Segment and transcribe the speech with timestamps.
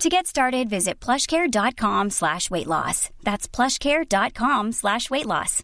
[0.00, 3.08] To get started, visit plushcare.com slash weight loss.
[3.24, 5.62] That's plushcare.com slash weight loss.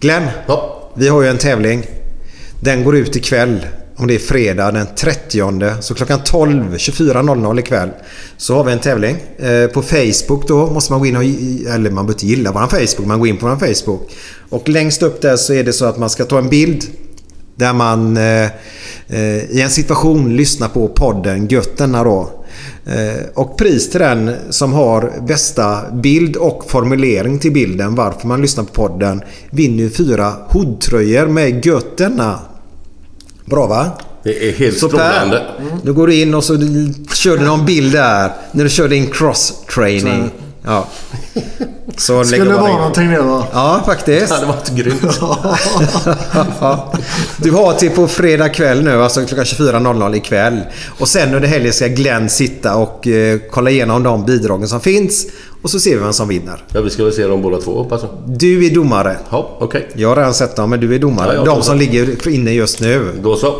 [0.00, 0.90] Glenn, Ja.
[0.94, 1.82] vi har ju en tävling.
[2.60, 3.66] Den går ut ikväll.
[3.96, 5.82] Om det är fredag den 30.
[5.82, 7.90] Så klockan 12, 24.00 ikväll.
[8.36, 9.16] Så har vi en tävling.
[9.38, 11.22] Eh, på Facebook då måste man gå in och...
[11.24, 13.06] Eller man behöver inte gilla våran Facebook.
[13.06, 14.10] Man går in på våran Facebook.
[14.50, 16.84] Och längst upp där så är det så att man ska ta en bild.
[17.56, 18.44] Där man eh,
[19.08, 22.30] eh, i en situation lyssnar på podden Götterna då.
[22.86, 28.42] Eh, och pris till den som har bästa bild och formulering till bilden varför man
[28.42, 32.38] lyssnar på podden vinner ju fyra hoodtröjor med Götterna.
[33.44, 33.90] Bra va?
[34.22, 35.36] Det är helt Så strålande.
[35.36, 36.58] Per, nu går du in och så
[37.14, 40.30] kör du någon bild där när du kör din cross-training.
[40.64, 40.88] Ja.
[41.96, 42.76] Så Skulle det vara in.
[42.76, 43.46] någonting det va?
[43.52, 44.28] Ja, faktiskt.
[44.28, 45.02] Det hade varit grymt.
[47.36, 50.60] Du har till på fredag kväll nu, alltså klockan 24.00 ikväll.
[50.98, 55.26] Och sen under helgen ska Glenn sitta och eh, kolla igenom de bidragen som finns.
[55.62, 56.64] Och så ser vi vem som vinner.
[56.72, 58.10] Ja, vi ska väl se dem båda två hoppas jag.
[58.38, 59.16] Du är domare.
[59.30, 59.88] Ja, okej.
[59.94, 61.34] Jag har redan sett dem, men du är domare.
[61.34, 61.84] Ja, de som det.
[61.84, 63.08] ligger inne just nu.
[63.22, 63.54] Då så.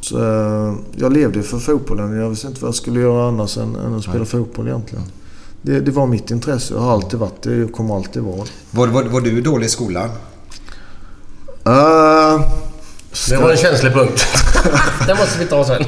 [0.00, 2.20] Så, eh, jag levde för fotbollen.
[2.20, 5.04] Jag visste inte vad jag skulle göra annars än, än att spela fotboll egentligen.
[5.62, 6.74] Det, det var mitt intresse.
[6.74, 8.46] Jag har alltid varit det och kommer alltid vara.
[8.70, 10.08] Var, var, var du dålig i skolan?
[11.66, 12.40] Uh,
[13.30, 14.26] Det var en känslig punkt.
[15.06, 15.84] Den måste vi ta sen.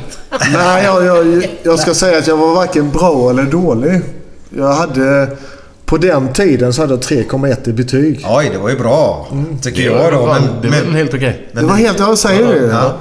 [0.53, 4.01] nej, jag, jag, jag ska säga att jag var varken bra eller dålig.
[4.51, 5.37] Jag hade...
[5.84, 8.27] På den tiden så hade jag 3,1 i betyg.
[8.29, 9.27] Oj, det var ju bra.
[9.63, 10.19] Tycker Det jag då.
[10.27, 11.49] var- Men, det väl men, helt okej.
[11.53, 11.99] Det var helt...
[11.99, 12.67] Jag säger det.
[12.67, 12.97] ja.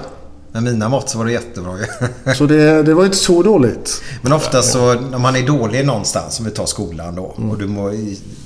[0.54, 1.78] Med mina mått så var det jättebra.
[2.36, 4.02] Så det, det var inte så dåligt.
[4.22, 7.24] Men ofta så när man är dålig någonstans, som vi tar skolan då.
[7.24, 7.90] Och du, må,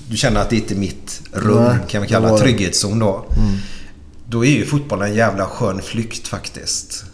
[0.09, 2.37] du känner att det inte är mitt rum, Nej, kan vi kalla det.
[2.37, 3.25] trygghetszon då.
[4.29, 7.05] Då är ju fotbollen en jävla skön flykt faktiskt.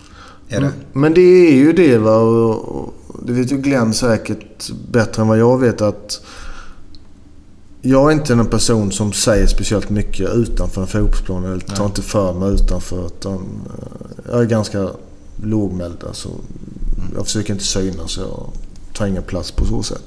[0.49, 0.71] Är det?
[0.93, 2.15] Men det är ju det va.
[2.17, 2.93] Och,
[3.25, 6.21] det vet ju Glenn säkert bättre än vad jag vet att...
[7.85, 11.45] Jag är inte en person som säger speciellt mycket utanför en fotbollsplan.
[11.45, 13.05] Eller tar inte för mig utanför.
[13.05, 14.89] Utan, eh, jag är ganska
[15.43, 16.03] lågmäld.
[16.07, 16.29] Alltså,
[17.15, 18.17] jag försöker inte synas.
[18.17, 18.47] Jag
[18.93, 20.01] tar ingen plats på så sätt.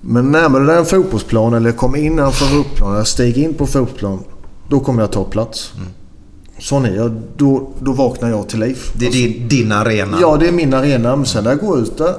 [0.00, 2.96] Men närmare där en fotbollsplan eller jag kommer innanför fotbollsplan.
[2.96, 4.18] Jag stiger in på fotbollsplan.
[4.68, 5.72] Då kommer jag ta plats.
[6.58, 7.22] Sån är jag.
[7.36, 8.78] Då, då vaknar jag till liv.
[8.92, 10.18] Det är din, din arena.
[10.20, 11.16] Ja, det är min arena.
[11.16, 12.14] Men sen när jag går ut där,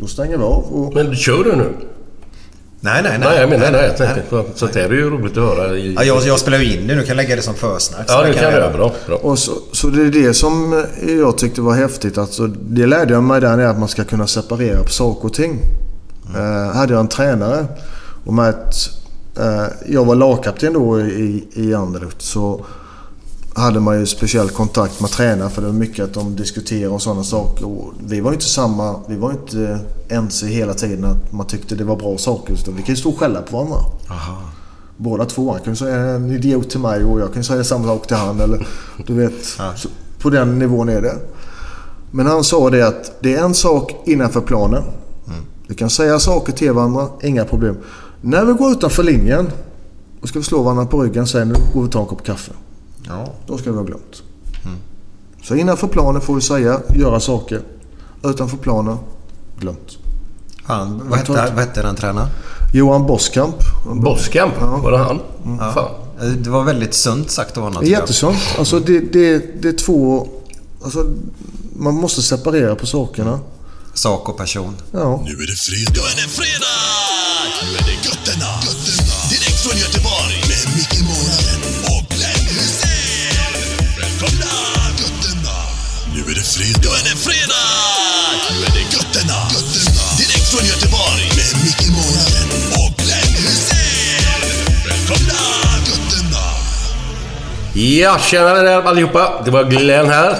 [0.00, 0.64] då stänger vi av.
[0.64, 1.72] Och, Men kör du nu?
[2.82, 3.28] Nej, nej, nej.
[3.28, 3.84] Nej, jag menar nej.
[3.86, 5.76] Jag tänkte, för- så det är ju roligt att höra.
[5.76, 7.00] I, Ja, jag, jag spelar ju in det nu.
[7.00, 8.08] kan jag lägga det som försnack.
[8.10, 8.70] Så ja, det jag kan du göra.
[8.72, 8.92] Bra.
[9.06, 9.16] bra.
[9.16, 10.84] och så, så det är det som
[11.18, 12.18] jag tyckte var häftigt.
[12.18, 15.34] Alltså, det lärde jag mig där, är att man ska kunna separera på saker och
[15.34, 15.58] ting.
[16.36, 17.66] Eh, hade jag en tränare
[18.24, 18.74] och med att
[19.38, 22.64] eh, jag var lagkapten då i, i Anderlecht så
[23.60, 27.02] hade man ju speciell kontakt med tränaren för det var mycket att de diskuterade och
[27.02, 27.66] sådana saker.
[27.66, 29.78] Och vi var ju inte samma, vi var ju inte
[30.08, 32.56] ense hela tiden att man tyckte det var bra saker.
[32.56, 33.78] Så vi kan ju stå och skälla på varandra.
[34.96, 35.52] Båda två.
[35.52, 38.16] Han kan ju säga en idiot till mig och jag kan säga samma sak till
[38.16, 38.40] han.
[38.40, 38.66] Eller,
[39.06, 39.44] du vet,
[39.76, 41.16] så, på den nivån är det.
[42.10, 44.82] Men han sa det att det är en sak innanför planen.
[45.70, 47.76] Vi kan säga saker till varandra, inga problem.
[48.20, 49.50] När vi går utanför linjen
[50.20, 52.52] och ska vi slå varandra på ryggen nu går vi och tar en kopp kaffe.
[53.08, 53.32] Ja.
[53.46, 54.22] Då ska vi ha glömt.
[55.42, 57.60] Så innanför planen får vi säga, göra saker.
[58.24, 58.98] Utanför planen,
[59.60, 59.98] glömt.
[60.62, 62.28] Han, vad, hette, vad hette den tränaren?
[62.74, 63.56] Johan Boskamp.
[63.94, 65.20] Boskamp, var det han?
[65.74, 65.90] Fan.
[66.38, 67.84] Det var väldigt sunt sagt av honom.
[67.84, 68.38] Det är jättesunt.
[68.58, 70.28] Alltså det, det, det är två...
[70.84, 71.06] Alltså,
[71.76, 73.40] man måste separera på sakerna.
[73.94, 74.76] Sak och person.
[74.92, 75.22] Ja.
[75.24, 76.59] Nu är det fredag.
[97.80, 99.42] Ja, tjenare allihopa.
[99.44, 100.36] Det var Glenn här.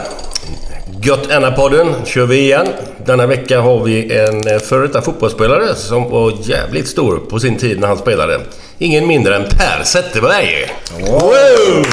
[1.02, 2.66] Gött podden kör vi igen.
[3.06, 7.58] Denna vecka har vi en eh, före detta fotbollsspelare som var jävligt stor på sin
[7.58, 8.40] tid när han spelade.
[8.78, 10.70] Ingen mindre än Per Zetterberg.
[11.00, 11.86] Wow!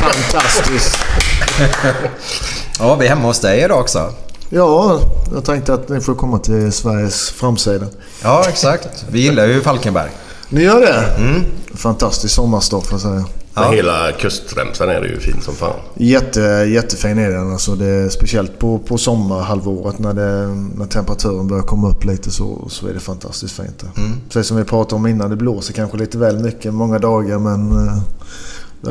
[0.00, 0.98] Fantastiskt.
[2.78, 4.12] Ja, vi är hemma hos dig idag också.
[4.50, 5.00] Ja,
[5.34, 7.86] jag tänkte att ni får komma till Sveriges framsida.
[8.22, 9.04] Ja, exakt.
[9.10, 10.10] Vi gillar ju Falkenberg.
[10.48, 11.04] Ni gör det?
[11.76, 13.24] Fantastisk sommarstad får jag säga.
[13.56, 15.80] Men hela kustremsan är det ju fin som fan.
[15.94, 17.52] Jätte, jättefin är den.
[17.52, 20.46] Alltså det, speciellt på, på sommarhalvåret när, det,
[20.78, 23.78] när temperaturen börjar komma upp lite så, så är det fantastiskt fint.
[23.78, 23.90] där.
[24.28, 27.72] Precis som vi pratade om innan, det blåser kanske lite väl mycket många dagar men
[27.72, 27.98] eh,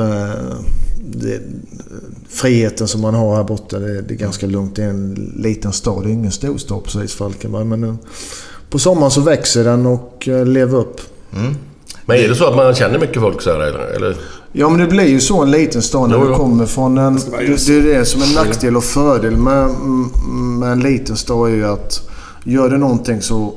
[0.02, 0.56] eh,
[1.00, 1.42] det,
[2.30, 4.76] friheten som man har här borta det, det är ganska lugnt.
[4.76, 7.66] Det är en liten stad, det är ingen stor stad precis Falkenberg.
[7.66, 7.96] Men eh,
[8.70, 11.02] på sommaren så växer den och eh, lever upp.
[12.06, 14.18] Men är det så att man känner mycket folk så här eller?
[14.52, 17.16] Ja men det blir ju så en liten stad när Jo, du kommer från en...
[17.16, 19.70] Det, det är det som är nackdel och fördel med,
[20.60, 22.10] med en liten stad är ju att
[22.44, 23.54] gör det någonting så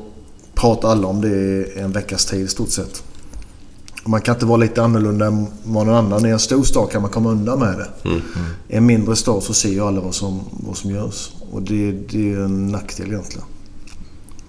[0.55, 3.03] pratar alla om det i en veckas tid i stort sett.
[4.07, 6.27] Man kan inte vara lite annorlunda än vad någon annan.
[6.27, 8.09] I en stor stad kan man komma undan med det.
[8.69, 11.31] I en mindre stad så ser ju alla vad som, vad som görs.
[11.53, 13.47] Och det, det är en nackdel egentligen.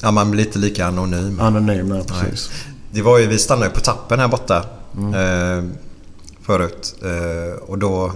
[0.01, 1.39] Ja, man blir inte lika anonym.
[1.39, 2.49] Anonym, ja precis.
[2.91, 4.65] Det var ju, vi stannade på tappen här borta
[4.97, 5.63] eh,
[6.41, 6.95] förut.
[7.03, 8.11] Eh, och då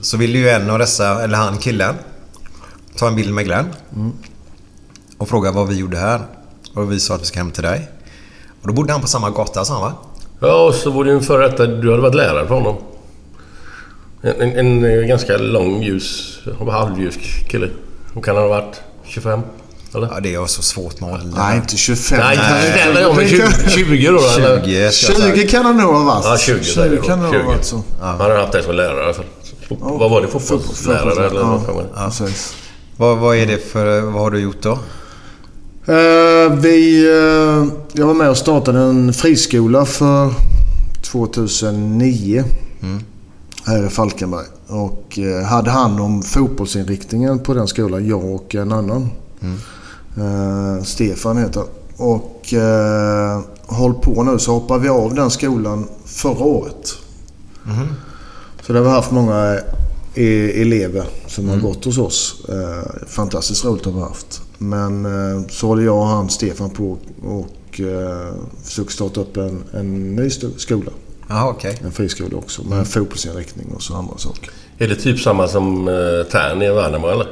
[0.00, 1.94] så ville ju en av dessa, eller han killen,
[2.96, 3.66] ta en bild med Glenn.
[5.18, 6.20] Och fråga vad vi gjorde här.
[6.74, 7.88] Och vi sa att vi ska hem till dig.
[8.62, 9.92] Och då bodde han på samma gata som han va?
[10.40, 11.66] Ja, och så var det ju en före detta...
[11.66, 12.76] Du hade varit lärare för honom.
[14.22, 16.38] En, en, en ganska lång, ljus,
[16.70, 17.16] halvljus
[17.48, 17.68] kille.
[18.14, 18.82] Hur kan han ha varit?
[19.04, 19.40] 25?
[19.96, 20.08] Eller?
[20.12, 21.32] Ja, det är så svårt med ålder.
[21.36, 22.18] Nej, inte 25.
[22.18, 24.18] Nej, kanske ställer jag med 20, 20 då.
[24.18, 24.90] eller?
[24.90, 25.32] 20.
[25.36, 26.24] 20 kan han nog ha varit.
[26.24, 27.02] Ja, 20 säger vi då.
[27.02, 27.38] kan det 20.
[27.38, 27.82] ha varit så.
[28.00, 29.24] Han har haft dig som lärare i alla fall.
[29.68, 30.28] Vad var det?
[30.28, 31.88] Fotbollslärare eller vad det?
[31.94, 32.54] Ja, precis.
[32.96, 34.00] Vad, vad är det för...
[34.00, 34.78] Vad har du gjort då?
[35.92, 40.34] Eh, vi, eh, jag var med och startade en friskola för
[41.02, 42.44] 2009.
[43.66, 44.46] Här i Falkenberg.
[44.66, 48.08] Och eh, hade hand om fotbollsinriktningen på den skolan.
[48.08, 49.10] Jag och en annan.
[50.16, 51.68] Eh, Stefan heter han.
[52.08, 56.94] Och eh, håll på nu så hoppar vi av den skolan förra året.
[58.66, 59.58] Så där har vi haft många
[60.14, 62.44] e- elever som har gått hos oss.
[62.48, 64.42] Eh, fantastiskt roligt har vi haft.
[64.58, 68.34] Men eh, så håller jag och han Stefan på och eh,
[68.64, 70.90] försöker starta upp en, en ny skola.
[71.28, 71.78] Jaha, okej.
[71.84, 74.50] En friskola också med fotbollsinriktning och så andra saker.
[74.78, 75.94] Är det typ samma som eh,
[76.32, 77.26] Tärn i Värnamo eller?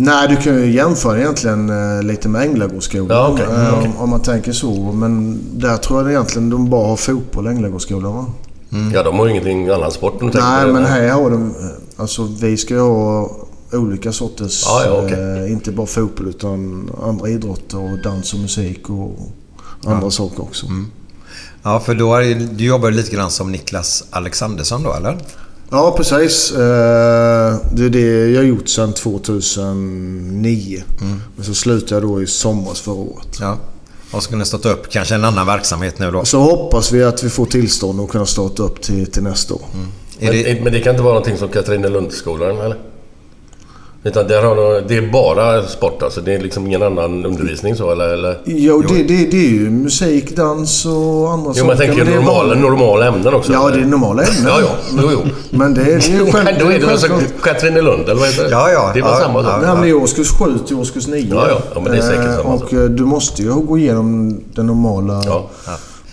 [0.00, 3.08] Nej, du kan ju jämföra egentligen eh, lite med Änglagårdsskolan.
[3.16, 3.46] Ja, okej.
[3.46, 4.92] eh, Mm, om, om man tänker så.
[4.92, 8.26] Men där tror jag egentligen de bara har fotboll, Änglagårdsskolan va?
[8.94, 10.72] Ja, de har ju ingenting annan sport Nej, det.
[10.72, 11.54] men här har de...
[11.96, 13.30] Alltså vi ska ju ha
[13.72, 14.62] olika sorters...
[14.66, 15.44] Ja, ja, okej.
[15.44, 19.18] eh, inte bara fotboll utan andra idrotter och dans och musik och
[19.86, 20.66] andra saker också.
[21.62, 25.18] Ja, för då är du jobbar lite grann som Niklas Alexandersson då, eller?
[25.70, 26.50] Ja, precis.
[26.52, 26.58] Eh,
[27.72, 30.82] Det är det jag har gjort sedan 2009.
[31.36, 33.38] Men så slutade jag då i somras förra året.
[33.40, 33.56] Ja.
[34.10, 36.24] Och så kunna starta upp kanske en annan verksamhet nu då.
[36.24, 39.60] Så hoppas vi att vi får tillstånd att kunna starta upp till, till nästa år.
[40.20, 42.76] Är Men, det, men det kan inte vara någonting som Katrinelundsskolan eller?
[44.08, 46.20] Utan där har de, det är bara sport alltså?
[46.20, 48.08] Det är liksom ingen annan undervisning så eller?
[48.08, 48.38] eller?
[48.44, 51.60] Jo, det, det, det är ju musik, dans och andra Jo, saker.
[51.60, 52.62] men jag tänker men är normala, vanligt.
[52.62, 53.52] normala ämnen också?
[53.52, 53.76] Ja, eller?
[53.78, 54.44] det är normala ämnen.
[54.46, 54.68] Ja, ja.
[55.02, 55.20] Jo, jo.
[55.50, 57.42] Men det, det är ju själv, Då är det alltså självklart.
[57.54, 58.50] Katrinelund, eller vad heter det?
[58.50, 58.90] Ja, ja.
[58.94, 59.52] Det var Ja, samma sak.
[59.52, 59.66] ja.
[59.66, 61.26] Nej, men i årskurs 7 till årskurs 9.
[61.34, 61.58] Ja, ja.
[61.74, 62.72] Ja, men det är säkert samma Och sak.
[62.72, 65.46] eh, du måste ju gå igenom det normala Ja.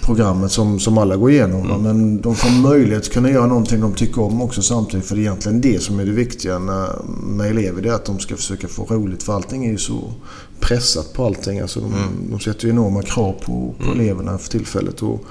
[0.06, 1.70] Programmet som, som alla går igenom.
[1.70, 1.78] va.
[1.78, 5.06] Men de får möjlighet att kunna göra någonting de tycker om också samtidigt.
[5.06, 6.90] För det är egentligen det som är det viktiga när,
[7.24, 7.82] med elever.
[7.82, 9.24] Det är att de ska försöka få roligt.
[9.24, 10.14] För allting är ju så
[10.60, 11.60] pressat på allting.
[11.60, 11.94] Alltså de,
[12.32, 15.02] de sätter ju enorma krav på, på eleverna för tillfället.
[15.02, 15.24] Och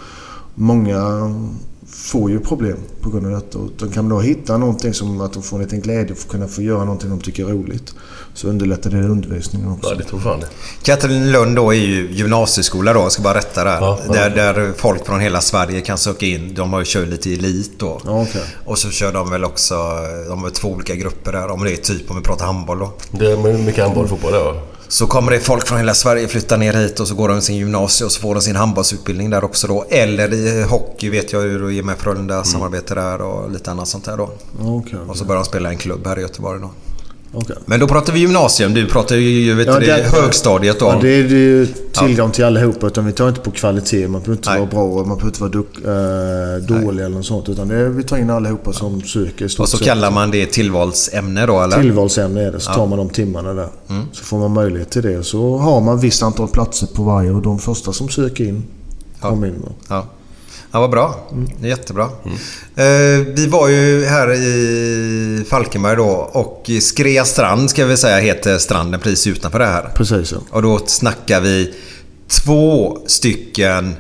[0.54, 1.35] många
[2.05, 3.59] får ju problem på grund av detta.
[3.59, 6.49] Och de kan då hitta någonting som att de får en liten glädje att kunna
[6.49, 7.95] få göra någonting de tycker är roligt.
[8.35, 9.91] Så underlättar det undervisningen också.
[9.91, 10.47] Ja, det tror fan det.
[10.83, 13.81] Katrineholm då är ju gymnasieskola då, jag ska bara rätta där.
[13.81, 14.13] Ja, ja.
[14.13, 16.55] Där, där folk från hela Sverige kan söka in.
[16.55, 18.01] De har ju kört lite elit då.
[18.05, 18.43] Ja, okej.
[18.65, 19.75] Och så kör de väl också,
[20.29, 21.51] de har två olika grupper där.
[21.51, 22.93] Om det är typ om vi pratar handboll då.
[23.11, 24.55] Det är mycket handboll och fotboll där va?
[24.95, 27.57] Så kommer det folk från hela Sverige flytta ner hit och så går de sin
[27.57, 29.85] gymnasie och så får de sin handbollsutbildning där också då.
[29.89, 33.89] Eller i hockey vet jag hur det är med Frölunda, samarbete där och lite annat
[33.89, 34.31] sånt där då.
[34.61, 34.99] Ja, okej.
[35.09, 36.71] Och så börjar de spela i en klubb här i Göteborg då.
[37.35, 37.57] Okej.
[37.67, 38.75] Men då pratar vi gymnasium.
[38.75, 40.87] Du pratar ju vet Ja, du, det- högstadiet då.
[40.87, 42.87] Ja, det är det ju tillgång till allihopa.
[42.87, 44.09] Utan vi tar inte på kvalitet.
[44.09, 44.59] Man behöver inte Nej.
[44.59, 47.49] vara bra och man behöver inte vara duk, eh, dålig eller något sånt.
[47.49, 51.47] Utan det är, vi tar in allihopa som söker och så kallar man det tillvalsämne
[51.47, 51.81] då eller?
[51.83, 52.61] Tillvalsämne är det.
[52.61, 53.69] Så tar man de timmarna där.
[53.91, 54.05] Mm.
[54.12, 55.25] Så får man möjlighet till det.
[55.25, 58.64] Så har man visst antal platser på varje och de första som söker in
[59.21, 59.62] kommer in.
[59.88, 60.07] Ja.
[60.75, 61.14] Ja, vad bra.
[61.33, 61.49] Mm.
[61.61, 62.04] Jättebra.
[62.76, 68.59] Eh, vi var ju här i Falkenberg då och Skrea strand ska vi säga heter
[68.59, 69.90] stranden precis utanför det här.
[69.95, 70.38] Precis ja.
[70.50, 71.75] Och då snackar vi
[72.28, 73.95] två stycken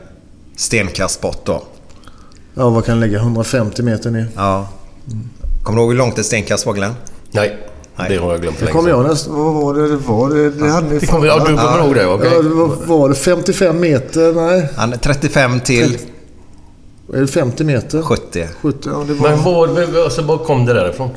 [0.56, 1.62] stenkast bort då.
[2.54, 3.18] Ja, vad kan lägga?
[3.18, 4.28] 150 meter ner.
[4.36, 4.68] Ja.
[5.62, 6.94] Kommer du ihåg hur långt ett stenkast var Glenn?
[7.30, 7.56] Nej,
[7.96, 8.08] Nej.
[8.08, 9.00] det har jag glömt för Det länge kommer sedan.
[9.00, 9.34] jag nästan...
[9.34, 10.30] Vad var det det var?
[10.30, 12.06] Det, det hade ni kommer, ja, du kommer ihåg det?
[12.06, 12.30] Okej.
[12.32, 14.32] Ja, var, var det 55 meter?
[14.32, 14.68] Nej.
[14.76, 15.98] Han är 35 till
[17.12, 18.02] Är det 50 meter?
[18.02, 18.48] 70.
[18.62, 19.28] 70, ja det var...
[19.30, 19.42] Men
[19.94, 21.10] var, alltså, var kom det därifrån?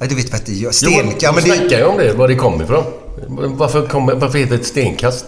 [0.00, 0.66] Ja, du vet vad det gör.
[0.66, 1.16] Jo, Stenka.
[1.20, 2.84] ja, men men det, snackar ju om det, var det kom ifrån.
[3.28, 5.24] Varför, kom, varför heter det ett stenkast?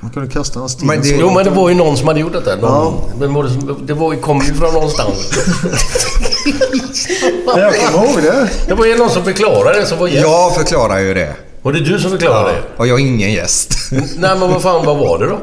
[0.00, 0.86] Man kunde kasta en sten.
[0.86, 2.56] Men det- Jo, men det var ju någon som hade gjort detta.
[2.56, 5.30] Någon, men var det, som- det var, ju- kom ju från någonstans.
[7.46, 8.50] Ja, Jag kommer ihåg det.
[8.68, 10.22] Det var ju någon som förklarade det som var gäst.
[10.22, 11.34] jag förklarar ju det.
[11.62, 12.62] Var det du som förklarade det?
[12.76, 13.74] Och jag är ingen gäst.
[13.92, 15.38] Nej, men vad fan, vad var det då?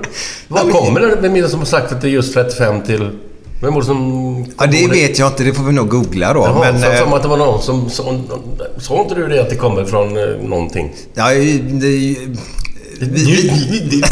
[0.48, 1.18] Vad kommer det?
[1.22, 3.10] Vem är det som har sagt att det är just 35 till...
[3.64, 4.46] Vem var det som...
[4.60, 5.44] Ja, det vet jag inte.
[5.44, 6.40] Det får vi nog googla då.
[6.40, 7.90] Jaha, men, för eh, mig att det var någon som...
[7.90, 8.20] Sa
[8.78, 10.94] sa inte du det att det kommer från eh, någonting?
[11.14, 12.18] ja, det,
[13.00, 14.04] vi, vi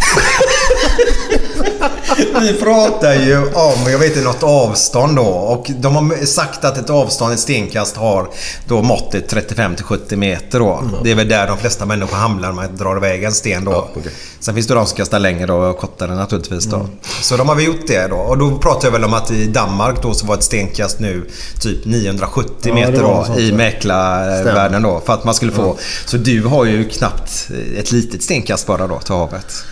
[2.60, 5.24] pratar ju om, jag vet inte, något avstånd då.
[5.24, 8.30] Och de har sagt att ett avstånd, ett stenkast, har
[8.68, 10.84] då måttet 35 till 70 meter då.
[11.04, 13.72] Det är väl där de flesta människor hamnar när man drar iväg en sten då.
[13.72, 14.12] Ja, okej.
[14.40, 16.88] Sen finns det de som kastar längre då och kortare naturligtvis då.
[17.22, 18.16] Så de har väl gjort det då.
[18.16, 21.30] Och då pratar jag väl om att i Danmark då så var ett stenkast nu
[21.62, 23.56] typ 970 Ja, meter då sånt, i ja.
[23.56, 25.02] mäklarvärlden då.
[25.06, 25.78] För att man skulle få...
[26.06, 29.64] Så du har ju knappt ett litet stenkast bara då till havet.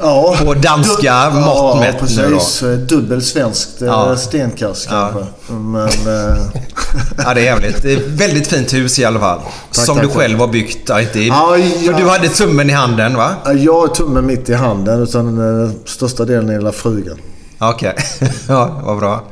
[0.00, 0.36] Ja.
[0.44, 2.36] På danska ja, mått mätt nu då.
[2.36, 2.60] precis.
[2.88, 4.16] Dubbel svenskt eh, Ja.
[4.16, 5.10] stenkast Ja.
[5.12, 5.52] kanske.
[5.52, 5.88] Men...
[5.88, 6.42] eh,
[7.24, 7.82] Ja, det är jävligt.
[7.82, 9.38] Det är väldigt fint hus i alla fall.
[9.72, 10.18] Tack, som tack, du tack.
[10.18, 10.78] själv har byggt.
[10.88, 11.92] Ja, inte Ja, ja.
[11.92, 13.34] För du hade tummen i handen va?
[13.44, 17.16] Ja, Jag har tummen mitt i handen utan största delen är hela frugan.
[17.58, 17.94] Okej.
[18.48, 19.24] ja, vad bra.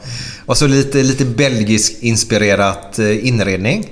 [0.47, 3.91] Och så lite, lite belgisk inspirerat eh, inredning.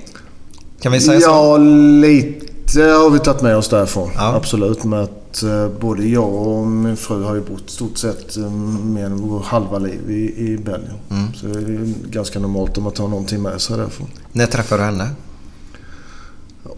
[0.81, 1.27] Kan vi säga så?
[1.29, 4.09] Ja, lite har vi tagit med oss därifrån.
[4.15, 4.35] Ja.
[4.35, 4.83] Absolut.
[4.83, 9.05] Med att eh, både jag och min fru har ju bott stort sett eh, mer
[9.05, 10.93] än vår halva liv i, i Belgien.
[11.09, 11.33] Mm.
[11.33, 14.07] Så det är ganska normalt om man tar någonting med sig därifrån.
[14.31, 15.09] När träffade du henne?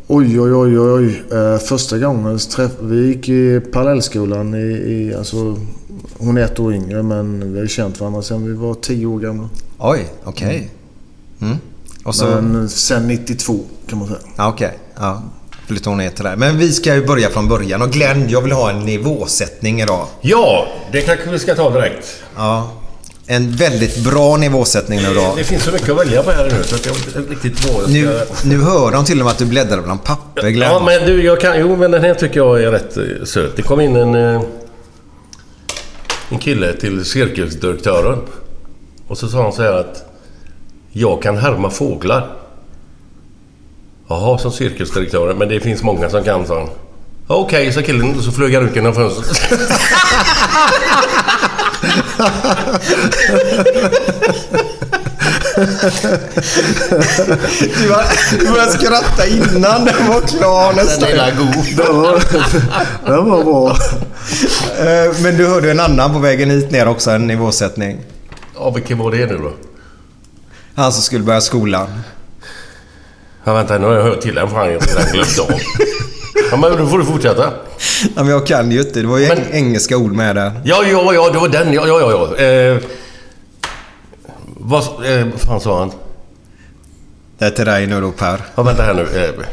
[0.08, 1.24] Oj, oj, oj, oj.
[1.32, 5.58] Eh, första gången träff- vi gick i parallellskolan i, i alltså,
[6.18, 9.20] hon är ett år yngre men vi har känt varandra sedan vi var tio år
[9.20, 9.50] gamla.
[9.78, 10.72] Oj, okej.
[11.42, 11.58] Mm.
[12.04, 12.26] Och så...
[12.26, 14.20] Men sen 92 kan man säga.
[14.36, 14.80] Ja, okej.
[14.96, 15.22] Ja.
[15.70, 16.36] Till där.
[16.36, 17.82] Men vi ska ju börja från början.
[17.82, 20.08] Och Glenn, jag vill ha en nivåsättning idag.
[20.22, 22.22] Ja, det kanske vi ska ta direkt.
[22.36, 22.72] Ja.
[23.28, 25.34] En väldigt bra nivåsättning nu då.
[25.38, 27.90] Det finns så mycket att välja på här nu så att jag inte riktigt vad
[27.90, 30.72] Nu, nu hör de till och med att du bläddrar bland papper, Glenn.
[30.72, 31.60] Ja, men du, jag kan...
[31.60, 33.56] Jo, men den här tycker jag är rätt eh, söt.
[33.56, 34.16] Det kom in en...
[34.16, 34.42] eh,
[36.30, 38.20] En kille till cirkusdirektören.
[39.08, 40.06] Och så sa han så här att...
[40.92, 42.28] Jag kan härma fåglar.
[44.10, 45.38] Jaha, som cirkusdirektören.
[45.38, 46.70] Men det finns många som kan, sa han.
[47.28, 49.52] Okej, sa killen och så flög han ut genom fönstret.
[58.40, 61.10] Du, började skratta innan den var klar nästan.
[61.38, 61.66] god.
[61.78, 62.20] Det var,
[63.06, 63.70] det var bra.
[64.80, 67.98] Eh, Men du hörde en annan på vägen hit ner också, en nivåsättning.
[68.56, 69.52] Ja, vilken var det nu då?
[70.76, 71.88] Han som skulle börja skolan.
[73.44, 75.52] Ja, vänta, nu har jag hört till han har jag redan glömt av.
[76.52, 77.54] Ja, men då får du fortsätta.
[78.16, 79.02] Ja, men jag kan ju inte.
[79.02, 80.62] Det var ju Men- eng- engelska ord med där.
[80.66, 81.74] Ja, ja, ja, det var den.
[81.74, 82.30] Ja, ja, ja.
[82.38, 82.44] ja.
[82.44, 82.78] Eh,
[84.58, 85.92] vad eh, fan sa han?
[87.38, 88.42] Det är till dig nu då Per.
[88.56, 89.02] Ja, vänta här nu.
[89.02, 89.46] Eh,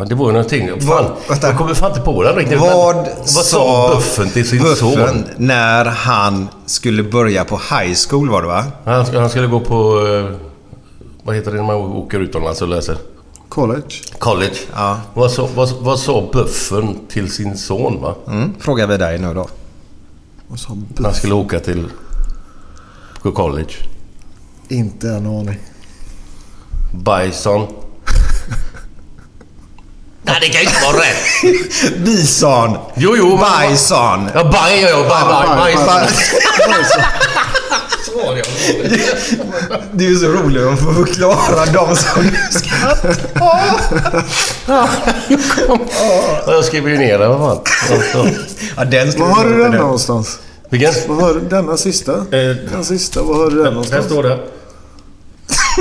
[0.00, 0.68] Ja, det var ju någonting.
[0.68, 1.46] Fan, Vad- vänta.
[1.46, 2.60] jag kommer fan inte på den riktigt.
[2.60, 4.76] Vad, Men vad sa Buffen till sin Buffen
[5.08, 5.24] son?
[5.36, 8.64] när han skulle börja på high school var det va?
[8.84, 10.06] Han, han skulle gå på...
[10.06, 10.36] eh,
[11.22, 12.96] Vad heter det när man åker utomlands och läser?
[13.48, 13.82] College.
[14.18, 14.54] College.
[14.74, 15.00] Ja.
[15.14, 18.14] Vad, sa, vad, vad sa Buffen till sin son va?
[18.28, 18.54] Mm.
[18.60, 19.48] Frågar vi dig nu då.
[20.48, 21.04] När Buff?
[21.04, 21.86] han skulle åka till
[23.34, 23.72] college.
[24.68, 25.58] Inte en aning.
[26.94, 27.66] Bison.
[30.30, 31.96] Nej, det kan ju inte vara rätt.
[32.04, 32.76] Bison!
[32.96, 33.36] Jo, jo.
[33.36, 34.30] Bison!
[34.34, 35.06] Ja, baj, ja, ja.
[35.08, 35.24] Baj,
[35.58, 36.06] baj, ja.
[39.92, 43.16] Det är ju så roligt att få förklara de som skrattar.
[44.66, 44.88] Ja,
[46.46, 47.28] Jag skriver ju ner det.
[47.28, 47.68] Vad
[48.12, 48.36] fan.
[48.76, 50.38] Ja, den ska Var vi har du den någonstans?
[50.68, 50.92] Vilken?
[51.08, 52.12] Var har du denna sista?
[52.12, 54.06] Eh, Den sista, var har du den Här någonstans?
[54.06, 54.38] står det.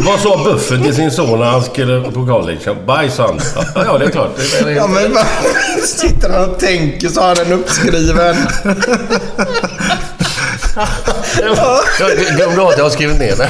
[0.03, 2.75] Vad sa Buffen till sin son när han skulle på college?
[2.87, 3.39] Bajsan.
[3.55, 4.29] Ja, ja, det är klart.
[4.37, 8.35] Det är, Ja, men varför sitter han och tänker så har han den uppskriven?
[11.99, 13.49] Jag glömde att jag har skrivit ner det.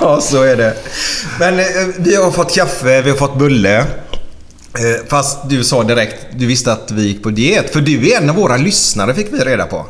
[0.00, 0.74] Ja, så är det.
[1.38, 1.64] Men eh,
[1.98, 3.76] vi har fått kaffe, vi har fått bulle.
[3.78, 3.84] Eh,
[5.08, 7.72] Fast du sa direkt, du visste att vi gick på diet.
[7.72, 9.86] För du är en av våra lyssnare fick vi reda på.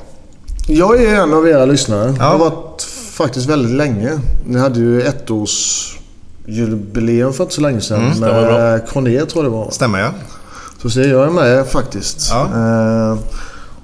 [0.69, 2.15] Jag är en av era lyssnare.
[2.19, 2.25] Ja.
[2.25, 2.83] Jag har varit
[3.13, 4.21] faktiskt väldigt länge.
[4.47, 5.99] Ni hade ju ett års
[6.47, 8.33] jubileum för inte så länge sedan bra.
[8.33, 9.71] med Kronér tror jag det var.
[9.71, 10.11] Stämmer jag?
[10.83, 12.29] Så ser jag är med faktiskt.
[12.31, 12.45] Ja.
[12.45, 13.19] Eh,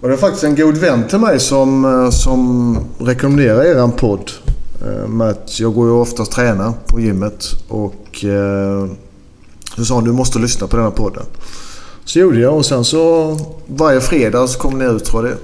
[0.00, 4.30] och det är faktiskt en god vän till mig som, eh, som rekommenderar er podd.
[4.86, 8.86] Eh, med att jag går ju ofta och tränar på gymmet och eh,
[9.76, 11.22] så sa han du måste lyssna på den här podden.
[12.04, 15.38] Så gjorde jag och sen så varje fredag så kom ni ut tror jag det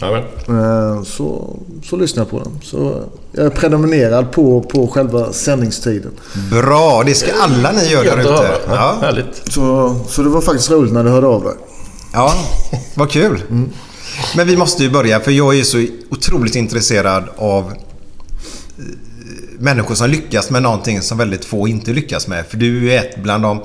[0.00, 0.24] Jajamän.
[0.48, 2.60] Eh, så, så lyssnar jag på den.
[2.62, 6.10] Så jag är prenumererad på, på själva sändningstiden.
[6.50, 8.60] Bra, det ska alla ni göra där ute.
[8.68, 8.98] Ja.
[9.00, 9.52] Härligt.
[9.52, 11.54] Så, så det var faktiskt roligt när du hörde av dig.
[12.12, 12.34] ja,
[12.94, 13.42] vad kul.
[14.36, 18.84] Men vi måste ju börja, för jag är ju så otroligt intresserad av eh,
[19.58, 22.46] människor som lyckas med någonting som väldigt få inte lyckas med.
[22.46, 23.60] För du är ett bland de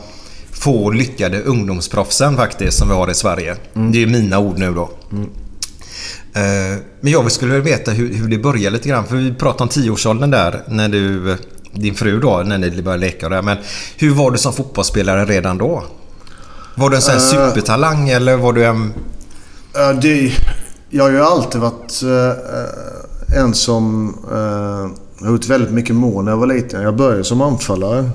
[0.62, 3.56] få lyckade ungdomsproffsen faktiskt som vi har i Sverige.
[3.74, 4.90] Det är mina ord nu då.
[6.34, 9.06] Eh, Men jag skulle vilja veta hur, hur det började lite grann.
[9.06, 11.38] För vi pratade om tioårsåldern där när du,
[11.74, 13.42] din fru då, när ni började leka och det.
[13.42, 13.58] Men
[13.98, 15.84] hur var du som fotbollsspelare redan då?
[16.76, 18.94] Var du en sån här supertalang eller var du en...
[19.74, 20.32] Ja, det,
[20.90, 26.32] jag har ju alltid varit eh, en som eh, har gjort väldigt mycket mål när
[26.32, 26.82] jag var liten.
[26.82, 28.10] Jag började som anfallare.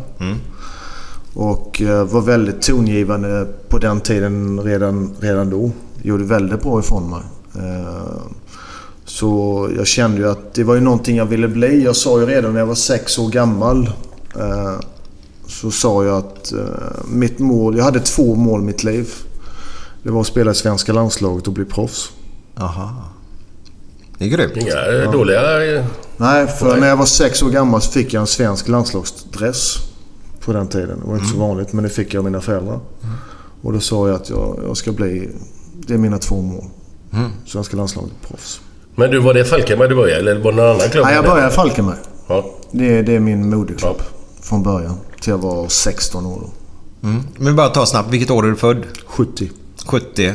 [1.37, 5.70] Och eh, var väldigt tongivande på den tiden redan, redan då.
[6.03, 7.20] Gjorde väldigt bra ifrån mig.
[7.55, 8.22] Eh,
[9.05, 11.85] så jag kände ju att det var ju någonting jag ville bli.
[11.85, 13.90] Jag sa ju redan när jag var sex år gammal.
[14.37, 14.75] Eh,
[15.46, 16.53] så sa jag att
[17.09, 17.77] mitt mål...
[17.77, 19.11] Jag hade två mål i mitt liv.
[20.03, 22.11] Det var att spela i svenska landslaget och bli proffs.
[22.59, 23.05] Aha.
[24.18, 24.57] Det är grymt.
[24.57, 25.40] Inga eh, dåliga...
[26.16, 29.86] Nej, för när jag var sex år gammal så fick jag en svensk landslagsdress.
[30.47, 31.01] På den tiden.
[31.01, 32.81] Det var inte så vanligt men det fick jag av mina föräldrar.
[33.63, 35.29] Och då sa jag att jag, jag ska bli...
[35.87, 36.65] Det är mina två mål.
[37.47, 38.61] Svenska landslaget proffs.
[38.95, 41.05] Men du, var det Falkenberg du började eller var det någon annan klubb?
[41.05, 41.97] Nej, jag började i Falkenberg.
[42.29, 42.45] Ja.
[42.71, 43.97] Det, det är min moderklubb.
[43.99, 44.05] Ja.
[44.41, 44.99] Från början.
[45.21, 46.51] Till jag var 16 år då.
[47.09, 47.23] Mm.
[47.39, 48.83] Men bara ta snabbt, vilket år är du född?
[49.07, 49.51] 70.
[49.87, 50.33] 70.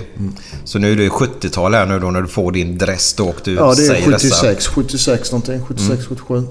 [0.63, 3.41] Så nu är det 70-tal här nu då när du får din dress då och
[3.43, 4.35] du Ja, det är säger dessa.
[4.35, 4.67] 76.
[4.67, 5.61] 76 någonting.
[5.65, 6.43] 76, 77.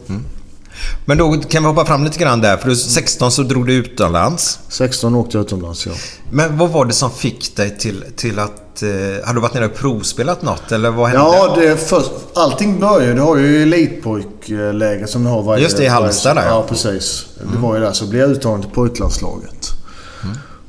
[1.05, 2.57] Men då kan vi hoppa fram lite grann där.
[2.57, 4.59] För du 16 så drog du utomlands.
[4.69, 5.93] 16 åkte jag utomlands, ja.
[6.31, 8.83] Men vad var det som fick dig till, till att...
[8.83, 8.89] Eh,
[9.27, 11.25] hade du varit nere och provspelat något eller vad hände?
[11.25, 15.63] Ja, det först, allting börjar Du har ju elitpojkläger som du har varje...
[15.63, 17.27] Just det, i Halmstad där, Ja, precis.
[17.53, 17.93] Det var ju där.
[17.93, 19.71] Så blev jag uttagen till pojklandslaget.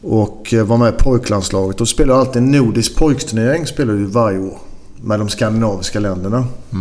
[0.04, 1.82] Och eh, var med i pojklandslaget.
[1.82, 3.68] Och spelade alltid en nordisk pojkturnering.
[3.68, 4.58] Spelade ju varje år.
[5.02, 6.38] Med de skandinaviska länderna.
[6.38, 6.78] Eh,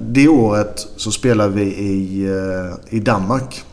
[0.00, 3.64] det året så spelade vi i, eh, i Danmark.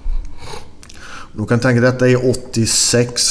[1.33, 3.21] Du kan tänka detta är 86.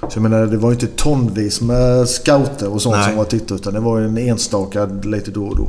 [0.00, 3.04] Så jag menar, det var ju inte tonvis med scouter och sånt Nej.
[3.08, 3.58] som var tittare.
[3.58, 5.68] Utan det var ju en enstaka lite då och då.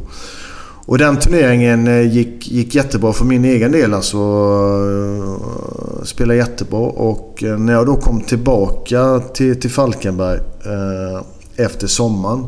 [0.86, 3.94] Och den turneringen eh, gick, gick jättebra för min egen del.
[3.94, 6.80] Alltså, eh, spelade jättebra.
[6.80, 11.22] Och eh, när jag då kom tillbaka till, till Falkenberg eh,
[11.66, 12.46] efter sommaren.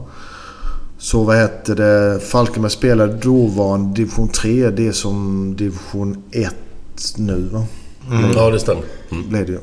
[1.00, 2.20] Så vad heter det?
[2.20, 4.70] Falkenberg spelade dåvarande division 3.
[4.70, 6.56] Det är som division 1
[7.16, 7.66] nu va?
[8.36, 8.84] Ja, det stämmer.
[9.30, 9.60] blev det ju.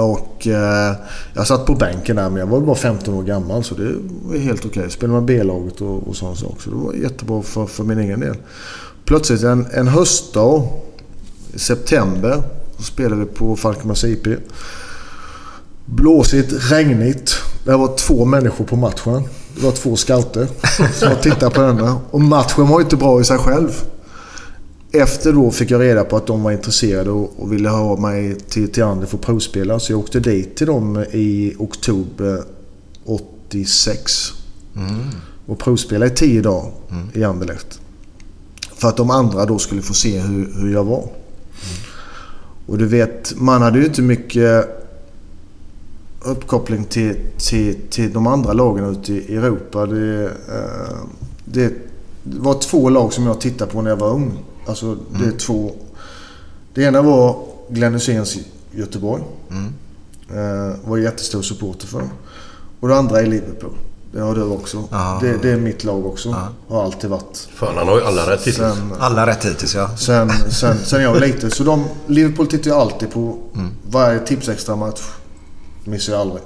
[0.00, 0.94] Och eh,
[1.34, 4.36] jag satt på bänken där men jag var bara 15 år gammal så det var
[4.36, 4.90] helt okej.
[4.90, 6.62] Spelade med B-laget och, och sådana saker.
[6.62, 8.36] Så det var jättebra för, för min egen del.
[9.04, 10.68] Plötsligt en, en höstdag
[11.54, 12.42] i september
[12.76, 14.26] Så spelade vi på Falkenbergs IP.
[15.84, 17.34] Blåsigt, regnigt.
[17.64, 19.22] Det var två människor på matchen.
[19.56, 20.48] Det var två scouter
[20.92, 22.00] som tittade på denna.
[22.10, 23.84] Och matchen var inte bra i sig själv.
[24.92, 28.72] Efter då fick jag reda på att de var intresserade och, ville ha mig till,
[28.72, 29.78] till Ander för att provspela.
[29.78, 32.42] Så jag åkte dit till dem i oktober
[33.04, 34.32] 86.
[35.46, 36.72] Och provspelade i tio dagar
[37.12, 37.80] i Anderlecht.
[38.76, 41.08] För att de andra då skulle få se hur, hur jag var.
[42.66, 44.85] Och du vet, man hade ju inte mycket
[46.26, 49.86] uppkoppling till, till, till de andra lagen ute i Europa.
[49.86, 50.96] Det, eh,
[51.44, 51.72] det
[52.24, 54.44] var två lag som jag tittade på när jag var ung.
[54.66, 55.72] Alltså det är två...
[56.74, 58.36] Det ena var Glenn Hyséns
[58.72, 59.22] Göteborg.
[60.30, 62.02] Eh, var jättestor supporter för.
[62.80, 63.72] Och det andra är Liverpool.
[64.12, 64.84] Det har du också.
[64.90, 65.18] Ja.
[65.22, 66.36] Det, det är mitt lag också.
[66.68, 67.48] Har alltid varit.
[67.54, 68.56] Fan, han har ju alla rätt hittills.
[68.56, 69.96] Sen, Alla rätt hittills ja.
[69.96, 71.50] sen, sen, sen jag var liten.
[71.50, 73.38] Så de, Liverpool tittar jag alltid på.
[73.90, 75.02] Varje tipsextra-match
[75.86, 76.42] missar jag aldrig.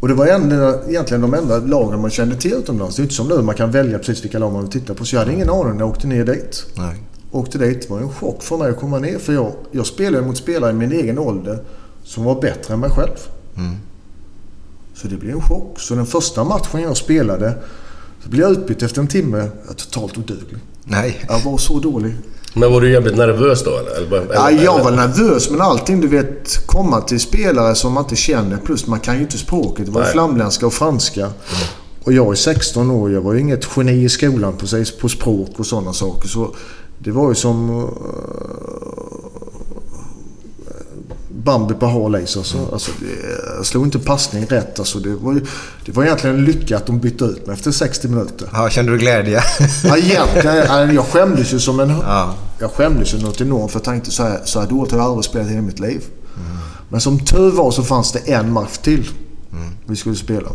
[0.00, 2.96] Och det var egentligen de enda lagen man kände till utomlands.
[2.96, 5.04] Det är inte som nu man kan välja precis vilka lag man vill titta på.
[5.04, 6.66] Så jag hade ingen aning när jag åkte ner dit.
[6.74, 7.02] Nej.
[7.30, 7.82] Åkte dit.
[7.82, 9.18] Det var en chock för mig att komma ner.
[9.18, 11.58] För jag, jag spelade mot spelare i min egen ålder
[12.04, 13.16] som var bättre än mig själv.
[14.94, 15.80] Så det blev en chock.
[15.80, 17.54] Så den första matchen jag spelade
[18.22, 19.38] så blev jag utbytt efter en timme.
[19.38, 20.58] Jag är totalt oduglig.
[20.84, 21.24] Nej.
[21.28, 22.14] Jag var så dålig.
[22.54, 23.96] Men var du jävligt nervös då eller?
[23.96, 28.16] eller, Ja, jag var nervös men allting du vet komma till spelare som man inte
[28.16, 28.56] känner.
[28.56, 29.86] Plus man kan ju inte språket.
[29.86, 30.12] Det var Nej.
[30.12, 31.30] flamländska och franska.
[32.04, 33.12] Och jag är 16 år.
[33.12, 36.28] Jag var ju inget geni i skolan på, sig, på språk och sådana saker.
[36.28, 36.54] Så
[36.98, 37.88] det var ju som...
[41.44, 42.68] Bambi på hal is alltså.
[42.72, 43.06] alltså det,
[43.56, 44.78] jag slog inte passning rätt.
[44.78, 45.40] Alltså det, var
[45.84, 48.48] det var egentligen en lycka att de bytte ut mig efter 60 minuter.
[48.52, 49.42] Ja, kände du glädje?
[49.84, 50.56] Ja, egentligen.
[50.56, 51.88] ja, Jag skämdes ju som en...
[51.90, 52.34] Ja.
[52.58, 55.06] Jag skämdes ju något enormt för jag tänkte så här, så här dåligt har jag
[55.06, 56.02] aldrig spelat i hela mitt liv.
[56.88, 59.08] Men som tur var så fanns det en match till
[59.86, 60.48] vi skulle spela.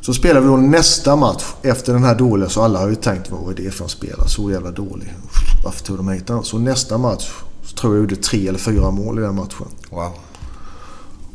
[0.00, 3.30] Så spelade vi då nästa match efter den här dåliga så alla har ju tänkt
[3.30, 4.28] vad är det för en spelare?
[4.28, 5.14] Så jävla dålig.
[5.64, 6.44] Varför tog de hit honom?
[6.44, 7.28] Så nästa match
[7.80, 9.66] tror jag gjorde tre eller fyra mål i den matchen.
[9.90, 10.12] Wow.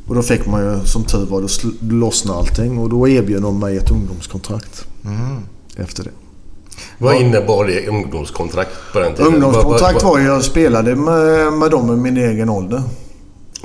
[0.07, 1.47] Och då fick man ju som tur var, då
[1.95, 4.85] lossnade allting och då erbjöd de mig ett ungdomskontrakt.
[5.75, 6.09] Efter det.
[6.97, 9.33] Vad innebar det ungdomskontrakt på den tiden?
[9.33, 12.83] Ungdomskontrakt var ju, jag spelade med, med dem i min egen ålder.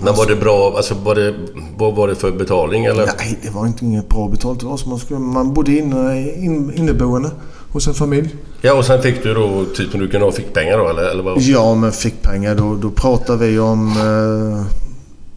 [0.02, 0.76] Men var det bra?
[0.76, 1.34] Alltså var det,
[1.76, 3.06] vad var det för betalning eller?
[3.18, 4.60] Nej, det var inte inget bra betalt.
[4.60, 7.30] Det var som man, skulle, man bodde inne, in, inneboende
[7.72, 8.34] hos en familj.
[8.60, 11.02] Ja, och sen fick du då typ som du kunde ha fick pengar då eller?
[11.02, 11.40] eller vad?
[11.40, 14.76] Ja, men fick pengar då, då pratar vi om eh,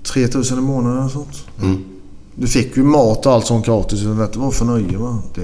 [0.03, 1.45] 3000 i månaden och sånt.
[2.35, 4.01] Du fick ju mat och allt sånt gratis.
[4.01, 4.97] Det var för nöje.
[4.97, 5.19] Va?
[5.35, 5.41] Det,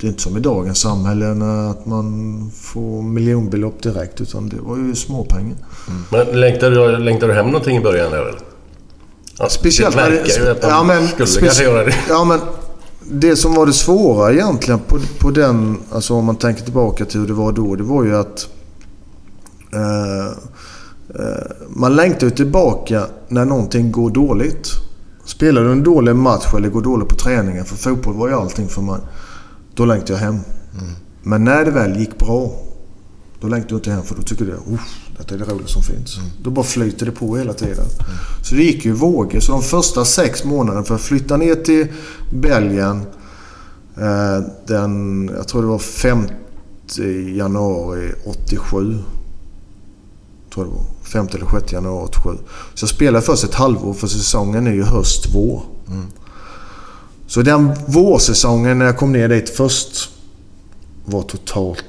[0.00, 4.20] det är inte som i dagens samhälle när att man får miljonbelopp direkt.
[4.20, 5.56] Utan det var ju småpengar.
[6.10, 8.34] Men längtade du, längtade du hem någonting i början eller?
[9.38, 11.94] Ja, Speciellt det när verkar ju att de ja, men, skulle kanske göra det.
[12.08, 12.40] Ja, men
[13.10, 17.20] det som var det svåra egentligen på, på den, alltså om man tänker tillbaka till
[17.20, 18.48] hur det var då, det var ju att
[19.72, 20.26] eh,
[21.20, 24.68] eh, man längtar ju tillbaka när någonting går dåligt.
[25.24, 28.68] Spelar du en dålig match eller går dåligt på träningen, för fotboll var ju allting
[28.68, 29.00] för mig.
[29.74, 30.38] Då längtar jag hem.
[31.22, 32.50] Men när det väl gick bra,
[33.40, 34.78] då längtar jag inte hem för då tycker jag
[35.18, 36.18] detta är det roligaste som finns.
[36.42, 37.86] Då bara flyter det på hela tiden.
[38.42, 39.40] Så det gick ju vågor.
[39.40, 41.86] Så de första sex månaderna för att flytta ner till
[42.32, 43.02] Belgien
[43.96, 46.26] eh, den, jag tror det var 5
[47.36, 48.98] januari 87.
[50.54, 50.84] Tror det var.
[51.02, 52.30] 5 eller 6 januari 87.
[52.74, 55.62] Så jag spelade först ett halvår för säsongen är ju höst, vår.
[57.26, 60.10] Så den vårsäsongen när jag kom ner dit först
[61.04, 61.84] var totalt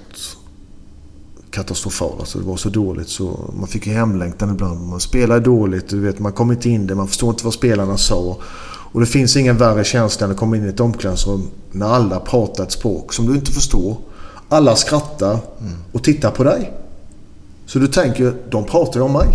[1.56, 2.16] katastrofal.
[2.20, 4.90] Alltså det var så dåligt så man fick ju hemlängtan ibland.
[4.90, 7.98] Man spelar dåligt, du vet, man kommer inte in där, man förstår inte vad spelarna
[7.98, 8.38] sa.
[8.92, 12.20] Och det finns ingen värre känsla än att komma in i ett omklädningsrum när alla
[12.20, 13.98] pratar ett språk som du inte förstår.
[14.50, 15.40] Alla skrattar
[15.92, 16.74] och tittar på dig.
[17.66, 19.28] Så du tänker, de pratar ju om mig.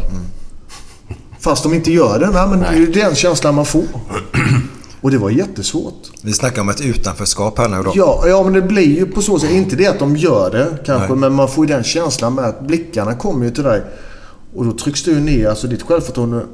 [1.40, 2.30] Fast de inte gör det.
[2.30, 3.85] Nej, men det är ju den känslan man får.
[5.01, 6.11] Och det var jättesvårt.
[6.23, 7.93] Vi snackar om ett utanförskap här nu då.
[7.95, 9.51] Ja, ja, men det blir ju på så sätt.
[9.51, 11.17] Inte det att de gör det kanske, Nej.
[11.17, 13.83] men man får ju den känslan med att blickarna kommer ju till dig.
[14.55, 15.49] Och då trycks du ju ner.
[15.49, 16.47] Alltså ditt självförtroende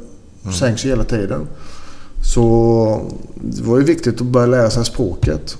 [0.58, 1.46] sänks ju hela tiden.
[2.32, 5.56] Så det var ju viktigt att börja lära sig språket.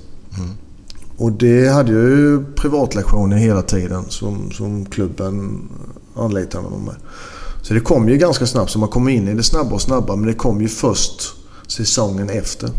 [1.17, 5.61] Och det hade jag ju privatlektioner hela tiden som, som klubben
[6.15, 6.95] anlitade mig med.
[7.61, 8.71] Så det kom ju ganska snabbt.
[8.71, 10.17] Så man kom in i det snabbare och snabbare.
[10.17, 11.21] Men det kom ju först
[11.67, 12.69] säsongen efter.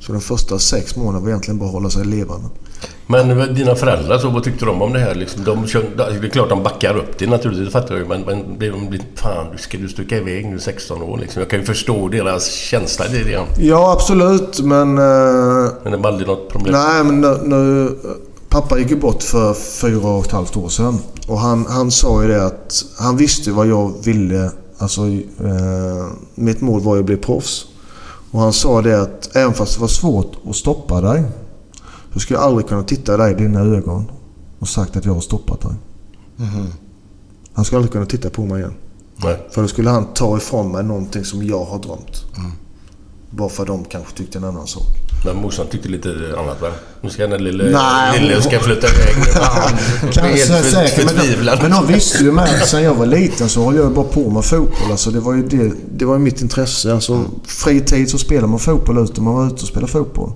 [0.00, 2.48] Så de första sex månaderna var egentligen bara att hålla sig levande.
[3.06, 5.14] Men dina föräldrar, så, vad tyckte de om det här?
[5.14, 5.66] Liksom, de,
[5.96, 8.08] det är klart de backar upp det naturligtvis, det fattar jag.
[8.08, 9.04] Men, men de lite...
[9.14, 11.40] Fan, ska du sticka iväg nu 16 år liksom?
[11.40, 13.46] Jag kan ju förstå deras känsla i det.
[13.58, 14.60] Ja, absolut.
[14.60, 14.98] Men...
[14.98, 16.72] eh, Men det var aldrig något problem.
[16.74, 17.90] Nej, men nu, nu,
[18.48, 20.98] pappa gick ju bort för fyra och ett halvt år sedan.
[21.28, 24.50] Och han, han sa ju det att han visste vad jag ville.
[24.78, 27.66] Alltså, eh, mitt mål var ju att bli proffs.
[28.30, 31.24] Och han sa det att även fast det var svårt att stoppa dig.
[32.12, 34.10] Så skulle jag aldrig kunna titta dig i dina ögon
[34.58, 35.74] och sagt att jag har stoppat dig.
[37.52, 38.74] Han skulle aldrig kunna titta på mig igen.
[39.16, 39.46] Nej.
[39.50, 42.24] För då skulle han ta ifrån mig någonting som jag har drömt.
[43.30, 44.86] Bara för att de kanske tyckte en annan sak.
[45.24, 46.68] Men morsan tyckte lite annat va?
[47.00, 49.14] Nu ska den lille, Nej, lille ska flytta iväg.
[50.12, 51.14] Kanske säkert.
[51.14, 52.62] Men men de visste ju med.
[52.66, 54.90] Sen jag var liten så höll jag bara på med fotboll.
[54.90, 56.94] Alltså det var ju det, det var mitt intresse.
[56.94, 59.20] Alltså, fritid så spelar man fotboll ute.
[59.20, 60.32] Man var ute och spelade fotboll.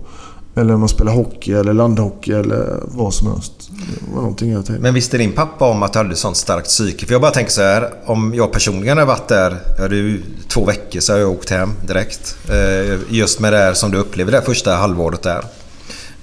[0.57, 3.53] Eller man spelar hockey eller landhockey eller vad som helst.
[3.71, 4.83] Det var någonting hela tiden.
[4.83, 7.07] Men visste din pappa om att du hade sånt starkt psyke?
[7.07, 7.91] För jag bara tänker så här.
[8.07, 9.57] Om jag personligen hade varit där.
[9.77, 12.37] Jag hade ju två veckor så hade jag åkt hem direkt.
[12.49, 15.45] Eh, Just med det här som du upplevde det första halvåret där.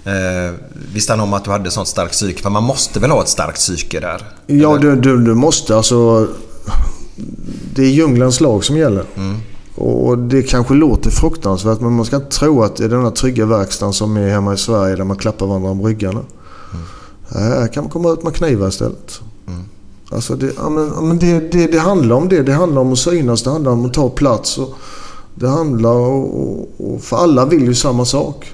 [0.06, 0.54] Eh,
[0.94, 2.42] Visste han om att du hade sånt starkt psyke?
[2.44, 4.22] För man måste väl ha ett starkt psyke där?
[4.48, 6.28] Ja, du, du, du måste alltså...
[7.76, 9.04] Det är djungelns lag som gäller.
[9.76, 13.12] Och det kanske låter fruktansvärt men man ska inte tro att det är den här
[13.12, 16.22] trygga verkstaden som är hemma i Sverige där man klappar varandra om ryggarna.
[17.30, 19.22] Här kan man komma ut med knivar istället.
[20.12, 22.44] Alltså det, ja, men, ja, men det, det, det handlar om det.
[22.44, 23.44] Det handlar om att synas.
[23.44, 24.58] Det handlar om att ta plats.
[24.58, 24.74] Och
[25.36, 28.54] det handlar och, och, och För alla vill ju samma sak.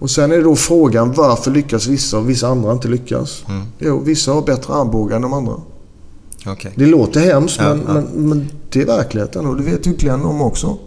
[0.00, 3.44] Och sen är det då frågan varför lyckas vissa och vissa andra inte lyckas?
[3.78, 5.54] Jo, vissa har bättre armbågar än de andra.
[6.52, 6.72] Okej.
[6.76, 7.92] Det låter hemskt Ja, men, ja.
[7.94, 10.78] Men, men det är verkligheten och det vet ju Glenn om också.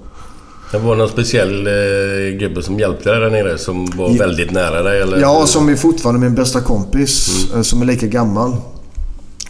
[0.71, 4.15] Det var någon speciell eh, gubbe som hjälpte dig där nere som var Ja.
[4.19, 5.01] väldigt nära dig?
[5.01, 5.17] Eller?
[5.21, 8.55] Ja, som är fortfarande min bästa kompis eh, som är lika gammal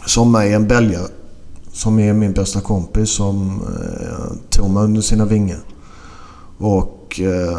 [0.06, 1.06] som mig, en belgare.
[1.72, 5.58] Som är min bästa kompis som eh, tog mig under sina vingar.
[6.58, 7.58] Och eh,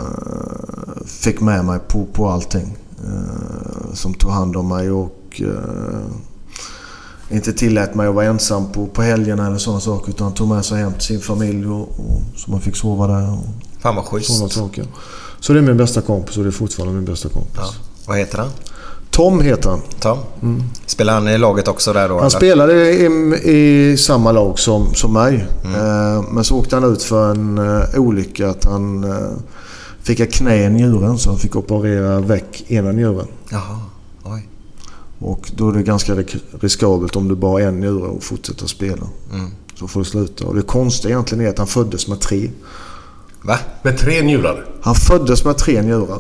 [1.06, 2.78] fick med mig på, på allting.
[3.06, 6.00] Eh, som tog hand om mig och eh,
[7.30, 10.10] inte tillät mig att vara ensam på, på helgerna eller sådana saker.
[10.10, 13.32] Utan tog med sig hem till sin familj och, och, så man fick sova där.
[13.32, 13.46] Och,
[13.82, 14.34] Fan vad schysst.
[14.34, 14.86] sådana saker.
[15.40, 17.56] Så det är min bästa kompis och det är fortfarande min bästa kompis.
[17.56, 17.74] Ja.
[18.08, 18.50] Vad heter han?
[19.10, 19.82] Tom heter han.
[20.00, 20.18] Tom?
[20.86, 22.14] Spelar han i laget också där då?
[22.14, 22.16] Mm.
[22.16, 22.38] Han eller?
[22.38, 25.48] spelade i, i samma lag som, som mig.
[25.64, 29.30] Eh, men så åkte han ut för en eh, olycka att han eh,
[30.04, 33.28] fick ett knä i njuren så han fick operera väck ena njuren.
[33.50, 33.80] Jaha.
[35.24, 36.16] Och då är det ganska
[36.62, 39.08] riskabelt om du bara har en njure och fortsätter spela.
[39.80, 40.46] Så får du sluta.
[40.46, 42.50] Och det konstiga egentligen är att han föddes med tre.
[43.42, 43.60] Va?
[43.82, 44.66] Med tre njurar?
[44.82, 46.20] Han föddes med tre njurar.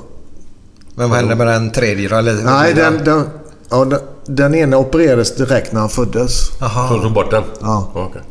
[0.96, 2.16] Men vad hände med den tredje då?
[2.16, 2.44] Eller?
[2.44, 3.24] Nej, den, den,
[3.70, 6.48] ja, den, den ena opererades direkt när han föddes.
[6.48, 7.02] Som Jaha.
[7.02, 7.44] tog bort den?
[7.62, 7.92] Ja.
[7.94, 8.22] Okej.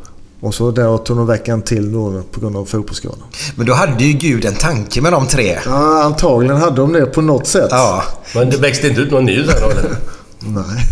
[0.41, 3.23] Och så där tog de väck en till då på grund av fotbollsskadan.
[3.57, 5.59] Men då hade ju Gud en tanke med de tre.
[5.67, 7.69] Ja, antagligen hade de det på något sätt.
[7.71, 8.03] Ja.
[8.35, 9.97] Men det växte inte ut någon ny sen då eller?
[10.47, 10.87] Nej.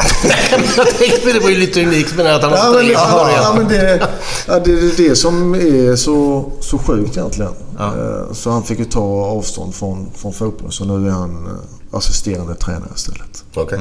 [0.76, 3.30] jag tänkte det var ju lite unikt med att han Ja, har men, från ja,
[3.42, 4.08] ja, men det,
[4.46, 7.52] ja, det är det som är så, så sjukt egentligen.
[7.80, 10.72] Eh, Så han fick ju ta avstånd från, från fotbollen.
[10.72, 13.44] Så nu är han eh, assisterande tränare istället.
[13.54, 13.78] Okej.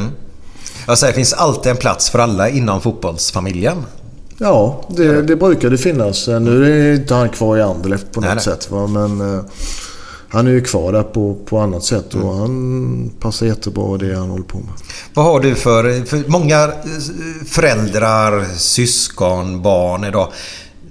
[0.87, 3.85] Jag säger, det finns alltid en plats för alla inom fotbollsfamiljen.
[4.37, 6.27] Ja, det, det brukar det finnas.
[6.27, 8.43] Eh, Nu är inte han kvar i Anderlecht på något Nej, nej.
[8.43, 8.71] sätt.
[8.71, 8.87] Va?
[8.87, 9.41] Men eh,
[10.31, 14.15] han är ju kvar där på, på annat sätt och han passar jättebra i det
[14.15, 14.73] han håller på med.
[15.13, 16.05] Vad har du för...
[16.05, 20.27] för många eh, föräldrar, syskon, barn idag.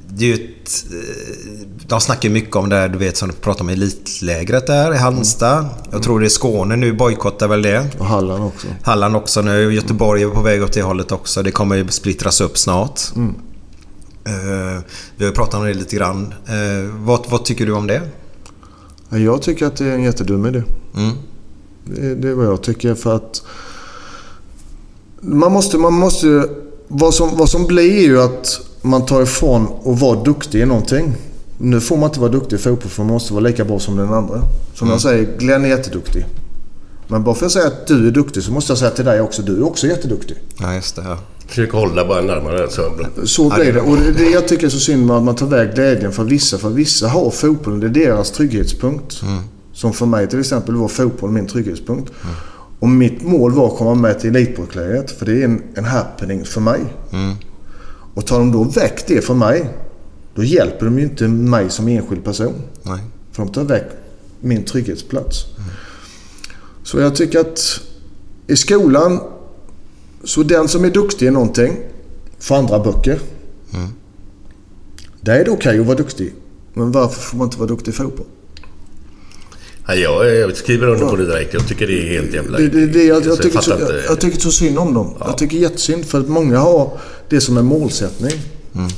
[0.08, 3.34] Det är ju ett, eh, de snackar mycket om det här, du vet som du
[3.34, 5.66] pratar om elitlägret där i Halmstad.
[5.90, 7.86] Jag tror det är Skåne nu bojkottar väl det.
[7.98, 8.66] Och Halland också.
[8.82, 9.74] Halland också nu.
[9.74, 11.42] Göteborg är på väg åt det hållet också.
[11.42, 13.00] Det kommer ju splittras upp snart.
[14.26, 14.82] Eh,
[15.16, 16.34] vi har ju pratat om det lite grann.
[16.46, 18.02] Eh, vad, vad tycker du om det?
[19.08, 20.62] Ja, Jag tycker att det är en jättedum idé.
[20.96, 21.16] Mm.
[21.84, 23.42] Det, det är vad jag tycker för att...
[25.20, 25.78] Man måste...
[25.78, 26.48] Man måste
[26.88, 30.66] vad, som, vad som blir är ju att man tar ifrån att vara duktig i
[30.66, 31.14] någonting.
[31.58, 33.96] Nu får man inte vara duktig i fotboll för man måste vara lika bra som
[33.96, 34.42] den andra.
[34.74, 36.26] Som jag säger, Glenn är jätteduktig.
[37.08, 39.20] Men bara för att säga att du är duktig så måste jag säga till dig
[39.20, 40.36] också, du är också jätteduktig.
[40.60, 41.02] Ja, just det.
[41.02, 41.18] Ja.
[41.46, 42.82] Försök hålla bara närmare så.
[43.24, 43.80] Så blir det.
[43.80, 46.58] Och det jag tycker är så synd med att man tar väg glädjen för vissa.
[46.58, 49.20] För vissa har fotbollen, det är deras trygghetspunkt.
[49.72, 52.12] Som för mig till exempel var fotboll min trygghetspunkt.
[52.78, 55.10] Och mitt mål var att komma med till Elitbrottslägret.
[55.10, 56.80] För det är en, en happening för mig.
[58.14, 59.70] Och tar de då väck det från mig.
[60.34, 62.54] Då hjälper de ju inte mig som enskild person.
[62.82, 63.00] Nej.
[63.32, 63.86] För de tar väck
[64.40, 65.44] min trygghetsplats.
[66.90, 67.80] Så jag tycker att
[68.46, 69.20] i skolan,
[70.24, 71.76] så den som är duktig i någonting
[72.38, 73.20] får andra böcker.
[75.20, 76.34] Där är det okej att vara duktig.
[76.74, 78.26] Men varför får man inte vara duktig i fotboll?
[79.86, 81.54] Ja, jag, jag skriver under på det direkt.
[81.54, 82.58] Jag tycker det är helt jävla...
[82.58, 85.14] Det, det, det, jag, jag, tycker så, jag, jag tycker så synd om dem.
[85.20, 86.98] Jag tycker jättesynd för att många har
[87.28, 88.40] det som en målsättning.
[88.74, 88.88] Mm.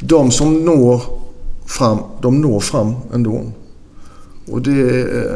[0.00, 1.02] De som når
[1.66, 3.52] fram, de når fram ändå.
[4.50, 5.32] Och det, eh,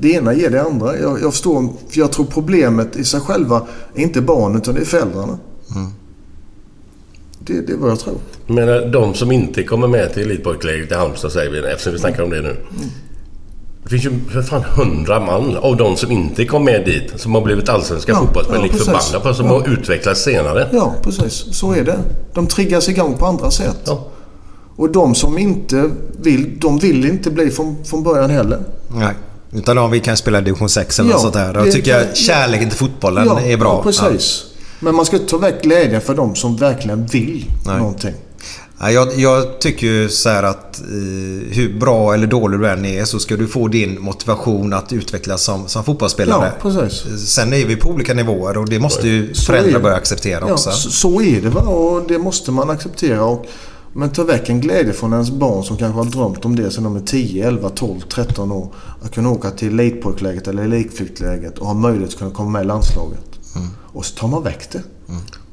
[0.00, 0.98] det ena ger det andra.
[0.98, 4.80] Jag, jag förstår, för jag tror problemet i sig själva är inte barnen utan det
[4.80, 5.38] är föräldrarna.
[5.74, 5.88] Mm.
[7.38, 8.14] Det, det är vad jag tror.
[8.46, 12.22] Menar, de som inte kommer med till Elitpojklägret i Halmstad säger vi, eftersom vi snackar
[12.22, 12.56] om det nu.
[13.82, 17.34] Det finns ju för fan hundra man av de som inte kom med dit som
[17.34, 18.86] har blivit allsvenska Ja, fotbollsspelare ja, lik precis.
[18.86, 19.52] förbannat på som Ja.
[19.52, 20.68] har utvecklats senare.
[20.72, 21.32] Ja, precis.
[21.32, 21.98] Så är det.
[22.34, 23.80] De triggas igång på andra sätt.
[23.84, 24.06] Ja.
[24.76, 25.90] Och de som inte
[26.22, 28.58] vill, de vill inte bli från, från början heller.
[28.88, 29.14] Nej.
[29.52, 31.54] Utan om vi kan spela division 6 eller Ja, sånt där.
[31.54, 33.68] Då tycker jag kärleken till fotbollen är bra.
[33.68, 34.44] Ja, precis.
[34.80, 37.78] Men man ska inte ta väck glädjen för de som verkligen vill Nej.
[37.78, 38.14] någonting.
[38.80, 40.86] Ja, jag, jag tycker ju så här att eh,
[41.54, 45.42] hur bra eller dålig du än är så ska du få din motivation att utvecklas
[45.42, 46.52] som, som fotbollsspelare.
[46.62, 47.28] Ja, precis.
[47.28, 50.70] Sen är vi på olika nivåer och det måste ju föräldrar börja acceptera Ja, också.
[50.70, 53.24] så, så är det va och det måste man acceptera.
[53.24, 53.46] Och,
[53.92, 56.84] men ta väck en glädje från ens barn som kanske har drömt om det sedan
[56.84, 58.68] de är 10, 11, 12, 13 år.
[59.02, 62.66] Att kunna åka till elitpojkläget eller elitflyktläget och ha möjlighet att kunna komma med i
[62.66, 63.24] landslaget.
[63.56, 63.68] Mm.
[63.92, 64.82] Och så tar man väck det.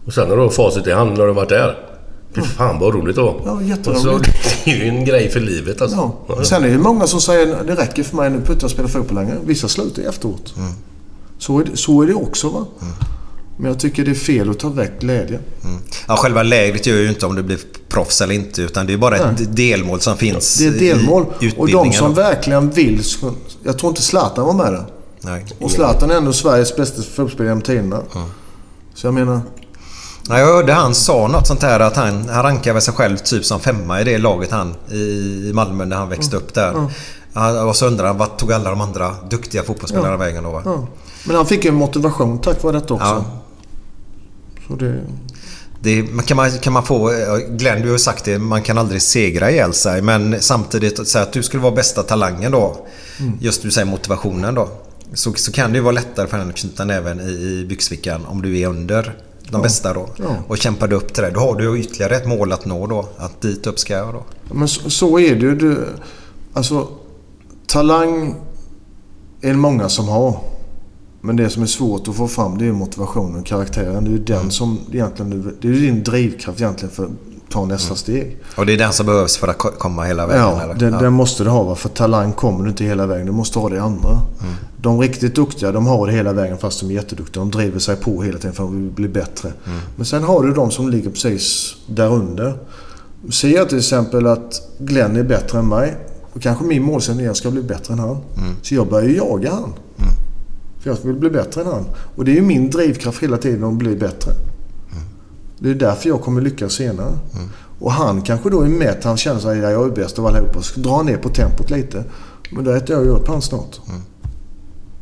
[0.05, 1.89] Och sen har du facit i hand när du varit där.
[2.35, 3.41] Fy fan vad roligt det var.
[3.45, 4.29] Ja, jätteroligt.
[4.65, 6.11] Det är ju en grej för livet alltså.
[6.27, 6.43] Ja.
[6.43, 8.87] Sen är det ju många som säger det räcker för mig nu behöver jag spela
[8.87, 9.37] fotboll längre.
[9.45, 10.53] Vissa slutar efteråt.
[10.57, 10.71] Mm.
[11.39, 12.65] Så, är det, så är det också va.
[13.61, 15.41] Men jag tycker det är fel att ta väck glädjen.
[16.07, 18.97] Ja, själva lägret gör ju inte om du blir proffs eller inte utan det är
[18.97, 19.47] bara ett Nej.
[19.47, 21.25] delmål som finns Det är ett delmål.
[21.57, 23.03] Och de som verkligen vill...
[23.63, 24.85] Jag tror inte Zlatan var med där.
[25.21, 25.45] Nej.
[25.59, 28.01] Och Zlatan är ändå Sveriges bästa fotbollsspelare genom tiderna.
[28.93, 29.41] Så jag menar...
[30.29, 33.17] Ja, jag hörde han sa något sånt här att han, han rankar väl sig själv
[33.17, 36.87] typ som femma i det laget han i Malmö när han växte upp där.
[37.33, 40.61] Ja, och så undrar han vart tog alla de andra duktiga fotbollsspelarna vägen då?
[40.65, 40.87] Ja.
[41.23, 43.05] Men han fick ju motivation tack vare detta också.
[43.05, 43.38] Ja.
[44.77, 45.01] Det...
[45.81, 47.11] Det, kan, man, kan man få...
[47.49, 48.39] Glenn, du har ju sagt det.
[48.39, 50.01] Man kan aldrig segra ihjäl sig.
[50.01, 52.85] Men samtidigt, säga att du skulle vara bästa talangen då.
[53.39, 54.69] Just du säger motivationen då.
[55.13, 58.25] Så, så kan det ju vara lättare för henne att knyta näven i, i byxfickan
[58.25, 59.15] om du är under
[59.49, 60.09] de bästa då.
[60.17, 60.35] Ja.
[60.47, 61.29] Och kämpar du upp till det.
[61.29, 63.09] Då har du ytterligare ett mål att nå då.
[63.17, 64.23] Att dit upp ska jag då.
[64.53, 65.85] Men så, så är det ju.
[66.53, 66.87] Alltså,
[67.67, 68.35] talang
[69.41, 70.39] är det många som har.
[71.21, 74.03] Men det som är svårt att få fram det är motivationen, karaktären.
[74.03, 75.57] Det är ju den som egentligen...
[75.61, 77.11] Det är ju din drivkraft egentligen för att
[77.49, 78.37] ta nästa steg.
[78.55, 80.41] Och det är den som behövs för att ko- komma hela vägen?
[80.41, 80.73] Ja, eller?
[80.73, 80.99] den, ja.
[80.99, 81.75] den måste du ha.
[81.75, 83.25] För talang kommer du inte hela vägen.
[83.25, 84.09] Du måste ha det andra.
[84.09, 84.53] Mm.
[84.81, 87.39] De riktigt duktiga, de har det hela vägen fast de är jätteduktiga.
[87.41, 89.51] De driver sig på hela tiden för att bli bättre.
[89.65, 89.79] Mm.
[89.95, 92.57] Men sen har du de som ligger precis där under.
[93.31, 95.95] Ser jag till exempel att Glenn är bättre än mig.
[96.33, 98.17] Och kanske min målsättning är att jag ska bli bättre än han.
[98.37, 98.55] Mm.
[98.61, 99.73] Så jag börjar ju jaga han.
[100.79, 101.85] För jag vill bli bättre än han.
[102.15, 104.31] Och det är ju min drivkraft hela tiden att bli bättre.
[105.59, 107.11] Det är därför jag kommer lyckas senare.
[107.79, 109.03] Och han kanske då är mätt.
[109.03, 110.61] Han känner sig jag är bäst av allihopa.
[110.61, 112.03] Så drar han ner på tempot lite.
[112.51, 113.79] Men då äter jag ju upp han snart.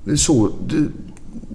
[0.06, 0.86] Det, är så, det,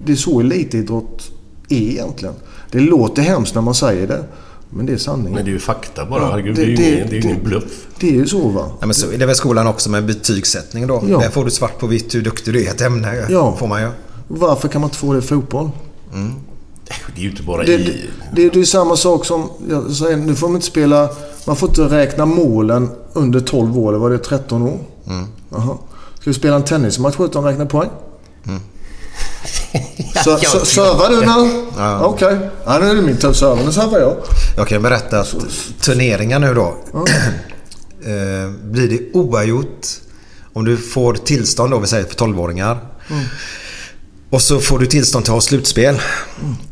[0.05, 1.31] det är så elitidrott
[1.69, 2.33] är egentligen.
[2.71, 4.23] Det låter hemskt när man säger det.
[4.69, 5.33] Men det är sanningen.
[5.33, 6.21] Men det är ju fakta bara.
[6.23, 7.85] Ja, Herregud, det- det, är ju det- ingen, det är ju det- ingen bluff.
[7.99, 8.71] Det är ju så va.
[8.79, 11.03] Ja, men så är det väl skolan också med betygssättning då.
[11.07, 11.19] Ja.
[11.19, 13.25] Där får du svart på vitt hur duktig du är i ett ämne.
[13.29, 13.55] Ja.
[13.59, 13.87] Får man ju.
[14.27, 15.69] Varför kan man inte få det i fotboll?
[17.15, 17.77] Det är ju inte bara Det, i...
[17.77, 21.09] det, det, det är samma sak som, jag säger, nu får man inte spela,
[21.47, 24.79] man får inte räkna målen under 12 år, eller var det 13 år?
[25.07, 25.25] Mm.
[25.49, 25.77] Jaha.
[26.19, 27.89] Ska vi spela en tennismatch utan att räkna poäng?
[30.23, 31.65] Så, så, servar du nu?
[31.77, 32.05] Ja.
[32.05, 32.37] Okej.
[32.65, 33.55] Ja, nu är det min tur att serva.
[33.65, 34.15] Nu servar jag.
[34.57, 35.35] Jag kan berätta att
[35.81, 36.63] turneringar nu då.
[38.01, 39.87] eh, blir det oavgjort
[40.53, 42.77] om du får tillstånd då, vi säger för 12-åringar.
[44.33, 46.01] Och så får du tillstånd till att ha slutspel.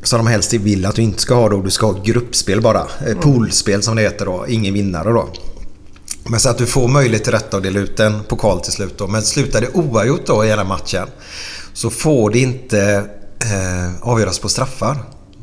[0.03, 1.61] Som de helst vill att du inte ska ha då.
[1.61, 2.87] Du ska ha gruppspel bara.
[3.07, 4.45] Eh, Poolspel som det heter då.
[4.47, 5.29] Ingen vinnare då.
[6.23, 8.97] Men så att du får möjlighet till detta och dela ut en pokal till slut
[8.97, 9.07] då.
[9.07, 11.07] Men slutar det oavgjort då i den här matchen
[11.73, 13.05] så får det inte
[13.39, 14.97] eh, avgöras på straffar.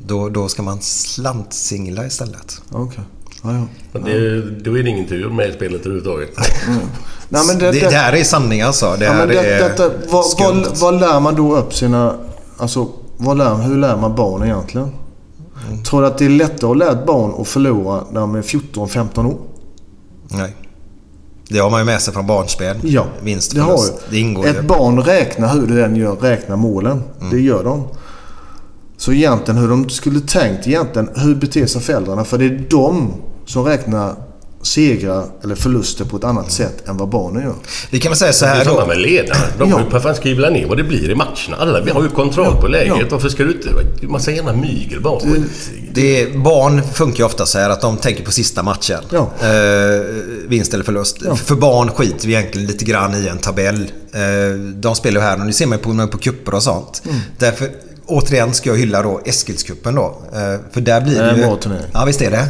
[0.06, 2.60] Då, då ska man slantsingla istället.
[2.70, 3.04] Okej.
[3.42, 3.66] Ja, ja.
[3.92, 6.30] Men det, då är det ingen tur med spelet överhuvudtaget.
[7.28, 8.96] Nej, men det, Det, det, här är sanning alltså.
[8.98, 12.14] Det ja, här det, är detta, vad, vad, vad lär man då upp sina...
[12.58, 14.90] Alltså, vad lär, hur lär man barn egentligen?
[15.68, 15.82] Mm.
[15.82, 18.42] Tror du att det är lättare att lära ett barn att förlora när de är
[18.42, 19.36] 14-15 år?
[20.28, 20.56] Nej.
[21.48, 22.76] Det har man ju med sig från barnspel.
[22.82, 23.90] Ja, Vinst, det har ju.
[24.10, 24.62] Det ingår Ett ju.
[24.62, 27.02] barn räknar hur det än gör, räknar målen.
[27.20, 27.30] Mm.
[27.30, 27.84] Det gör de.
[28.98, 32.24] Så egentligen hur de skulle tänkt egentligen, hur beter sig föräldrarna?
[32.24, 33.12] För det är de
[33.46, 34.14] som räknar
[34.62, 37.54] segrar eller förluster på ett annat sätt än vad barnen gör.
[37.90, 38.86] Vi kan väl säga så Det är här samma då.
[38.86, 39.40] med ledarna.
[39.58, 39.80] De Ja.
[39.80, 39.86] ja.
[39.90, 41.56] Vad fan skriva ner vad det blir i matcherna.
[41.58, 42.96] Alla vi har ju kontroll på läget.
[43.00, 43.06] Ja.
[43.10, 43.68] Varför ska du inte...
[44.00, 45.20] Det är massa jävla mygel bara.
[45.92, 49.00] Det är, barn funkar ju ofta så här att de tänker på sista matchen.
[49.10, 49.30] Ja.
[49.40, 50.00] Eh,
[50.48, 51.16] vinst eller förlust.
[51.44, 53.92] För barn skiter vi egentligen lite grann i en tabell.
[54.12, 57.02] Eh, de spelar ju här och nu ser man ju på, på kupper och sånt.
[57.04, 57.16] Mm.
[57.38, 57.68] Därför,
[58.08, 60.22] återigen ska jag hylla då Eskilskuppen då.
[60.32, 61.42] Eh, för där blir Det är det en ju...
[61.42, 61.84] bra turnering.
[61.92, 62.48] Ja, visst är det.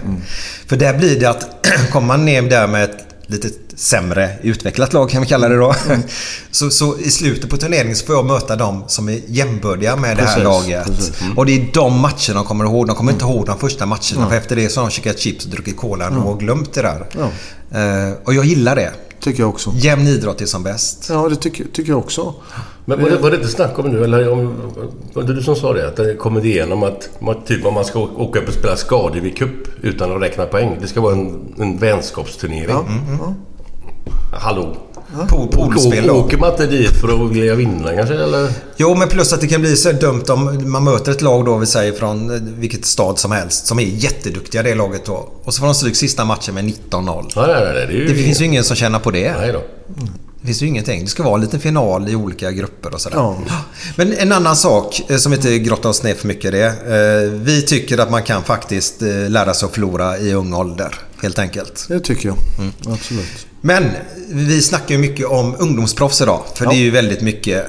[0.67, 2.97] För där blir det att kommer man ner där med ett
[3.27, 5.75] lite sämre utvecklat lag kan vi kalla det då.
[6.51, 10.17] Så, så i slutet på turneringen så får jag möta dem som är jämbördiga med
[10.17, 10.87] det här Precis, laget.
[10.87, 11.13] precis.
[11.37, 12.87] Och det är de matcherna de kommer ihåg.
[12.87, 14.29] De kommer inte ihåg de första matcherna.
[14.29, 17.07] För efter det så har de käkat chips och druckit cola och glömt det där.
[17.73, 18.91] Eh, och jag gillar det.
[19.21, 19.73] Tycker jag också.
[19.77, 21.07] Jämn idrott är som bäst.
[21.09, 22.35] Ja, det tycker, tycker jag också.
[22.89, 24.55] Men var det, var det inte snack om nu, eller om,
[25.15, 25.89] var det du som sa det?
[25.89, 29.39] Att det kommit igenom att man, typ om man ska åka upp och spela Skadevik
[29.39, 29.51] Cup
[29.83, 30.77] utan att räkna poäng.
[30.81, 32.67] Det ska vara en, en vänskapsturnering.
[32.69, 32.85] Ja,
[33.21, 33.35] ja.
[34.39, 34.77] Hallå?
[35.29, 36.15] Po- Poolspel då.
[36.15, 38.15] Åker man inte dit för att vilja vinna kanske?
[38.15, 38.51] Eller?
[38.77, 41.57] Jo, men plus att det kan bli så dumt om man möter ett lag då,
[41.57, 45.29] vi säger från eh, vilket stad som helst, som är jätteduktiga det laget då.
[45.45, 47.33] Och så får de stryk sista matchen med 19-0.
[47.37, 47.73] Nej, nej, nej.
[47.75, 49.33] Det, är ju Det finns ju ingen som tjänar på det.
[49.39, 49.61] Nej då.
[50.41, 51.05] Det finns ju ingenting.
[51.05, 53.17] Det ska vara en liten final i olika grupper och sådär.
[53.17, 53.39] Ja.
[53.97, 56.67] Men en annan sak eh, som vi inte grottar oss ner för mycket i det.
[56.67, 60.95] eh, Vi tycker att man kan faktiskt eh, lära sig att förlora i ung ålder.
[61.23, 61.85] Helt enkelt.
[61.89, 62.37] Det tycker jag.
[62.59, 62.73] Mm.
[62.95, 63.47] Absolut.
[63.61, 63.85] Men
[64.29, 66.43] vi snackar ju mycket om ungdomsproffs idag.
[66.55, 66.71] För Ja.
[66.71, 67.65] det är ju väldigt mycket.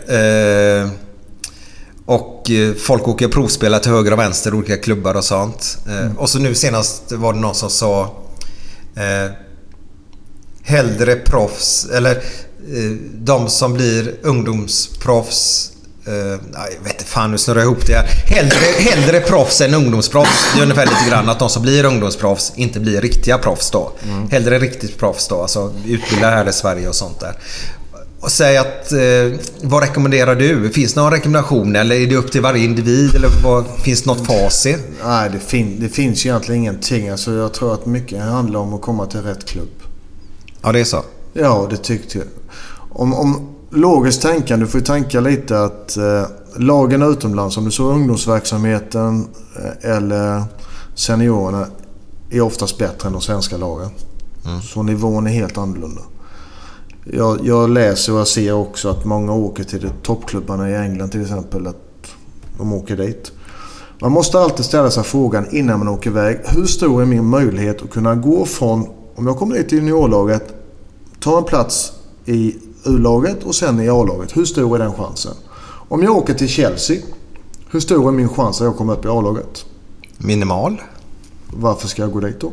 [2.05, 5.77] Och folk åker och provspelar till höger och vänster, olika klubbar och sånt.
[5.87, 8.15] Eh, Och så nu senast var det någon som sa
[10.63, 12.23] Hellre proffs, eller
[13.13, 15.71] de som blir ungdomsproffs
[16.07, 18.05] eh, nej, jag vet inte fan, nu snurrar jag ihop det här.
[18.25, 20.47] Hellre, hellre proffs än ungdomsproffs.
[20.53, 23.91] Det är ungefär lite grann att de som blir ungdomsproffs inte blir riktiga proffs då.
[24.31, 27.37] Hellre riktigt proffs då, alltså utbildar här i Sverige och sånt där.
[28.21, 28.99] Och säg att, eh,
[29.61, 30.69] vad rekommenderar du?
[30.69, 33.15] Finns det någon rekommendation eller är det upp till varje individ?
[33.15, 34.79] Eller vad, finns det något facit?
[35.05, 37.09] Nej, det, fin- det finns ju egentligen ingenting.
[37.09, 39.69] Alltså, jag tror att mycket handlar om att komma till rätt klubb.
[40.61, 41.03] Ja, det är så.
[41.33, 42.27] Ja, det tyckte jag.
[42.89, 46.23] Om, om logiskt tänkande, du får ju tänka lite att eh,
[46.57, 50.43] lagen utomlands, om du så ungdomsverksamheten eh, eller
[50.95, 51.65] seniorerna,
[52.29, 53.89] är oftast bättre än de svenska lagen.
[54.63, 56.01] Så nivån är helt annorlunda.
[57.03, 61.21] Jag, jag läser och jag ser också att många åker till toppklubbarna i England till
[61.21, 61.67] exempel.
[61.67, 61.75] Att
[62.57, 63.31] de åker dit.
[64.01, 66.39] Man måste alltid ställa sig frågan innan man åker iväg.
[66.45, 70.53] Hur stor är min möjlighet att kunna gå från, om jag kommer dit till juniorlaget,
[71.19, 71.91] ta en plats
[72.25, 72.55] i
[72.85, 74.37] U-laget och sen i A-laget.
[74.37, 75.33] Hur stor är den chansen?
[75.89, 77.01] Om jag åker till Chelsea,
[77.71, 79.65] hur stor är min chans att jag kommer upp i A-laget?
[80.17, 80.81] Minimal.
[81.53, 82.51] Varför ska jag gå dit då?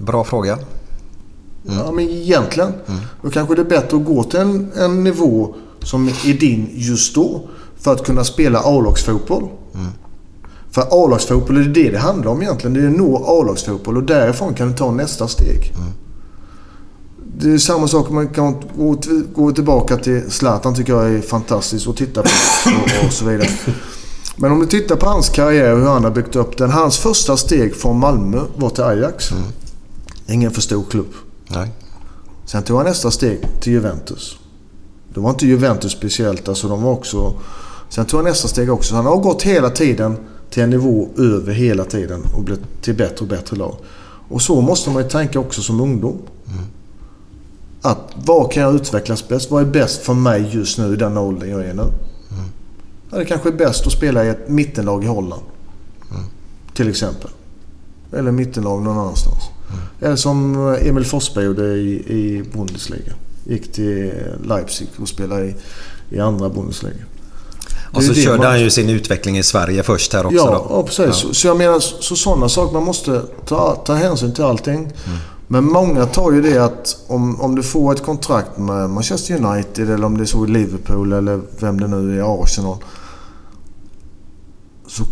[0.00, 0.58] Bra fråga.
[1.62, 2.72] Ja, men egentligen.
[3.22, 7.14] Då kanske det är bättre att gå till en, en nivå som är din just
[7.14, 7.48] då.
[7.78, 9.48] För att kunna spela A-lagsfotboll.
[10.70, 12.74] För A-lagsfotboll är det det handlar om egentligen.
[12.74, 15.72] Det är att nå A-lagsfotboll och därifrån kan du ta nästa steg.
[17.42, 21.20] Det är samma sak man kan gå, till, gå tillbaka till Zlatan tycker jag är
[21.20, 22.28] fantastiskt att titta på
[22.66, 23.48] och, och så vidare.
[24.36, 26.70] Men om du tittar på hans karriär och hur han har byggt upp den.
[26.70, 29.30] Hans första steg från Malmö var till Ajax.
[30.26, 31.12] Ingen för stor klubb.
[31.48, 31.70] Nej.
[32.46, 34.36] Sen tog han nästa steg till Juventus.
[35.14, 36.48] Det var inte Juventus speciellt.
[36.48, 37.34] Alltså de var också...
[37.88, 38.94] Sen tog han nästa steg också.
[38.94, 40.16] Han har gått hela tiden
[40.50, 43.76] till en nivå över hela tiden och blivit till bättre och bättre lag.
[44.28, 46.18] Och så måste man ju tänka också som ungdom.
[47.82, 49.50] Att vad kan jag utvecklas bäst?
[49.50, 51.84] Vad är bäst för mig just nu i den åldern jag är nu?
[53.10, 55.42] Ja, det kanske är bäst att spela i ett mittenlag i Holland.
[56.74, 57.30] Till exempel.
[58.12, 59.42] Eller mittenlag någon annanstans.
[60.00, 63.12] Eller som Emil Forsberg gjorde i, i Bundesliga.
[63.44, 64.12] Gick till
[64.44, 65.54] Leipzig och spelade i,
[66.10, 66.94] i andra Bundesliga.
[67.92, 70.66] Och så körde man- han ju sin utveckling i Sverige först här också Ja, då.
[70.70, 71.14] ja precis.
[71.16, 72.72] Så, så jag menar, så, så sådana saker.
[72.74, 74.92] Man måste ta, ta hänsyn till allting.
[75.52, 79.90] Men många tar ju det att om, om du får ett kontrakt med Manchester United
[79.90, 82.76] eller om det är så i Liverpool eller vem det nu är, Arsenal.
[84.86, 85.04] Så,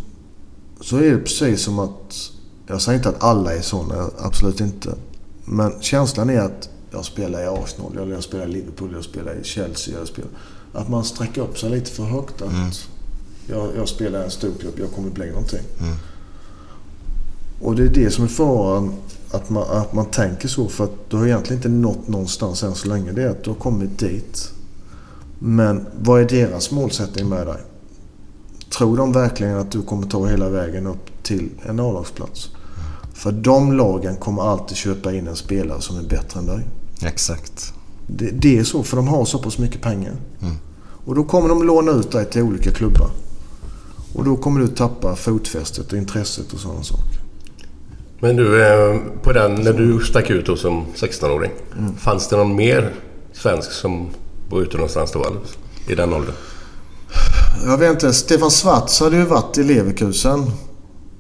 [0.80, 2.30] så är det precis som att...
[2.66, 4.94] Jag säger inte att alla är sådana, absolut inte.
[5.44, 9.34] Men känslan är att jag spelar i Arsenal, eller jag spelar i Liverpool, jag spelar
[9.40, 9.98] i Chelsea.
[9.98, 10.30] Jag spelar,
[10.72, 12.42] att man sträcker upp sig lite för högt.
[12.42, 12.70] Att, Mm.
[13.46, 15.64] jag, jag spelar i en stor klubb, jag kommer bli någonting.
[15.80, 15.94] Mm.
[17.60, 18.92] Och det är det som är faran.
[19.30, 20.68] Att man, att man tänker så.
[20.68, 23.12] För att du har egentligen inte nått någonstans än så länge.
[23.12, 24.52] Det är att du har kommit dit.
[25.38, 27.60] Men vad är deras målsättning med dig?
[28.78, 32.50] Tror de verkligen att du kommer ta hela vägen upp till en A-lagsplats?
[33.14, 36.66] För de lagen kommer alltid köpa in en spelare som är bättre än dig.
[37.02, 37.72] Exakt.
[38.06, 40.16] Det, det är så, för de har så pass mycket pengar.
[41.08, 43.10] Och då kommer de låna ut dig till olika klubbar.
[44.14, 47.27] Och då kommer du tappa fotfästet och intresset och sådana saker.
[48.20, 51.50] Men du, eh, på den, när du stack ut då som 16-åring.
[51.98, 52.94] Fanns det någon mer
[53.32, 54.08] svensk som
[54.50, 55.26] var ute någonstans då?
[55.88, 56.34] I den åldern?
[57.64, 58.12] Jag vet inte.
[58.12, 60.50] Stefan Schwarz hade ju varit i Leverkusen.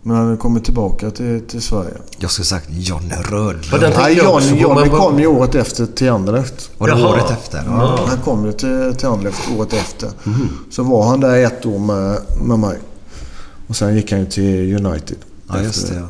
[0.02, 1.94] Men han hade kommit tillbaka till, till Sverige.
[2.18, 3.94] Jag skulle sagt Johnny Rödlund.
[3.96, 6.70] Nej, Johnny, Johnny kom ju året efter till Anderlecht.
[6.78, 7.08] Var det Jaha.
[7.12, 7.62] året efter?
[7.66, 8.00] Ja.
[8.08, 10.10] Han kom ju till, till Anderlecht året efter.
[10.24, 10.48] Mhm.
[10.70, 12.78] Så var han där ett år med, med mig.
[13.66, 15.16] Och sen gick han ju till United.
[15.48, 15.94] ja, just det.
[15.94, 16.08] Ja.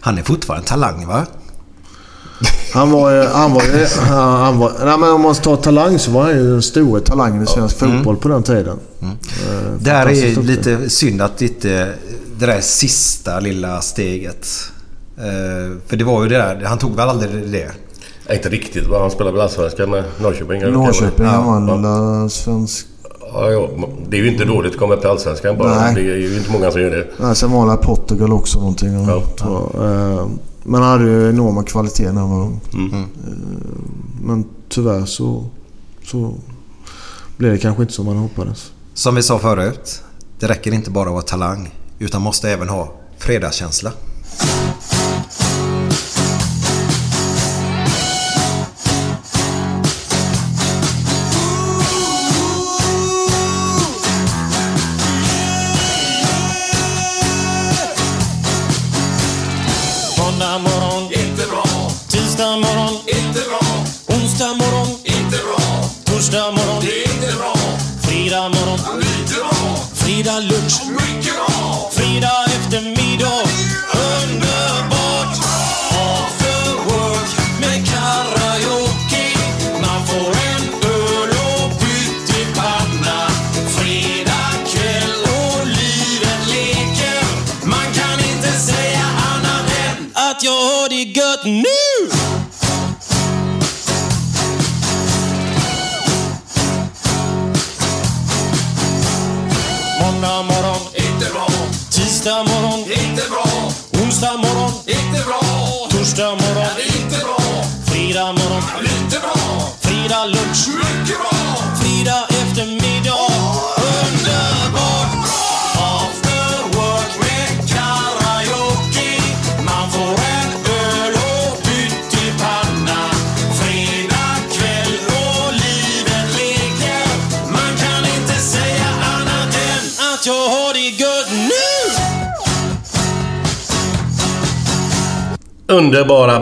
[0.00, 1.26] Han är fortfarande talang va?
[2.74, 3.22] Han var ju...
[3.22, 6.32] Han var, ju- han, han var, nej, men om man tar talang så var han
[6.32, 8.78] ju den stora talangen i svensk fotboll på den tiden.
[9.02, 9.08] Eh,
[9.80, 11.68] Där är lite synd att inte
[12.38, 14.46] det där sista lilla steget.
[15.18, 16.62] Eh, För det var ju det där.
[16.64, 17.70] Han tog väl aldrig det?
[18.34, 18.84] Inte riktigt.
[18.92, 20.72] Han spelade väl Allsvenskan med Norrköping?
[20.72, 22.22] Norrköping, Ja, han vann ja.
[22.22, 22.28] ja.
[22.28, 22.86] svensk...
[23.32, 23.68] Ja, ja.
[24.08, 25.80] Det är ju inte dåligt att komma upp till Allsvenskan bara.
[25.80, 25.94] Nej.
[25.94, 27.06] Det är ju inte många som gör det.
[27.18, 28.92] Nej, sen var Portugal också någonting.
[28.92, 29.22] Ja.
[29.38, 29.84] tror jag.
[30.12, 30.26] Eh,
[30.64, 32.60] Men han hade ju enorma kvaliteter när han var ung.
[32.74, 32.92] Mm.
[32.94, 33.00] Eh,
[34.22, 35.44] Men tyvärr så,
[36.04, 36.34] så
[37.36, 38.72] blev det kanske inte som man hoppades.
[38.94, 40.02] Som vi sa förut.
[40.38, 41.74] Det räcker inte bara att vara talang.
[41.98, 43.92] Utan måste även ha fredagskänsla.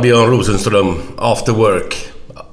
[0.05, 2.09] Björn Rosenström, After Work.
[2.35, 2.47] Ja,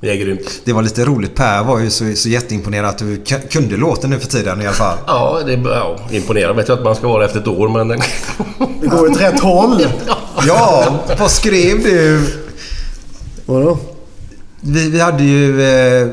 [0.00, 0.60] Det är grymt.
[0.64, 1.34] Det var lite roligt.
[1.34, 4.74] Per var ju så, så jätteimponerad att du kunde låten nu för tiden i alla
[4.74, 4.98] fall.
[5.06, 7.88] Ja, det är ja, imponerad vet jag att man ska vara efter ett år men...
[8.80, 9.86] Det går åt rätt håll.
[10.46, 12.26] Ja, vad skrev du?
[13.46, 13.78] Vadå?
[14.60, 16.08] Vi, vi hade ju eh,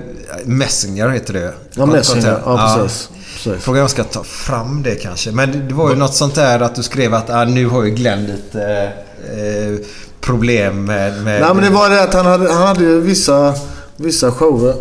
[0.45, 1.53] Messenger heter det.
[1.75, 2.41] Ja, Messenger.
[2.45, 3.09] Ja, precis.
[3.33, 3.63] precis.
[3.63, 5.31] Frågan om jag ska ta fram det kanske.
[5.31, 7.89] Men det var ju något sånt där att du skrev att ah, nu har ju
[7.89, 8.91] Glenn lite
[9.33, 9.85] eh,
[10.21, 11.23] problem med...
[11.23, 13.53] med Nej, men det var det att han hade, han hade vissa,
[13.95, 14.75] vissa shower.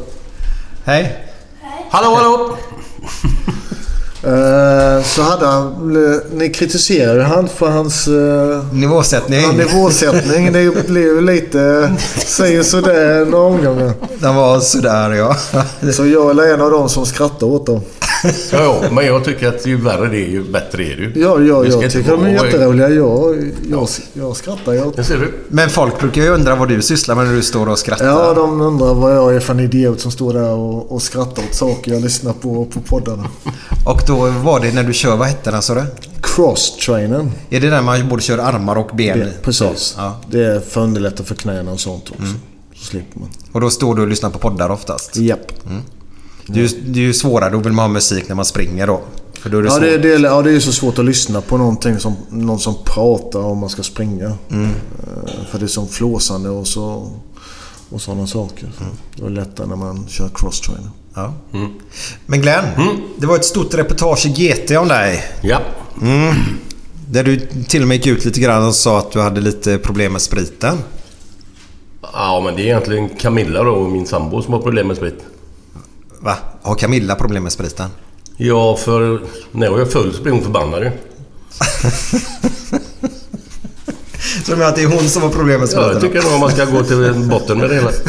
[0.84, 1.26] Hej.
[1.90, 2.56] Hallå, hallå!
[4.26, 5.92] Eh, så hade han...
[6.32, 8.08] Ni kritiserade han för hans...
[8.08, 9.40] Eh, Nivåsättning.
[9.42, 10.52] Ja, nivåsättning.
[10.52, 11.92] Det blev lite...
[12.26, 13.92] Säger sådär några omgångar.
[14.18, 15.36] Den var sådär ja.
[15.92, 17.80] Så jag är en av dem som skrattar åt dem.
[18.52, 21.12] Ja, ja, men jag tycker att ju värre det är ju bättre är det ju.
[21.14, 22.88] Ja, ja jag inte tycker de är jätteroliga.
[22.90, 24.72] Jag, jag, jag skrattar.
[24.72, 25.34] Jag, Det ser du.
[25.48, 28.06] Men folk brukar ju undra vad du sysslar med när du står och skrattar.
[28.06, 31.42] ja, de undrar vad jag är för en idiot som står där och, och skrattar
[31.42, 33.24] åt saker jag lyssnar på på poddarna.
[33.86, 35.82] Och då var det när du kör, vad hette den sa du?
[36.22, 37.30] Cross-trainen.
[37.50, 39.18] Är det där man både kör armar och ben?
[39.18, 39.94] Det- Precis.
[39.98, 40.20] Ja.
[40.30, 42.22] Det är för att underlätta för knäna och sånt också.
[42.22, 42.34] Mm.
[42.76, 43.28] Så slipper man.
[43.52, 45.16] Och då står du och lyssnar på poddar oftast?
[45.16, 45.52] Japp.
[46.46, 48.86] Det är, ju, det är ju svårare, då vill man ha musik när man springer
[48.86, 49.00] då.
[49.40, 51.40] För då är det Ja det, det, ja, det är ju så svårt att lyssna
[51.40, 54.32] på någonting som någon som pratar om man ska springa.
[54.50, 54.64] Mm.
[54.64, 57.10] Eh, För det är som flåsande och så
[57.90, 58.72] och sådana saker.
[58.78, 58.84] Så
[59.22, 60.90] Det är lättare när man kör cross-trainer.
[61.14, 61.34] Ja.
[62.26, 62.64] Men Glenn,
[63.18, 65.24] det var ett stort reportage i GT om dig.
[65.42, 65.58] Ja.
[67.10, 69.78] Där du till och med gick ut lite grann och sa att du hade lite
[69.78, 70.78] problem med spriten.
[72.12, 75.24] Ja, men det är egentligen Camilla då, och min sambo, som har problem med sprit.
[76.24, 76.36] Va?
[76.62, 77.90] Har Camilla problem med spriten?
[78.36, 79.20] Ja, för
[79.52, 80.90] när jag är full så blir hon förbannad ju.
[84.44, 85.90] Så du menar att det är hon som har problem med Ja, spriten?
[85.92, 87.90] jag tycker nog man ska gå till botten med det hela.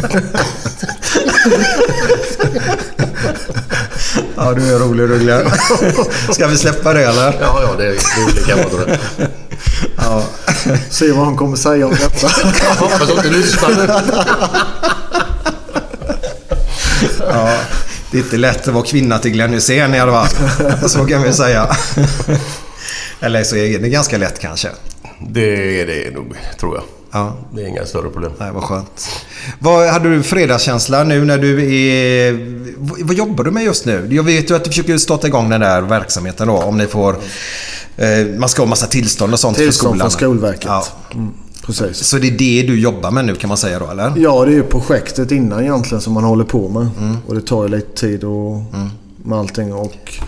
[4.38, 5.52] Ja, du är rolig Ruggle.
[6.32, 7.38] Ska vi släppa det eller?
[7.42, 7.92] Ja, ja, det,
[8.36, 8.98] det kan vara tror jag.
[9.98, 10.24] Ja.
[10.90, 12.28] Se vad hon kommer säga om detta.
[12.64, 13.88] Jag hoppas att du lyssnar nu.
[17.20, 17.58] ja.
[18.16, 20.90] Det är inte lätt att vara kvinna till Glenn Hysén i alla fall.
[20.90, 21.76] Så kan vi säga.
[23.20, 24.70] Eller så är det ganska lätt kanske.
[25.28, 26.84] Det är det nog, tror jag.
[27.12, 27.38] Ja.
[27.54, 28.32] Det är inga större problem.
[28.40, 29.10] Nej, vad skönt.
[29.60, 32.40] Vad hade du fredagskänsla nu när du är...
[33.04, 34.08] Vad, jobbar du med just nu?
[34.12, 36.58] Jag vet ju att du försöker starta igång den där verksamheten då.
[36.58, 37.16] Om ni får...
[37.98, 40.12] Eh, man ska ha massa tillstånd och sånt Tillstånd för skolan.
[40.12, 40.66] från Skolverket.
[40.66, 40.88] Ja.
[41.14, 41.34] Mm,
[41.66, 41.98] precis.
[41.98, 44.14] Så det är det du jobbar med nu kan man säga då, eller?
[44.18, 46.90] Ja, det är ju projektet innan egentligen som man håller på med.
[47.00, 47.18] Mm.
[47.28, 48.62] Och det tar ju lite tid och,
[49.18, 49.74] med allting.
[49.74, 50.20] Och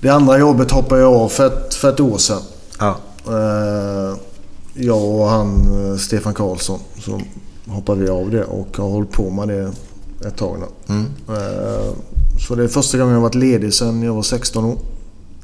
[0.00, 2.42] det andra jobbet hoppade jag av för ett, för ett år sedan.
[2.78, 2.96] Ja.
[3.26, 4.16] Eh,
[4.74, 7.20] jag och han eh, Stefan Karlsson så
[7.66, 9.72] hoppade vi av det och har hållit på med det
[10.26, 10.94] ett tag nu.
[10.94, 11.06] Mm.
[11.28, 11.92] Eh,
[12.46, 14.76] så det är första gången jag har varit ledig sedan jag var 16 år.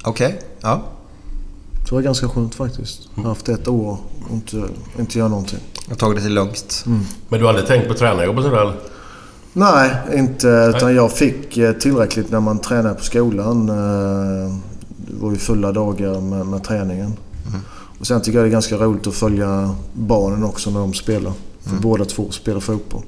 [0.04, 0.40] Okej.
[0.60, 0.82] Ja.
[1.88, 3.08] Det var ganska skönt faktiskt.
[3.14, 4.64] Jag har haft ett år och inte,
[4.98, 5.58] inte göra någonting.
[5.84, 6.84] Jag har tagit det lugnt.
[7.28, 8.74] Men du har aldrig tänkt på tränarjobb och sådär eller?
[9.52, 10.72] Nej, inte.
[10.76, 13.68] Utan jag fick eh, tillräckligt när man tränade på skolan.
[13.68, 14.54] Eh,
[14.96, 17.12] Det var ju fulla dagar med, med träningen.
[17.98, 21.32] Och sen tycker jag det är ganska roligt att följa barnen också när de spelar.
[21.62, 23.02] För båda två spelar fotboll.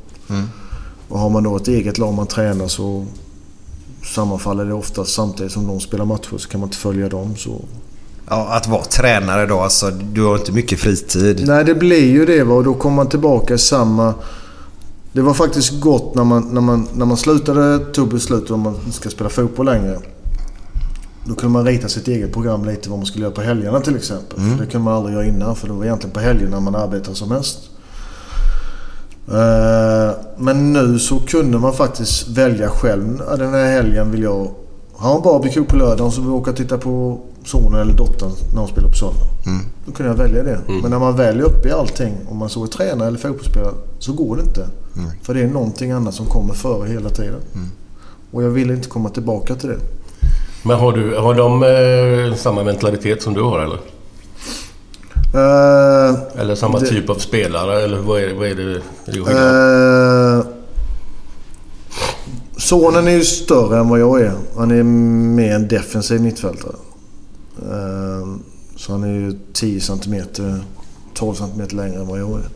[1.09, 3.07] Och har man då ett eget lag man tränar så
[4.15, 7.37] sammanfaller det ofta samtidigt som de spelar matcher så kan man inte följa dem.
[7.37, 7.61] Så.
[8.31, 9.61] Ja, att vara tränare då.
[9.61, 11.45] Alltså, du har inte mycket fritid.
[11.47, 12.55] Nej, det blir ju det va?
[12.55, 14.15] och då kommer man tillbaka i samma...
[15.13, 18.77] Det var faktiskt gott när man, när man, när man slutade, tog beslutet om man
[18.93, 19.99] ska spela fotboll längre.
[21.25, 23.97] Då kunde man rita sitt eget program lite vad man skulle göra på helgerna till
[23.97, 24.39] exempel.
[24.39, 27.17] För det kunde man aldrig göra innan för det var egentligen på helgerna man arbetade
[27.17, 27.59] som mest.
[29.29, 33.23] Eh, Men nu så kunde man faktiskt välja själv.
[33.39, 34.51] Den här helgen vill jag
[34.93, 37.19] ha en barbecue på lördagen så jag åka och titta på
[37.49, 39.27] sonen eller dottern när de spelar på söndag.
[39.87, 40.59] Då kunde jag välja det.
[40.83, 44.13] Men när man väljer upp i allting, om man så är tränare eller fotbollsspelare, så
[44.13, 44.69] går det inte.
[45.23, 47.41] För det är någonting annat som kommer före hela tiden.
[48.31, 49.79] Och jag vill inte komma tillbaka till det.
[50.65, 51.63] Men har, du, har de
[52.31, 53.79] eh, samma mentalitet som du har eller?
[55.35, 58.81] Eh, Eller samma Det- typ av spelare eller vad är, vad är det?
[59.07, 60.39] är skillnad?
[60.39, 60.47] Eh,
[62.57, 64.33] sonen är ju större än vad jag är.
[64.57, 66.73] Han är mer en defensiv mittfältare.
[67.63, 68.29] Eh,
[68.77, 70.25] så han är ju 10 cm,
[71.15, 72.49] 12 cm längre än vad jag är.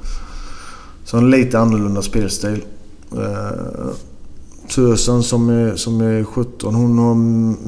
[1.04, 2.64] Så han har lite annorlunda spelstil.
[3.12, 3.94] Eh,
[4.68, 7.14] Tösen som är, som är 17, hon har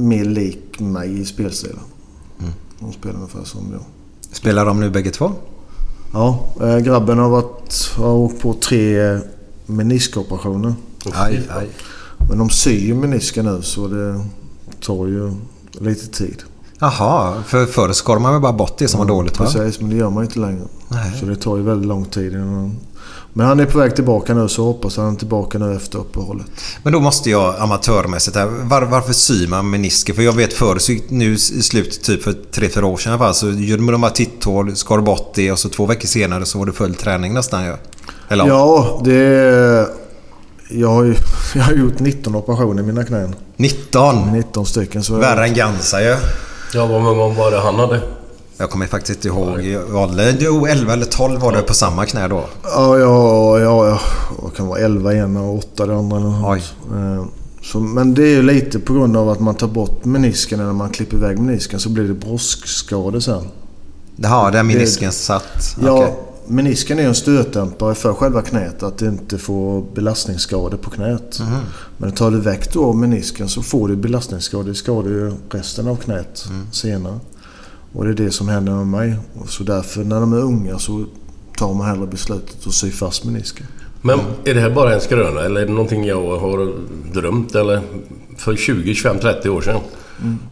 [0.01, 1.79] mer lik mig i spelstilen.
[2.79, 3.81] Hon spelar ungefär som jag.
[4.33, 5.33] Spelar de nu bägge två?
[6.13, 9.19] Ja, eh, grabben har, varit, har åkt på tre
[9.67, 10.75] meniskoperationer.
[11.13, 11.69] Aj, aj.
[12.29, 14.25] Men de syr ju menisken nu så det
[14.81, 15.33] tar ju
[15.73, 16.43] lite tid.
[16.85, 19.45] Jaha, för förr skar man väl bara bort det som var dåligt va?
[19.45, 20.63] Precis, men det gör man inte längre.
[20.89, 21.13] Nej.
[21.21, 22.77] Så det tar ju väldigt lång tid innan...
[23.33, 26.47] Men han är på väg tillbaka nu så hoppas han är tillbaka nu efter uppehållet.
[26.83, 28.47] Men då måste jag amatörmässigt här.
[28.47, 30.15] Var, varför syr man menisker?
[30.15, 30.79] För jag vet förr,
[31.09, 34.01] nu i slutet typ för tre fyra år sedan i alla fall, så gjorde man
[34.01, 37.35] bara titthål, skar bort det och så två veckor senare så var det full träning
[37.35, 37.73] nästan ju.
[38.29, 39.89] Eller Ja, det...
[40.71, 41.15] Jag har ju
[41.55, 43.35] jag har gjort 19 operationer i mina knän.
[43.57, 44.33] 19!
[44.33, 45.05] 19 stycken.
[45.05, 46.07] Så Värre än Gansa ju.
[46.07, 46.17] Ja,
[46.79, 48.01] vad många var det han hade?
[48.57, 49.61] Jag kommer faktiskt inte ihåg.
[50.41, 52.45] Jo, 11 eller 12 var det på samma knä då.
[52.63, 54.01] Ja, ja, ja, ja.
[54.45, 56.17] Det kan vara 11 ena och 8 det andra.
[56.17, 56.51] Eller.
[56.51, 56.63] Oj.
[56.93, 57.25] Eh,
[57.63, 60.73] Så, men det är ju lite på grund av att man tar bort menisken eller
[60.73, 63.49] man klipper iväg menisken så blir det broskskador sen.
[64.17, 65.77] Jaha, där menisken satt.
[65.83, 66.09] Ja.
[66.47, 68.83] Menisken är en stötdämpare för själva knät.
[68.83, 71.39] Att det inte får belastningsskador på knät.
[71.41, 71.59] Mhm.
[71.97, 74.65] Men tar du väck då menisken så får du belastningsskador.
[74.69, 76.67] Det skadar ju resten av knät Mm.
[76.73, 77.19] senare.
[77.93, 79.17] Och det är det som händer med mig.
[79.41, 81.05] Och så därför när de är unga så
[81.59, 83.67] tar man hellre beslutet att sy fast menisken.
[84.03, 86.73] Men är det här bara en skröna eller är det någonting jag har
[87.13, 87.81] drömt eller?
[88.37, 89.81] För 20, 25, 30 år sedan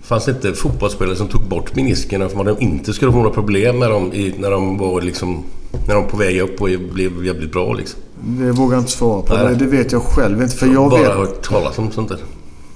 [0.03, 3.31] fanns det inte fotbollsspelare som tog bort meniskerna för att de inte skulle få några
[3.31, 5.43] problem med dem i, när de var liksom...
[5.89, 8.01] När de på väg upp och blev jävligt bra liksom.
[8.25, 9.35] Det vågar jag inte svara på.
[9.35, 9.57] Nej.
[9.57, 10.57] Det, vet jag själv inte.
[10.57, 11.13] För jag Bara vet...
[11.13, 12.19] hört talas om sånt där.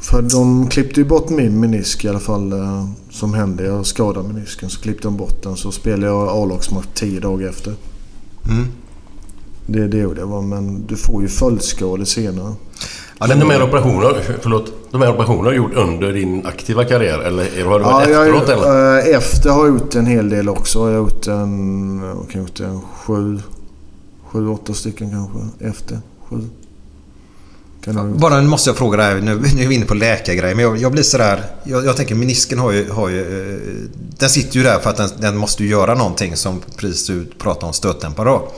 [0.00, 2.52] För de klippte ju bort min menisk i alla fall.
[2.52, 3.64] eh, Som hände.
[3.64, 4.70] Jag skadade menisken.
[4.70, 5.56] Så klippte de bort den.
[5.56, 7.74] Så spelade jag A-lagsmatch tio dagar efter.
[8.48, 8.66] Mm.
[9.66, 10.42] Det är det det var.
[10.42, 12.54] Men du får ju följdskador senare.
[13.20, 17.18] Men de här operationerna, förlåt, de här operationerna har du gjort under din aktiva karriär
[17.18, 18.98] eller är- har du varit jag, efteråt eller?
[19.10, 20.78] eh, efter har jag gjort en hel del också.
[20.78, 23.40] Jag har gjort en, kan jag ha gjort en sju,
[24.32, 25.66] sju, åtta stycken kanske.
[25.68, 25.98] Efter
[26.30, 26.36] sju.
[27.84, 28.06] Kan jag.
[28.18, 30.76] Bara nu måste jag fråga dig, nu, nu är vi inne på läkargrejer, men jag,
[30.76, 31.44] jag blir sådär...
[31.64, 33.52] Jag, jag tänker menisken har ju, har ju...
[33.54, 33.60] eh,
[34.18, 37.24] Den sitter ju där för att den, den måste ju göra någonting som precis du
[37.38, 38.48] pratade om, stötdämpare då.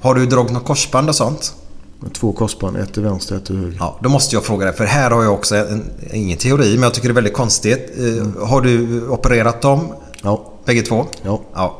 [0.00, 1.54] Har du dragit något korsband och sånt?
[2.12, 3.76] Två korsband, ett till vänster, ett till höger.
[3.80, 6.82] Ja, då måste jag fråga dig, för här har jag också en, ingen teori, men
[6.82, 7.92] jag tycker det är väldigt konstigt.
[7.98, 9.92] Eh, Har du opererat dem,
[10.22, 10.52] Ja.
[10.64, 11.06] bägge två?
[11.22, 11.40] Ja.
[11.54, 11.78] Ja.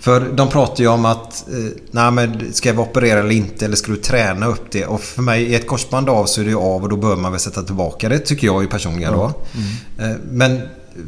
[0.00, 1.54] För de pratar ju om att, eh,
[1.90, 4.86] nej men ska jag operera eller inte eller ska du träna upp det?
[4.86, 7.16] Och för mig, är ett korsband av så är det ju av och då bör
[7.16, 9.32] man väl sätta tillbaka det tycker jag ju personligen då.
[9.98, 10.60] Eh, Men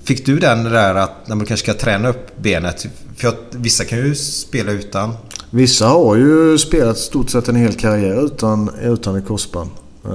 [0.05, 2.86] fick du den där att när man kanske ska träna upp benet?
[3.16, 5.14] För att vissa kan ju spela utan.
[5.51, 9.70] Vissa har ju spelat stort sett en hel karriär utan, utan ett korsband.
[10.05, 10.11] Eh,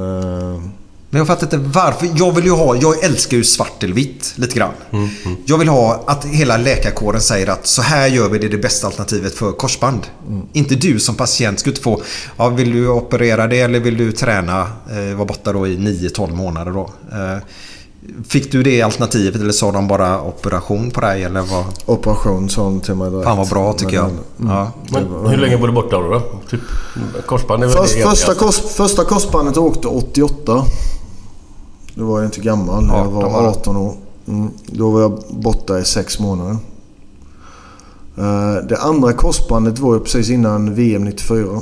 [1.09, 2.09] Men jag fattar inte varför.
[2.15, 4.71] Jag vill ju ha, jag älskar ju svart eller vitt lite grann.
[5.45, 8.87] Jag vill ha att hela läkarkåren säger att så här gör vi det, det bästa
[8.87, 10.01] alternativet för korsband.
[10.53, 12.01] Inte du som patient ska inte få,
[12.37, 16.35] ja, vill du operera det eller vill du träna, eh, vara borta då i 9-12
[16.35, 16.89] månader då.
[17.11, 17.37] Eh,
[18.27, 21.65] fick du det alternativet eller sa de bara operation på dig eller vad?
[21.85, 23.25] operation sa de till mig direkt.
[23.25, 24.09] Fan vad bra tycker jag.
[24.37, 24.71] Men, Ja.
[24.91, 26.09] Men hur länge var du borta då?
[26.09, 26.21] då?
[26.49, 26.61] Typ,
[27.25, 30.65] korsband är väl Först, första, kors, första korsbandet åkte 88.
[31.95, 32.83] Då var jag inte gammal.
[32.85, 33.47] Jag 18 var var det.
[33.49, 33.93] 18 år.
[34.27, 34.49] Mm.
[34.65, 36.57] Då var jag borta i sex månader.
[38.17, 41.61] Eh, Det andra korsbandet var ju precis innan VM 94.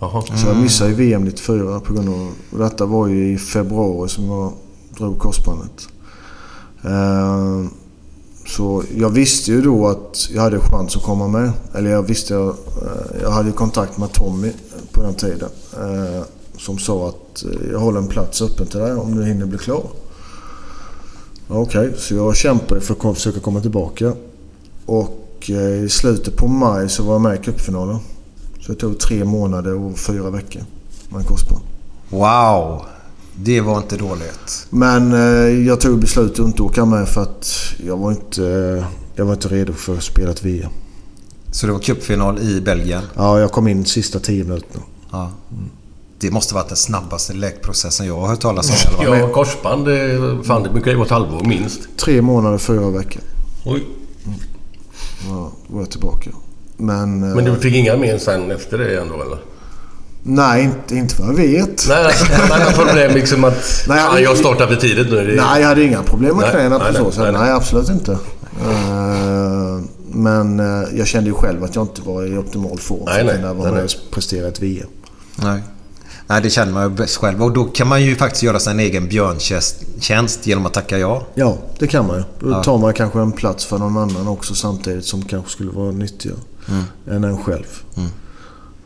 [0.00, 0.22] Jaha.
[0.36, 2.28] Så jag missade ju VM 94 på grund av...
[2.52, 4.52] och Detta var ju i februari som jag
[4.98, 5.88] drog korsbandet.
[6.82, 7.70] Ehm,
[8.46, 11.52] så jag visste ju då att jag hade chans att komma med.
[11.74, 12.34] Eller jag visste...
[12.34, 12.56] Jag,
[13.22, 14.52] jag hade kontakt med Tommy
[14.92, 15.48] på den tiden.
[15.72, 16.22] Eh,
[16.58, 19.58] som sa att eh, jag håller en plats öppen till dig om du hinner bli
[19.58, 19.86] klar.
[21.48, 24.12] Okej, Okej, så jag kämpade för att försöka komma tillbaka.
[24.86, 27.98] Och i slutet på maj så var jag med i cupfinalen.
[28.60, 30.62] Så det tog tre månader och fyra veckor
[31.08, 31.62] med en korsband.
[32.10, 32.82] Wow!
[33.38, 34.66] Det var inte dåligt.
[34.70, 37.52] Men eh, jag tog beslutet att inte åka med för att
[37.86, 38.84] jag var inte, eh,
[39.14, 40.70] jag var inte redo för att spela ett VM.
[41.50, 43.02] Så det var cupfinal i Belgien.
[43.14, 44.84] Ja, jag kom in sista tio minuterna.
[45.10, 45.30] Ja.
[46.18, 49.04] Det måste varit den snabbaste läkprocessen jag har hört talas om.
[49.04, 51.80] Ja, korsband, det, fan det brukar ju vara ett halvår minst.
[51.96, 53.22] Tre månader, fyra veckor
[53.64, 53.82] Oj.
[55.28, 56.30] ja, var jag tillbaka.
[56.76, 59.38] Men, eh, Men du fick inga men sen efter det ändå eller?
[60.28, 61.84] Nej, inte, inte vad jag vet.
[61.88, 63.84] Nej, alltså, har problem liksom att...
[63.88, 65.16] Nej, jag- jag startar för tidigt nu.
[65.26, 67.22] Det, Nej, jag hade inga problem med Nej, knäna nej, på så nej, sätt.
[67.22, 68.12] nej, Nej, absolut inte.
[68.12, 69.80] Eh,
[70.12, 73.34] Men eh, jag kände ju själv att jag inte var i optimal form Nej, nej,
[73.34, 73.96] kunna vara nej, med nej.
[74.06, 74.88] och prestera ett VM.
[75.36, 75.62] Nej.
[76.28, 77.42] Nej, det känner man ju bäst själv.
[77.42, 81.22] Och då kan man ju faktiskt göra sin egen björntjänst tjänst genom att tacka ja.
[81.34, 82.22] Ja, det kan man ju.
[82.40, 82.62] Då Ja.
[82.62, 86.38] tar man kanske en plats för någon annan också samtidigt som kanske skulle vara nyttigare
[87.10, 87.64] än en själv.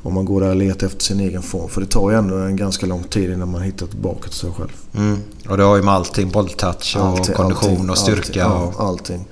[0.02, 1.68] Om man går där och letar efter sin egen form.
[1.68, 4.50] För det tar ju ändå en ganska lång tid innan man hittar tillbaka till sig
[4.50, 4.72] själv.
[4.94, 5.18] Mm.
[5.48, 8.44] Och det har ju med allting, bolltouch och Allting, kondition allting, och styrka.
[8.44, 8.84] Allting, och...
[8.84, 9.28] allting.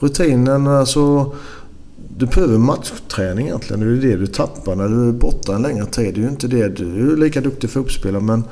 [0.00, 1.32] Rutinen, alltså...
[2.16, 3.80] Du behöver matchträning egentligen.
[3.80, 6.14] Det är ju det du tappar när du är borta en längre tid.
[6.14, 6.68] Det är ju inte det.
[6.68, 8.44] Du är lika duktig fotbollsspelare men...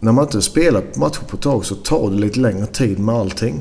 [0.00, 3.14] När man inte spelar matcher på ett tag så tar det lite längre tid med
[3.14, 3.60] allting.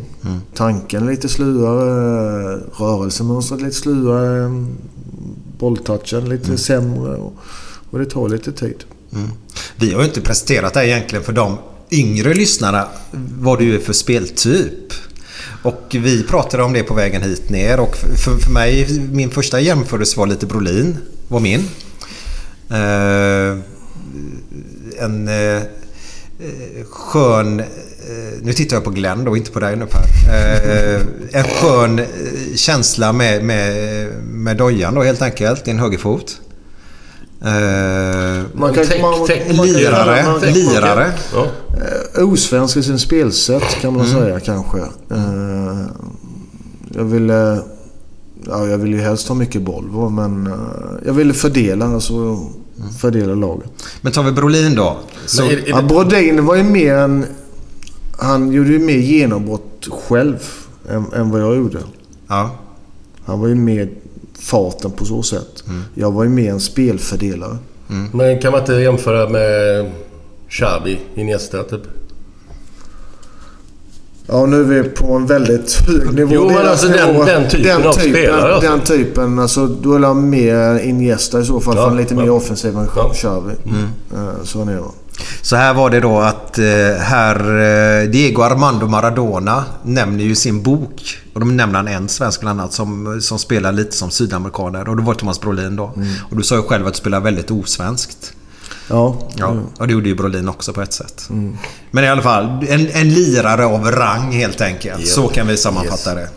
[0.54, 4.66] Tanken är lite slurare, rörelsemönstret lite slurare,
[5.58, 7.36] bolltouchen lite sämre och,
[7.90, 8.84] och det tar lite tid.
[9.76, 11.58] Vi har ju inte presenterat det egentligen för de
[11.92, 12.88] yngre lyssnarna
[13.40, 14.94] vad du är för speltyp.
[15.64, 19.60] Och vi pratade om det på vägen hit ner och för, för mig, min första
[19.60, 20.98] jämförelse var lite Brolin,
[21.28, 21.70] var min.
[22.70, 23.58] Eh,
[25.00, 25.62] en eh,
[26.40, 27.64] eh, skön...
[28.10, 30.04] Eh, nu tittar jag på Glenn då, inte på dig nu Per.
[30.34, 31.02] Eh,
[31.32, 32.06] en skön eh,
[32.56, 35.66] känsla med, med, med dojan då helt enkelt.
[35.66, 36.40] Din högerfot.
[38.54, 40.24] Man kan- Täck- man- man kan- lirare.
[40.26, 41.12] man kan- lirare.
[41.34, 41.46] Ja.
[42.18, 44.78] Eh, osvensk i sin spelsätt kan man säga kanske.
[46.96, 47.60] Jag ville...
[48.48, 50.50] Ja, jag ville ju helst ha mycket boll men
[51.06, 52.40] jag ville fördela, alltså
[53.02, 53.70] fördela laget.
[54.02, 54.98] Men tar vi Brolin då.
[55.26, 57.26] Så, är, är Ja, det, Brodin var ju mer en...
[58.18, 60.38] Han gjorde ju mer genombrott själv
[60.90, 61.80] än, än vad jag gjorde.
[62.28, 62.52] ja.
[63.26, 63.90] Han var ju mer
[64.40, 65.64] farten på så sätt.
[65.96, 67.58] Jag var ju mer en spelfördelare.
[68.14, 69.92] men kan man inte jämföra med
[70.50, 71.82] Xavi, Iniesta typ?
[74.28, 76.32] Ja, nu är vi på en väldigt hög nivå.
[76.34, 78.70] Jo, men alltså den- nivå- den typen av spelare, alltså.
[78.72, 79.40] Den typen.
[79.40, 81.76] Alltså, då är det mer Iniesta i så fall.
[81.76, 82.22] Ja, för han är lite ja.
[82.22, 83.10] mer offensiv än Ja.
[83.14, 83.54] Xavi.
[83.66, 83.84] Mm.
[84.14, 84.84] Eh, Så är det.
[85.42, 86.66] Så här var det då att eh,
[87.00, 87.36] här
[88.02, 91.18] eh, Diego Armando Maradona nämner ju sin bok.
[91.34, 94.90] Och de nämner han en svensk bland annat som, som spelar lite som sydamerikaner.
[94.90, 95.84] Och det var Thomas Brolin då.
[96.30, 98.34] Och du sa ju själv att du spelar väldigt osvenskt.
[98.90, 99.18] Ja.
[99.36, 101.30] Ja, och det gjorde ju Brolin också på ett sätt.
[101.92, 105.02] Men i alla fall, en, en lirare av rang helt enkelt.
[105.02, 105.08] Ja.
[105.08, 106.30] Så kan vi sammanfatta det.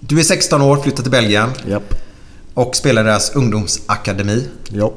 [0.00, 1.94] Du är 16 år, flyttar till Belgien Japp.
[2.54, 4.48] och spelar deras ungdomsakademi.
[4.68, 4.92] Ja.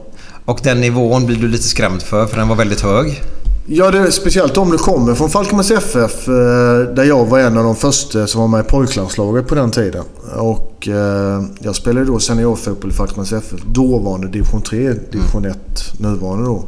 [0.45, 3.21] Och den nivån blir du lite skrämd för, för den var väldigt hög.
[3.65, 7.57] Ja, det är speciellt om du kommer från Falkenbergs FF eh, där jag var en
[7.57, 10.03] av de första som var med i pojklandslaget på den tiden.
[10.35, 13.61] Och eh, jag spelade då seniorfotboll i Falkenbergs FF.
[13.65, 15.57] Dåvarande division 3, division 1
[15.99, 16.65] nuvarande då.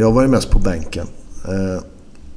[0.00, 1.06] Jag var ju mest på bänken.
[1.44, 1.82] Eh,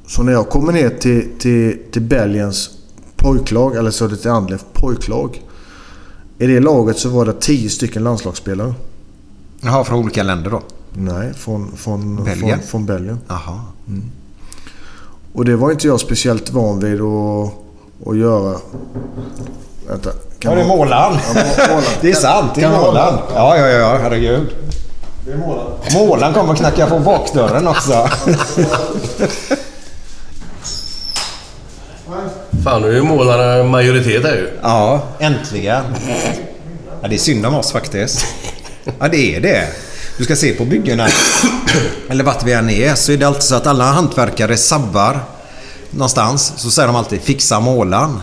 [0.08, 2.70] så när jag kommer ner till, till, till Belgiens
[3.16, 5.42] pojklag, eller Södertälje pojklag.
[6.38, 8.74] I det laget så var det 10 stycken landslagsspelare.
[9.64, 10.62] Jaha, från olika länder då?
[10.94, 12.60] Nej, från, från, Belgien?
[12.60, 13.20] från, från Belgien.
[13.28, 13.62] Jaha.
[15.34, 17.54] Och det var inte jag speciellt van vid att,
[18.08, 18.58] att göra.
[19.88, 20.10] Vänta.
[20.40, 21.18] Ja, det är målaren.
[21.58, 21.82] Ja.
[22.02, 23.20] Det är sant, det är Kan målaren.
[23.36, 24.56] Ja, ja, ja, herregud.
[25.26, 25.72] Det är målaren.
[25.94, 27.92] Målaren kommer och knackar på bakdörren också.
[32.64, 34.50] Fan, nu är ju målarna majoritet här ju.
[34.62, 35.84] Ja, äntligen.
[37.02, 38.26] Ja, det är synd om oss faktiskt.
[39.00, 39.68] Ja, det är det.
[40.18, 41.08] Du ska se på byggena,
[42.10, 45.20] eller vart vi än är, så är det alltid så att alla hantverkare sabbar
[45.90, 46.54] någonstans.
[46.56, 48.20] Så säger de alltid “fixa målaren”.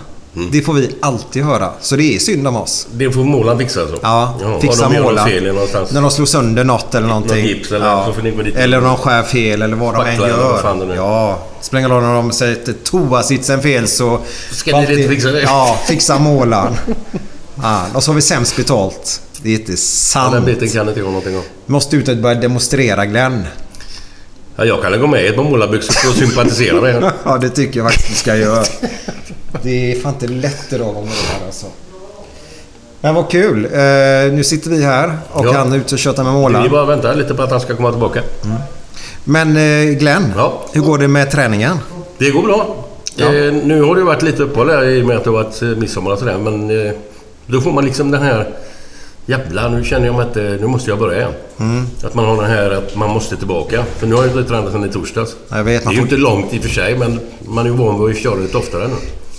[0.52, 1.70] Det får vi alltid höra.
[1.80, 2.86] Så det är synd om oss.
[2.92, 3.98] Det får målaren fixa alltså?
[4.02, 5.44] Ja, Jaha, fixa målaren.
[5.90, 7.36] När de slår sönder något eller någonting.
[7.42, 8.56] Något gips eller så får ni gå dit.
[8.56, 10.92] Eller de skär fel eller vad de än vad gör.
[10.92, 10.96] är.
[10.96, 14.20] Ja, spelar ingen roll när de sätter toasitsen fel så...
[14.50, 15.42] Ska ni inte fixa det?
[15.42, 16.76] Ja, fixa målaren.
[17.62, 19.20] Ja, och så har vi sämst betalt.
[19.42, 20.32] Det är inte Ja, sant.
[20.34, 21.42] den biten kan inte jag någonting om.
[21.66, 23.44] Måste ut och börja demonstrera Glenn.
[24.56, 27.12] Ja, jag kan gå med i ett par målarbyxor för att sympatisera med er.
[27.24, 28.64] Ja, det tycker jag faktiskt du ska göra.
[29.62, 31.66] Det är fan inte lätt idag att vara målare alltså.
[33.00, 33.64] Men vad kul.
[33.64, 35.52] Eh, nu sitter vi här och Ja.
[35.52, 36.70] han är ute och tjötar med Vi målaren.
[36.70, 38.22] bara väntar lite på att han ska komma tillbaka.
[39.24, 40.64] Men eh, Glenn, Ja.
[40.72, 41.76] hur går det med träningen?
[42.18, 42.76] Det går bra.
[43.18, 45.78] Eh, nu har det varit lite uppehåll här i och med att det har varit
[45.78, 46.38] midsommar och sådär.
[46.38, 46.68] Men
[47.46, 48.48] då får man liksom den här...
[49.28, 51.32] Jävlar, nu känner jag mig att eh, nu måste jag börja igen.
[51.60, 51.86] Mm.
[52.02, 53.84] Att man har den här att man måste tillbaka.
[53.98, 55.36] För nu har jag inte tränat sedan i torsdags.
[55.48, 57.76] Jag vet, Det är ju inte långt i och för sig, men man är ju
[57.76, 58.94] van vid att köra lite oftare nu.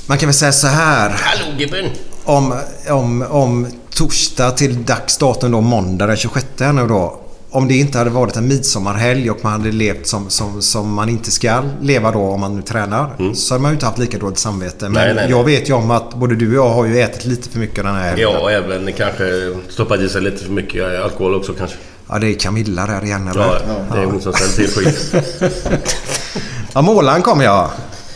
[0.06, 1.10] Man kan väl säga så här.
[1.10, 1.86] Hallå gubben!
[2.24, 2.54] Om,
[2.90, 7.20] om, om torsdag till dags datum då, måndag den 26 här nu då.
[7.52, 11.10] Om det inte hade varit en midsommarhelg och man hade levt som, som, som man
[11.10, 13.34] inte ska leva då om man nu tränar.
[13.36, 14.90] Så hade man ju inte haft lika dåligt samvete.
[14.90, 15.06] Men Mm.
[15.06, 15.38] Nej, nej, nej.
[15.38, 17.76] jag vet ju om att både du och jag har ju ätit lite för mycket
[17.84, 18.30] den här helgen.
[18.34, 21.78] Ja, och även kanske stoppat i sig lite för mycket alkohol också kanske.
[22.10, 23.42] Ja, det är Camilla där igen eller?
[23.42, 23.60] Ja,
[23.96, 25.14] det är hon som ställer till skit.
[26.74, 27.70] Ja, målaren kom jag.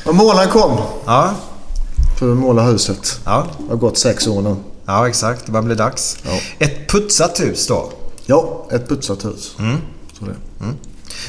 [0.06, 1.34] Och målaren kom Ja,
[2.20, 3.20] för att måla huset.
[3.26, 4.56] ja, Det har gått sex år nu.
[4.86, 5.46] ja exakt.
[5.46, 6.18] Det börjar bli dags.
[6.24, 6.40] Ja.
[6.60, 7.92] Ett putsat hus då.
[8.26, 9.56] Ja, ett putsat hus.
[9.60, 9.78] Mm.
[10.20, 10.36] Så det.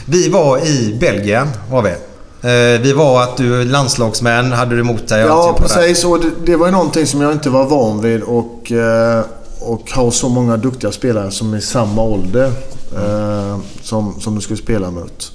[0.06, 1.90] Vi var i Belgien, var vi.
[1.90, 5.20] Eh, Vi var att du landslagsmän hade du emot dig.
[5.20, 6.04] Ja, precis.
[6.04, 8.22] Och det, det var ju någonting som jag inte var van vid.
[8.22, 9.24] Och, eh,
[9.60, 12.52] och ha så många duktiga spelare som är i samma ålder
[12.96, 15.32] eh, som, som du skulle spela mot.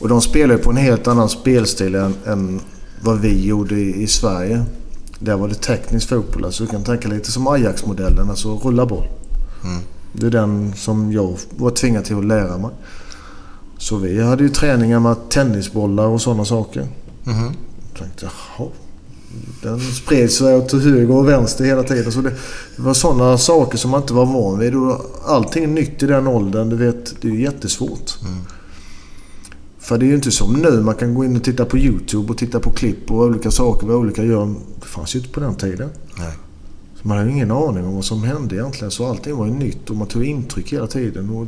[0.00, 2.60] Och de spelar ju på en helt annan spelstil än, än
[3.02, 4.64] vad vi gjorde i, i Sverige.
[5.18, 6.44] Där var det teknisk fotboll.
[6.44, 9.06] Alltså du kan tänka lite som Ajax-modellen, alltså rulla boll.
[10.12, 12.70] Det är den som jag var tvingad till att lära mig.
[13.78, 16.88] Så vi hade ju träningar med tennisbollar och sådana saker.
[17.24, 18.26] Jag tänkte,
[18.58, 18.68] jaha.
[19.62, 22.12] Den spred sig åt höger och vänster hela tiden.
[22.12, 22.30] Så det,
[22.76, 24.74] det var sådana saker som man inte var van vid.
[24.76, 26.68] Och allting är nytt i den åldern.
[26.68, 28.18] Du vet, det är jättesvårt.
[29.78, 30.80] För det är ju inte som nu.
[30.80, 33.86] Man kan gå in och titta på YouTube och titta på klipp och olika saker
[33.86, 34.54] vad olika gör.
[34.80, 35.90] Det fanns ju inte på den tiden.
[36.18, 36.32] Nej.
[37.02, 38.90] Så man hade ju ingen aning om vad som hände egentligen.
[38.90, 41.30] Så allting var ju nytt och man tog intryck hela tiden.
[41.30, 41.46] Och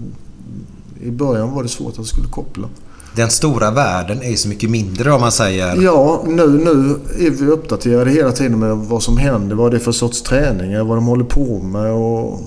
[1.02, 2.68] I början var det svårt att det skulle koppla.
[3.16, 5.82] Den stora världen är ju så mycket mindre om man säger.
[5.82, 6.96] Ja, nu, nu
[7.26, 9.56] är vi uppdaterade hela tiden med vad som händer.
[9.56, 12.40] Vad det är för sorts träningar, vad de håller på med och...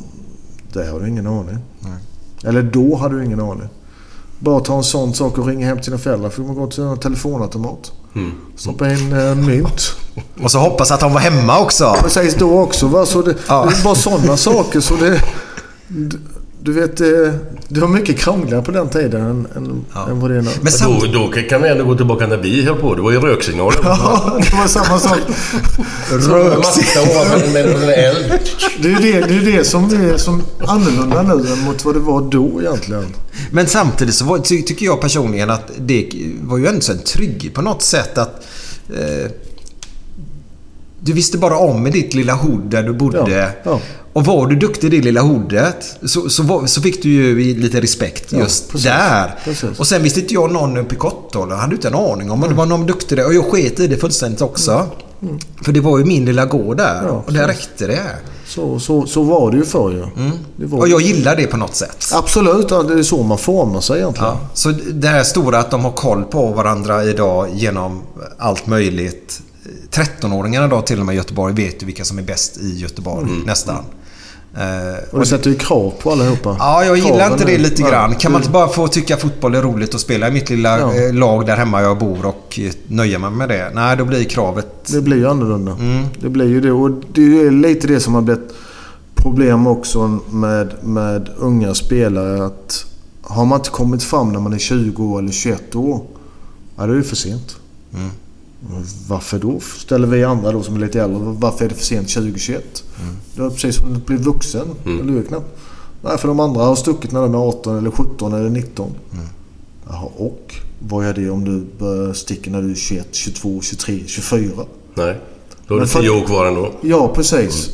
[0.73, 1.57] Det har du ingen aning.
[2.43, 3.67] Eller då hade du ingen aning.
[4.39, 6.29] Bara ta en sån sak och ringa hem till dina föräldrar.
[6.29, 7.91] Får man gå till en telefonautomat.
[8.55, 9.95] Stoppa in eh, mynt.
[10.43, 11.95] Och så hoppas att de var hemma också.
[12.01, 12.87] Precis då också.
[12.87, 13.05] Va?
[13.05, 13.65] Så det, Ja.
[13.69, 14.79] det är bara sådana saker.
[14.79, 15.21] Så det,
[15.87, 16.17] det,
[16.65, 17.07] Du vet, eh,
[17.67, 20.49] det var mycket krångligare på den tiden än, än, än vad det är nu.
[20.61, 22.95] Men sam- Då, då kan vi ändå gå tillbaka när vi höll på.
[22.95, 23.77] Det var ju röksignaler.
[23.83, 25.19] Ja, det var samma sak.
[26.11, 28.39] Ovanför med en eld.
[28.81, 31.95] Det är ju det, det, är det som är som annorlunda nu än mot vad
[31.95, 33.05] det var då egentligen.
[33.51, 36.09] Men samtidigt så var, ty, tycker jag personligen att det
[36.41, 38.45] var ju ändå så en trygghet på något sätt att...
[38.89, 39.31] Eh,
[40.99, 43.53] du visste bara om med ditt lilla hod där du bodde.
[43.63, 43.79] Ja, ja.
[44.15, 47.53] Och var du duktig i det lilla hodet så, så, var, så fick du ju
[47.61, 48.85] lite respekt Ja, just precis.
[48.87, 49.35] där.
[49.43, 49.79] Precis.
[49.79, 51.55] Och sen visste inte jag någon uppe i Kottala.
[51.55, 52.39] hade inte en aning om.
[52.39, 53.25] Men det var någon duktig där.
[53.25, 54.87] Och jag sket i det fullständigt också.
[55.61, 56.99] För det var ju min lilla gård där.
[56.99, 57.05] Mm.
[57.13, 58.03] Ja, och där räckte det.
[58.47, 59.91] Så, så, så var det ju förr
[60.57, 60.65] ju.
[60.67, 62.05] Var, Och jag gillar det på något sätt.
[62.13, 64.29] Absolut, ja, det är så man formar sig egentligen.
[64.29, 68.01] Ja, så det här stora att de har koll på varandra idag genom
[68.37, 69.41] allt möjligt.
[69.91, 73.27] 13-åringarna idag till och med i Göteborg vet ju vilka som är bäst i Göteborg
[73.45, 73.83] nästan.
[74.57, 76.55] Eh, Och det sätter ju krav på allihopa.
[76.59, 78.15] Ja, jag gillar Kraven inte det lite grann.
[78.15, 80.93] Kan man inte bara få tycka fotboll är roligt att spela i mitt lilla Ja.
[80.93, 83.71] eh, lag där hemma jag bor och eh, nöja mig med det?
[83.73, 84.67] Nej, då blir kravet...
[84.91, 85.71] Det blir ju annorlunda.
[85.71, 86.05] Mm.
[86.19, 86.71] Det blir ju det.
[86.71, 88.53] Och det är lite det som har blivit
[89.15, 92.45] problem också med, med unga spelare.
[92.45, 92.85] Att
[93.21, 96.01] har man inte kommit fram när man är 20 år eller 21 år,
[96.77, 97.55] ja då är det för sent.
[97.93, 98.09] Mm.
[99.07, 99.59] Varför då?
[99.59, 101.19] Ställer vi andra då som är lite äldre.
[101.21, 102.83] Varför är det för sent 2021?
[103.01, 103.15] Mm.
[103.35, 104.67] Det är precis som att bli vuxen.
[104.85, 105.57] Eller hur knappt?
[106.01, 108.91] Nej, för de andra har stuckit när de är 18 eller 17 eller 19.
[109.13, 109.25] Mm.
[109.89, 114.51] Jaha, och vad är det om du sticka när du är 21, 22, 23, 24?
[114.93, 115.19] Nej.
[115.67, 116.71] Då har du tio år kvar ändå.
[116.81, 117.69] Ja, precis.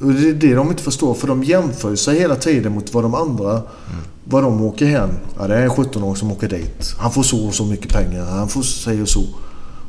[0.00, 1.14] Och det är det de inte förstår.
[1.14, 3.62] För de jämför sig hela tiden mot vad de andra...
[4.26, 5.10] Vad de åker hem.
[5.38, 6.94] Ja, det är en 17-åring som åker dit.
[6.98, 8.24] Han får så och så mycket pengar.
[8.24, 9.24] Han får sig och så.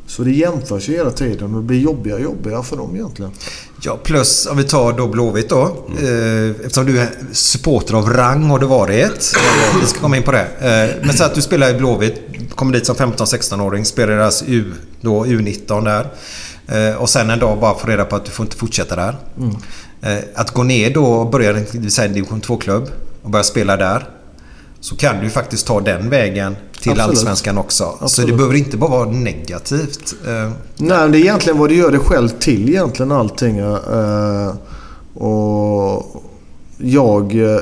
[0.06, 3.30] Så det jämförs ju hela tiden och det blir jobbigare och jobbigare för dem egentligen.
[3.82, 5.62] Ja, plus om vi tar då Blåvitt då.
[6.02, 9.36] Eh, eftersom du är supporter av rang har du varit.
[9.80, 10.46] Vi ska komma in på det.
[10.60, 12.22] Eh, men så att du spelar i Blåvitt.
[12.54, 13.84] Kommer dit som 15-16-åring.
[13.84, 16.06] Spelar i deras U, då, U19 där.
[16.68, 19.16] Eh, och sen en dag bara få reda på att du får inte fortsätta där.
[20.02, 22.90] Eh, att gå ner då och börja säga en division 2-klubb
[23.22, 24.08] och börja spela där.
[24.88, 27.08] Så kan du ju faktiskt ta den vägen till Absolut.
[27.10, 27.84] Allsvenskan också.
[27.98, 28.30] Så Absolut.
[28.30, 30.14] det behöver inte bara vara negativt.
[30.26, 33.58] Eh, Nej, men det är egentligen vad du gör det själv till egentligen allting.
[33.58, 34.54] eh,
[35.14, 36.22] och
[36.78, 37.58] jag, eh,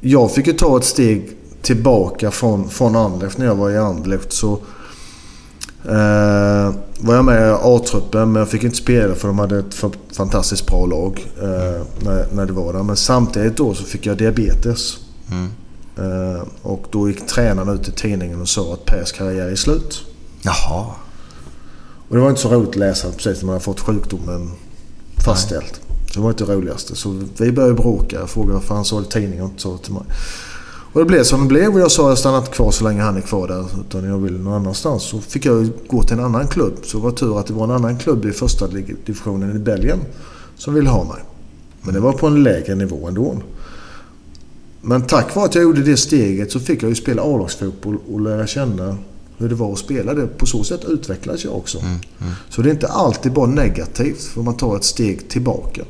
[0.00, 1.30] jag fick ju ta ett steg
[1.62, 4.32] tillbaka från, från Anderlecht när jag var i Anderlecht.
[4.32, 4.52] Så
[5.84, 9.74] eh, var jag med i A-truppen men jag fick inte spela för de hade ett
[9.74, 12.82] fa- fantastiskt bra lag eh, när, när det var där.
[12.82, 14.96] Men samtidigt då så fick jag diabetes.
[15.30, 15.44] Eh,
[16.62, 20.02] och då gick tränaren ut i tidningen och sa att Pers karriär är slut.
[20.42, 20.86] jaha.
[22.08, 24.50] Och det var inte så roligt att läsa precis när man har fått sjukdomen
[25.24, 25.80] fastställt.
[26.06, 26.94] Så det var inte det roligaste.
[26.96, 28.16] Så vi började bråka.
[28.16, 30.02] Jag frågade varför han sa det i tidningen och inte sa det till mig.
[30.92, 32.84] Och det blev som det blev och jag sa att jag stannar inte kvar så
[32.84, 33.66] länge han är kvar där.
[33.80, 35.02] Utan jag vill någon annanstans.
[35.02, 36.74] Så fick jag gå till en annan klubb.
[36.82, 39.98] Så det var tur att det var en annan klubb i första divisionen i Belgien
[40.56, 41.22] som ville ha mig.
[41.82, 43.36] Men det var på en lägre nivå ändå.
[44.80, 48.20] Men tack vare att jag gjorde det steget så fick jag ju spela A-lagsfotboll och
[48.20, 48.96] lära känna
[49.36, 50.26] hur det var att spela det.
[50.26, 51.78] På så sätt utvecklades jag också.
[52.50, 55.82] Så det är inte alltid bara negativt för man tar ett steg tillbaka.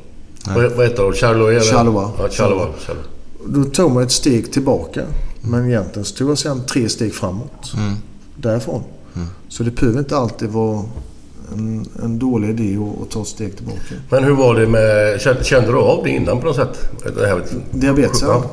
[0.55, 1.13] Vad, vad heter de?
[1.13, 1.63] Charlois?
[1.63, 1.77] eller?
[1.77, 2.09] Charleroi.
[2.17, 2.67] Ja, Charleroi.
[2.79, 3.05] Charleroi.
[3.45, 5.01] Då tog man ett steg tillbaka.
[5.41, 7.73] Men egentligen så tog jag sen tre steg framåt.
[8.35, 8.83] Därifrån.
[9.49, 10.83] Så det behöver inte alltid vara
[11.53, 13.79] en, en dålig idé att, att ta ett steg tillbaka.
[14.09, 15.21] Men hur var det med...
[15.21, 16.89] Kände, kände du av det innan på något sätt?
[17.17, 18.43] Det här, Diabetes, ja.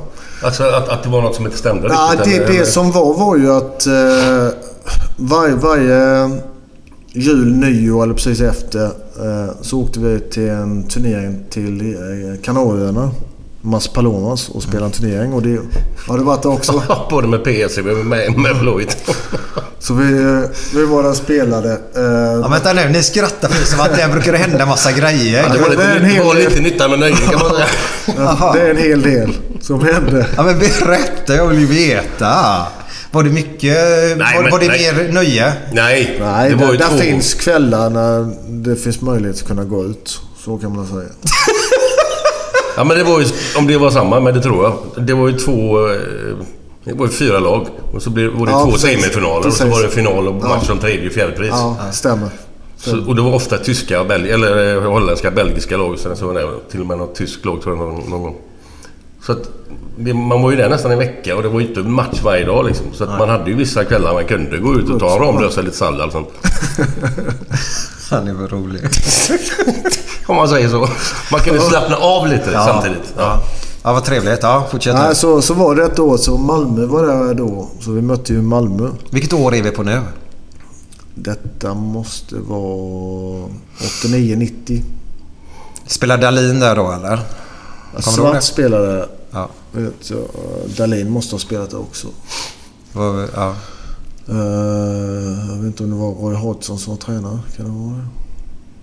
[0.42, 2.24] Alltså att, att det var något som inte stämde Ja, riktigt?
[2.38, 4.58] det, eller- det som var var ju att eh,
[5.16, 6.30] varje, varje
[7.12, 13.10] jul, nyår eller precis efter eh, så åkte vi till en turnering till eh, Kanarieöarna.
[13.66, 15.32] Mas Palomas och spelade en turnering.
[15.32, 15.58] Och det
[16.08, 16.82] har det varit det också.
[16.88, 18.96] Ja, både med PSC och med, med Blåvitt.
[19.78, 20.04] Så vi,
[20.74, 21.72] vi var där och spelade.
[21.72, 22.02] Eh,
[22.42, 25.48] Ja, vänta nu, ni skrattar för som att det brukar hända en massa grejer.
[25.52, 26.44] Det var det är en lite, hel det var del.
[26.44, 28.52] lite nytta med nöje kan man säga.
[28.54, 30.26] Det är en hel del som hände.
[30.36, 32.62] Ja, men berätta, jag vill ju veta.
[33.10, 33.76] Var det mycket...
[34.18, 34.92] var, men- var det nej.
[34.94, 35.52] mer nöje?
[35.72, 36.96] Nej, Nej, det var där, ju där två.
[36.98, 40.20] finns kvällar när det finns möjlighet att kunna gå ut.
[40.44, 41.00] Så kan man säga.
[42.76, 43.26] Ja, men det var ju...
[43.58, 45.04] Om det var samma, men det tror jag.
[45.06, 45.86] Det var ju två...
[45.88, 45.96] eh,
[46.84, 47.66] Det var ju fyra lag.
[47.94, 49.00] Och så blev, var det Ja, två precis.
[49.02, 49.76] semifinaler och så Precis.
[49.78, 50.48] var det final och Ja.
[50.48, 51.48] match om tredje och fjärde pris.
[51.52, 52.28] Ja, stämmer.
[52.76, 55.98] Så, och det var ofta tyska, belg, eller eh, holländska, belgiska lag.
[55.98, 58.36] Sen så var det till och med något tyskt lag tror jag någon, någon gång.
[59.26, 59.38] Så att
[59.98, 62.44] det, man var ju där nästan en vecka och det var ju inte match varje
[62.44, 62.86] dag liksom.
[62.92, 65.60] Så att man hade ju vissa kvällar man kunde gå ut och ta en Ramlösa
[65.60, 66.28] lite sallad och sånt.
[68.10, 68.80] Han är väl rolig.
[70.26, 70.88] Om man säger så.
[71.32, 72.64] Man kunde slappna av lite Ja.
[72.66, 73.14] samtidigt.
[73.16, 73.42] Ja.
[73.82, 74.38] Ja, vad trevligt.
[74.42, 74.94] Ja, fortsätt.
[74.94, 77.68] Nej, så, så var det ett år så Malmö var där då.
[77.80, 78.88] Så vi mötte ju Malmö.
[79.10, 80.00] Vilket år är vi på nu?
[81.14, 83.48] Detta måste vara
[83.78, 84.82] 89-90.
[85.86, 87.20] Spelar Dalin där då eller?
[87.92, 88.00] Kommer?
[88.02, 89.08] Svart spelade.
[89.76, 90.12] Vet
[90.76, 92.08] Dahlin måste ha spelat där också.
[92.92, 93.54] Vad- ja.
[94.28, 94.36] Eh,
[95.50, 97.38] jag vet inte om det var Roy Hodgson som var tränare.
[97.56, 98.06] Kan det vara det?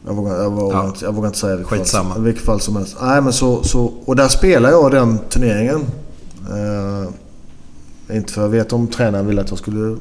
[0.06, 0.88] Jag vågar, jag vågar, Ja.
[0.88, 2.14] inte, jag vågar inte säga vilket Skitsamma.
[2.14, 2.96] fall, vilket fall som helst.
[3.02, 5.82] Nej, men så, så, och där spelar jag den turneringen.
[6.50, 9.98] Eh, inte för jag vet om tränaren ville att jag skulle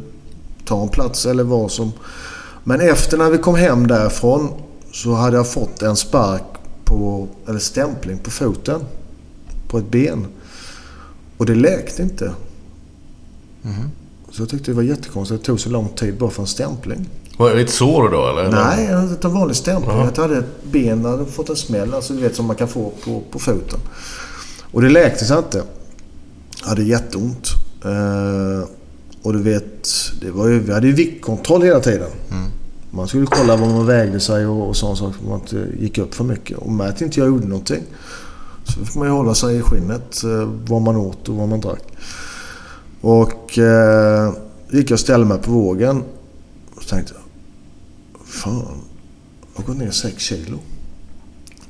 [0.65, 1.93] ta en plats eller vad som...
[2.65, 4.49] Men efter när vi kom hem därifrån
[4.93, 6.43] så hade jag fått en spark
[6.85, 8.81] på, eller stämpling på foten.
[9.69, 10.27] På ett ben.
[11.43, 12.33] Och det läkte inte.
[14.31, 16.47] Så jag tyckte det var jättekonstigt att det tog så lång tid bara för en
[16.47, 17.09] stämpling.
[17.37, 18.51] Var det ett sår då eller?
[18.51, 19.97] Nej, jag hade en vanlig stämpling.
[19.97, 22.93] Jag hade ett ben, hade fått en smäll, alltså du vet som man kan få
[23.05, 23.81] på, på foten.
[24.73, 25.63] Och det läkte sig inte.
[26.61, 27.49] Jag hade jätteont.
[27.85, 28.69] Eh,
[29.23, 29.89] och du vet,
[30.21, 32.11] det var ju, vi hade ju viktkontroll hela tiden.
[32.91, 35.19] Man skulle kolla vad man vägde sig och, och sådana saker.
[35.19, 36.59] så man inte gick upp för mycket.
[36.59, 37.83] Och med att inte jag gjorde någonting.
[38.65, 40.25] Så fick man ju hålla sig i skinnet.
[40.25, 41.83] Eh, vad man åt och vad man drack.
[43.01, 44.33] Och eh,
[44.71, 46.03] gick jag och ställde mig på vågen.
[46.75, 47.23] Och tänkte jag.
[48.27, 48.65] Fan,
[49.55, 50.59] jag har gått ner 6 kilo.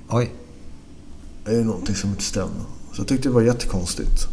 [0.08, 0.32] Oj.
[1.44, 2.60] Det är ju någonting som inte stämmer.
[2.92, 4.26] Så jag tyckte det var jättekonstigt.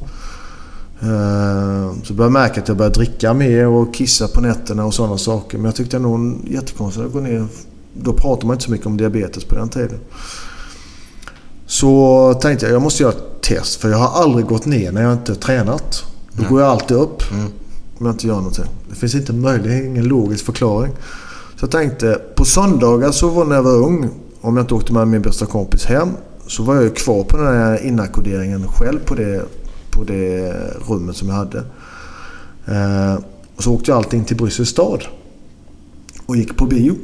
[1.01, 4.93] Eh, Så började jag märka att jag började dricka mer och kissa på nätterna och
[4.93, 5.57] sådana saker.
[5.57, 7.47] Men jag tyckte nog jättekonstigt att gå ner.
[7.93, 9.99] Då pratade man inte så mycket om diabetes på den tiden.
[11.70, 13.76] Så tänkte jag jag måste göra ett test.
[13.82, 16.03] För jag har aldrig gått ner när jag inte tränat.
[16.32, 17.24] Då går jag alltid upp
[17.97, 18.65] om jag inte gör någonting.
[18.89, 20.91] Det finns inte möjligt, ingen logisk förklaring.
[21.55, 24.09] Så jag tänkte, på söndagar så var när jag var ung,
[24.41, 26.09] om jag inte åkte med min bästa kompis hem,
[26.47, 29.45] så var jag ju kvar på den här inackorderingen själv på det,
[29.91, 30.53] på det
[30.88, 31.57] rummet som jag hade.
[32.65, 33.24] Eh,
[33.55, 35.03] och så åkte jag alltid in till Bryssels stad.
[36.26, 36.95] Och gick på bio.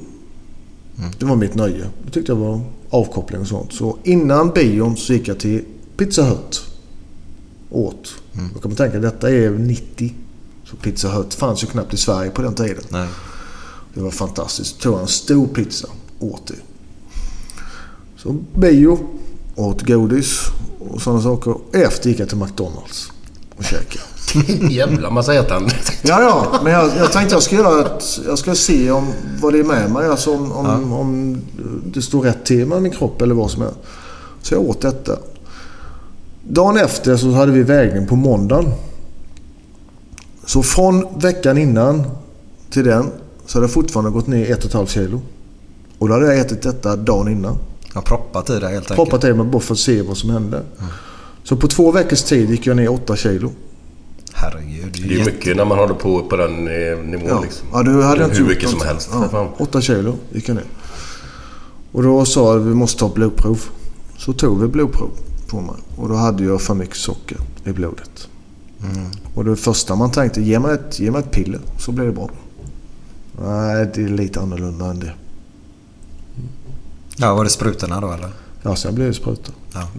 [1.19, 1.85] Det var mitt nöje.
[2.05, 2.61] Det tyckte jag var
[2.95, 3.73] avkoppling och sånt.
[3.73, 5.63] Så innan bion så gick jag till
[5.97, 6.65] Pizza Hut.
[7.69, 8.15] Åt.
[8.53, 10.13] Då kan man tänka detta är 90.
[10.65, 12.83] Så Pizza Hut fanns ju knappt i Sverige på den tiden.
[12.89, 13.07] Nej.
[13.93, 14.79] Det var fantastiskt.
[14.79, 15.87] Tog en stor pizza.
[16.19, 16.55] Åt det.
[18.17, 18.99] Så bio.
[19.55, 20.39] Åt godis
[20.79, 21.55] och sådana saker.
[21.73, 23.11] Efter gick jag till McDonalds
[23.55, 24.14] och käkade.
[24.69, 25.71] Jävla massa ätande.
[26.01, 26.59] Ja, ja.
[26.63, 29.63] Men jag, jag tänkte jag ska göra ett, Jag ska se om, vad det är
[29.63, 30.07] med mig.
[30.07, 31.37] Alltså om, om, om
[31.85, 33.71] det står rätt till med min kropp eller vad som är.
[34.41, 35.17] Så jag åt detta.
[36.47, 38.71] Dagen efter så hade vi vägning på måndagen.
[40.45, 42.03] Så från veckan innan
[42.69, 43.11] till den
[43.45, 45.21] så hade jag fortfarande gått ner ett och ett halvt kilo.
[45.97, 47.57] Och då hade jag ätit detta dagen innan.
[47.87, 48.95] Jag har proppat i det helt enkelt.
[48.95, 50.63] Proppat i mig bara för att se vad som hände.
[51.43, 53.51] Så på två veckors tid gick jag ner 8 kilo.
[54.37, 54.91] Herregud.
[54.93, 57.67] Det är ju mycket när man håller på på den eh, nivån Ja, liksom.
[57.73, 59.09] ja du hade Hur inte gjort mycket som helst.
[59.11, 59.47] Ja, fan.
[59.57, 60.65] 8 kilo gick jag ner.
[61.91, 63.61] Och då sa jag att vi måste ta blodprov.
[64.17, 65.09] Så tog vi blodprov
[65.47, 65.75] på mig.
[65.97, 68.27] Och då hade jag för mycket socker i blodet.
[68.83, 69.07] Mm.
[69.33, 72.11] Och det första man tänkte, ge mig, ett, ge mig ett piller så blir det
[72.11, 72.29] bra.
[73.41, 75.13] Nej, det är lite annorlunda än det.
[77.17, 78.29] Ja, var det sprutorna då eller?
[78.65, 79.51] Ja, sen blev det spruta.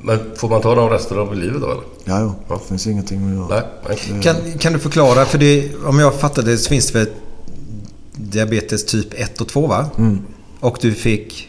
[0.03, 1.83] Men får man ta dem resten av livet då eller?
[2.05, 2.35] Ja, ja.
[2.49, 2.55] Ja.
[2.63, 3.63] Det finns ingenting att göra.
[3.89, 3.99] Nej.
[4.13, 4.23] nej.
[4.23, 5.25] Kan, kan du förklara?
[5.25, 7.09] För det, om jag fattade det så finns det väl
[8.13, 9.91] diabetes typ 1 och 2 va?
[9.99, 10.19] Mm.
[10.61, 11.49] Och du fick...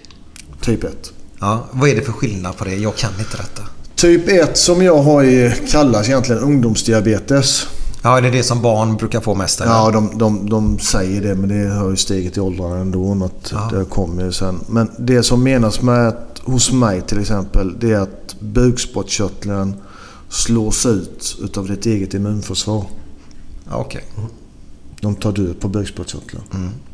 [0.61, 1.13] Typ 1.
[1.39, 2.75] Ja, vad är det för skillnad på det?
[2.75, 3.61] Jag kan inte detta.
[3.95, 7.67] Typ 1 som jag har är, kallas egentligen ungdomsdiabetes.
[8.01, 9.71] Ja, är det det som barn brukar få mest eller?
[9.71, 13.25] Ja, de, de, de säger det men det har ju stigit i åldrarna ändå.
[13.25, 14.59] Att Det kommer ju sen.
[14.67, 19.75] Men det som menas med att, hos mig till exempel, det är att bukspottkörteln
[20.29, 22.85] slås ut utav ditt eget immunförsvar.
[23.69, 24.03] Ja, Okej.
[25.01, 26.43] De tar död på bukspottkörteln.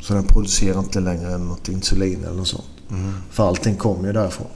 [0.00, 2.64] Så den producerar inte längre något insulin eller något sånt.
[3.30, 4.46] För allting kommer ju därifrån.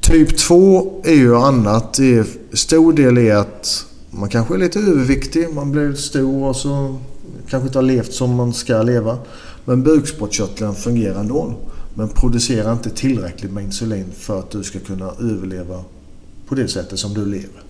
[0.00, 1.94] Typ 2 är ju annat.
[1.94, 5.54] Det är, stor del är att man kanske är lite överviktig.
[5.54, 6.98] Man blir stor och så
[7.48, 9.18] kanske inte har levt som man ska leva.
[9.64, 11.54] Men bukspottkörteln fungerar ändå.
[11.94, 15.84] Men producerar inte tillräckligt med insulin för att du ska kunna överleva
[16.48, 17.62] på det sättet som du lever.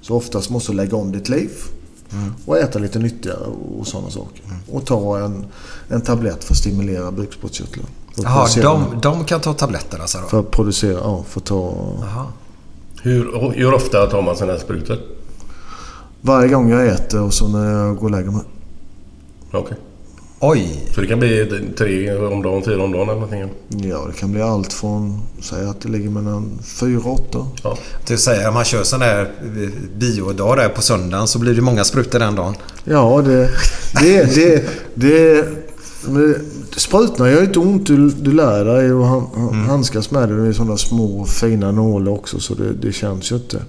[0.00, 1.50] Så oftast måste du lägga om ditt liv.
[2.44, 3.46] Och äta lite nyttigare
[3.78, 4.42] och sådana saker.
[4.70, 5.46] Och ta en,
[5.88, 7.86] en tablett för att stimulera bukspottkörteln.
[8.16, 10.26] Jaha, de, de kan ta tabletter alltså då?
[10.26, 11.76] För att producera, ja, för att ta...
[12.00, 12.26] Jaha.
[13.02, 14.98] Hur, hur ofta tar man sådana här sprutor?
[16.26, 18.42] Varje gång jag äter och så när jag går och lägger mig.
[19.52, 19.76] Okej.
[20.40, 20.90] Oj!
[20.94, 21.46] Så det kan bli
[21.78, 23.50] tre om dagen, fyra om dagen eller någonting.
[23.90, 25.20] Ja, det kan bli allt från...
[25.40, 27.46] Säg att det ligger mellan fyra och åtta.
[27.62, 27.78] Ja.
[28.06, 31.60] Det säga, om man kör sån där eh, biodag där på söndagen så blir det
[31.62, 32.54] många sprutor den dagen.
[32.84, 33.50] Ja, det...
[34.00, 34.34] Det...
[34.34, 34.64] det,
[34.94, 35.46] det
[36.76, 37.86] sprutorna gör ju inte ont.
[37.86, 39.68] Du, du lär dig att han, Mm.
[39.68, 40.42] handskas med det.
[40.42, 43.62] Det är sådana små fina nålar också så det, det känns ju inte.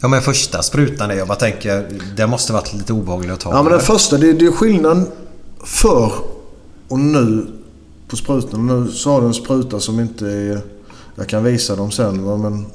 [0.00, 3.50] Ja men första sprutan jag bara tänker, det måste varit lite obehagligt att ta.
[3.50, 5.06] Ja, men den första, det, det är skillnad
[5.64, 6.12] förr
[6.88, 7.46] och nu
[8.08, 8.66] på sprutan.
[8.66, 10.60] Nu så har du en spruta som inte är...
[11.14, 12.66] Jag kan visa dem sen va, men...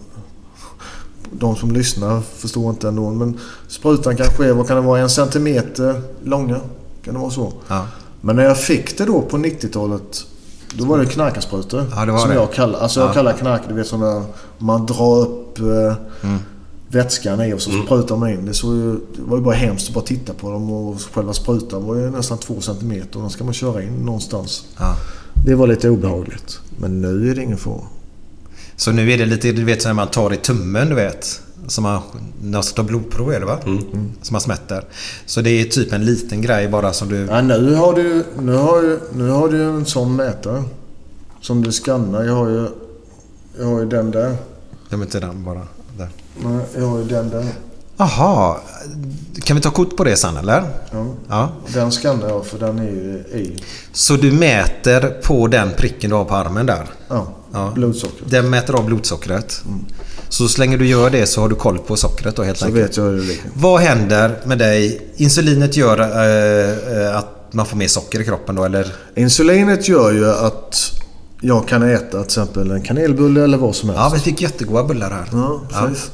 [1.31, 3.09] De som lyssnar förstår inte ändå.
[3.09, 6.59] Men sprutan kanske är, vad kan det vara, en centimeter långa?
[7.03, 7.53] Kan det vara så?
[7.67, 7.87] Ja.
[8.21, 10.25] Men när jag fick det då på 90-talet.
[10.73, 11.85] Då var det knarkarsprutor.
[11.95, 12.35] Ja, det var som det.
[12.35, 13.13] jag kallar, alltså jag Ja.
[13.13, 14.25] kallar knark, du vet sådana...
[14.57, 15.65] Man drar upp eh,
[16.23, 16.39] Mm.
[16.87, 18.45] Vätskan i och så sprutar man in.
[18.45, 21.33] Det, såg ju, det var ju bara hemskt att bara titta på dem och själva
[21.33, 24.65] sprutan var ju nästan två centimeter den ska man köra in någonstans.
[24.77, 24.95] Ja.
[25.45, 26.59] Det var lite obehagligt.
[26.77, 27.81] Men nu är det ingen fara.
[28.75, 31.41] Så nu är det lite, du vet när man tar i tummen du vet.
[31.67, 32.01] Som man,
[32.41, 33.59] när man ska ta blodprov är det va?
[33.65, 34.11] Mm.
[34.21, 34.83] Som man smätter.
[35.25, 37.15] Så det är typ en liten grej bara som du...
[37.15, 40.63] Ja, nu har du, nu har ju, nu har du en sån mätare.
[41.41, 42.23] Som du skannar.
[42.23, 42.67] Jag har ju,
[43.59, 44.35] jag har ju den där.
[44.89, 45.67] Jag vet inte den bara.
[46.43, 47.45] Nej, jag har ju den där.
[47.97, 48.55] Jaha.
[49.43, 50.63] Kan vi ta kort på det sen eller?
[50.91, 51.05] Ja.
[51.29, 51.49] Ja.
[51.73, 53.57] Den skannar jag för den är ju i.
[53.91, 56.85] Så du mäter på den pricken du har på armen där?
[57.07, 57.71] Ja, Ja.
[57.75, 58.25] blodsocker.
[58.29, 59.61] Den mäter av blodsockret.
[60.29, 62.65] Så så länge du gör det så har du koll på sockret då helt Så
[62.65, 62.83] enkelt.
[62.89, 63.43] vet jag hur det ligger.
[63.53, 65.01] Vad händer med dig?
[65.15, 68.95] Insulinet gör eh, att man får mer socker i kroppen då eller?
[69.15, 70.91] Insulinet gör ju att
[71.41, 74.01] jag kan äta till exempel en kanelbulle eller vad som helst.
[74.03, 75.27] Ja, vi fick jättegoda bullar här.
[75.31, 76.11] Ja, precis.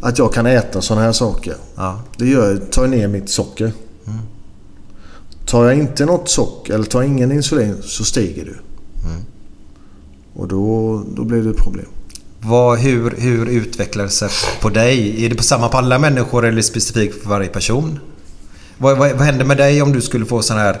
[0.00, 1.54] Att jag kan äta sådana här saker.
[1.74, 2.00] Ja.
[2.16, 3.72] Det gör, tar ner mitt socker.
[5.46, 8.56] Tar jag inte något socker eller tar ingen insulin så stiger du.
[10.34, 11.86] Och då, då blir det ett problem.
[12.40, 14.28] Vad, hur, hur utvecklar det sig
[14.60, 15.24] på dig?
[15.24, 17.98] Är det på samma på alla människor eller specifikt för varje person?
[18.78, 20.80] Vad, vad, vad händer med dig om du skulle få sån här...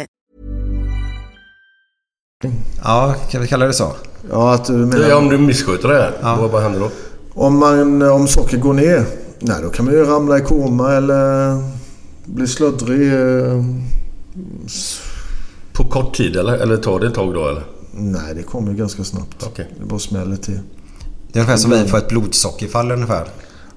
[2.83, 3.91] Ja, kan vi kalla det så?
[4.31, 5.07] Ja, att du menar...
[5.09, 6.89] Ja, om du missköter det här, vad, vad händer då?
[7.33, 9.05] Om, man, om socker går ner,
[9.39, 11.57] nej, då kan man ju ramla i koma eller
[12.25, 13.13] bli sluddrig.
[13.13, 13.63] eh,
[15.73, 16.53] På kort tid eller?
[16.53, 17.63] Eller tar det ett tag då eller?
[17.91, 19.43] Nej, det kommer ju ganska snabbt.
[19.43, 19.67] Okej.
[19.79, 20.59] Det bara smäller till.
[21.31, 23.27] Det är ungefär som vi får ett blodsockerfall ungefär.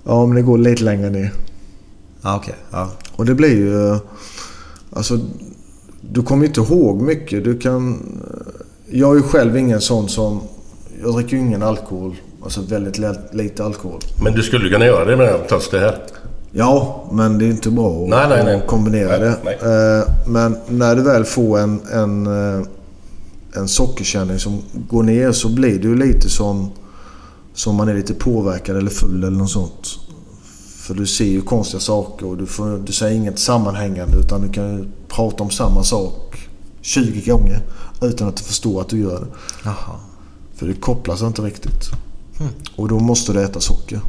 [0.04, 1.32] Ja, men det går lite längre ner.
[2.22, 2.54] Ja, okej.
[2.70, 2.90] Ja.
[3.16, 3.88] Och det blir ju...
[3.90, 3.96] eh,
[4.96, 5.18] Alltså,
[6.10, 7.44] du kommer inte ihåg mycket.
[7.44, 7.92] Du kan...
[7.94, 8.60] eh,
[8.90, 10.40] Jag är ju själv ingen sån som...
[11.02, 12.14] Jag dricker ju ingen alkohol.
[12.42, 13.00] Alltså väldigt
[13.32, 14.00] lite alkohol.
[14.24, 15.98] Men du skulle kunna göra det med trots det här?
[16.52, 18.62] Ja, men det är inte bra att, Nej, nej, nej.
[18.66, 19.28] kombinera det.
[19.28, 22.66] Eh, Men när du väl får en, en, eh,
[23.56, 24.58] en sockerkänning som
[24.88, 26.70] går ner så blir det ju lite som,
[27.54, 29.98] som man är lite påverkad eller full eller något sånt.
[30.84, 34.52] För du ser ju konstiga saker och du, får, du säger inget sammanhängande utan du
[34.52, 36.48] kan ju prata om samma sak
[36.82, 37.60] 20 gånger
[38.02, 39.26] utan att du förstår att du gör det.
[39.64, 39.96] Jaha.
[40.54, 41.90] För det kopplas inte riktigt.
[42.76, 44.00] Och då måste du äta socker.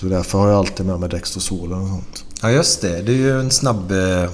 [0.00, 2.24] Så därför har jag alltid med mig Dextrosol och sånt.
[2.42, 3.02] Ja just det.
[3.02, 4.30] Det är ju en snabb eh,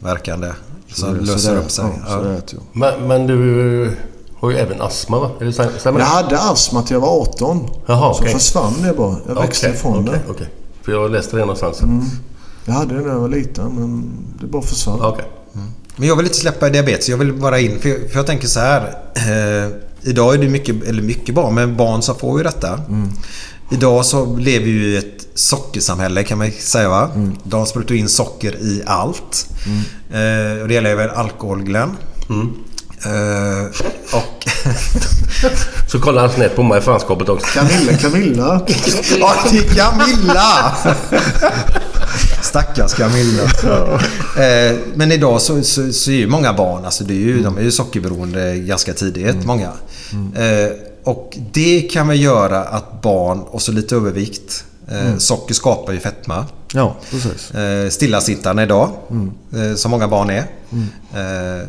[0.00, 0.52] verkande.
[0.88, 1.84] Som Så- så löser det- upp sig.
[2.06, 2.80] Ja, så det äter jag.
[2.80, 3.96] Men, men du
[4.40, 5.30] har ju även astma va?
[5.40, 7.68] Är det stäm- stämmer Jag hade astma till jag var 18.
[7.86, 8.32] Jaha, så okej.
[8.32, 9.16] försvann det bara.
[9.28, 10.32] Jag växte Okej, ifrån okej, det.
[10.32, 10.48] okej.
[10.82, 11.80] För jag läste det någonstans.
[12.64, 14.10] Jag hade det när jag var liten men
[14.40, 15.00] det bara försvann.
[15.02, 15.24] Okej.
[15.96, 17.08] Men jag vill inte släppa diabetes.
[17.08, 17.78] Jag vill bara in.
[17.80, 18.98] För jag, för jag tänker så här.
[19.14, 19.70] Eh,
[20.02, 22.80] idag är det mycket, eller mycket barn, men barn som får ju detta.
[23.70, 27.10] Idag så lever vi ju i ett sockersamhälle kan man säga va?
[27.44, 29.46] De sprutar in socker i allt.
[30.10, 31.96] Eh, och det gäller även alkohol Glenn.
[33.04, 33.66] Eh,
[34.18, 34.46] och...
[35.90, 37.46] Så kollar han snett på mig i fanskapet också.
[37.58, 38.60] Camilla, Camilla.
[39.20, 40.76] Ja, det är Camilla!
[42.42, 43.42] Stackars Camilla.
[43.42, 47.58] Eh, Men idag så, så, så är ju många barn, alltså det är ju, de
[47.58, 49.70] är ju sockerberoende ganska tidigt, många.
[50.36, 50.72] Eh,
[51.04, 54.64] Och det kan väl göra att barn och så lite övervikt.
[54.90, 56.46] Eh, Socker skapar ju fetma.
[56.72, 57.52] Ja, precis.
[57.94, 58.90] Stillasittande idag,
[59.54, 60.38] eh, som många barn är.
[61.14, 61.66] Eh,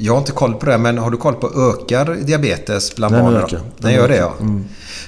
[0.00, 3.24] jag har inte koll på det, men har du koll på ökar diabetes bland Den
[3.24, 3.32] barn?
[3.34, 3.44] idag?
[3.44, 3.56] ökar.
[3.58, 4.34] Den Den gör det ökar.
[4.40, 4.46] ja.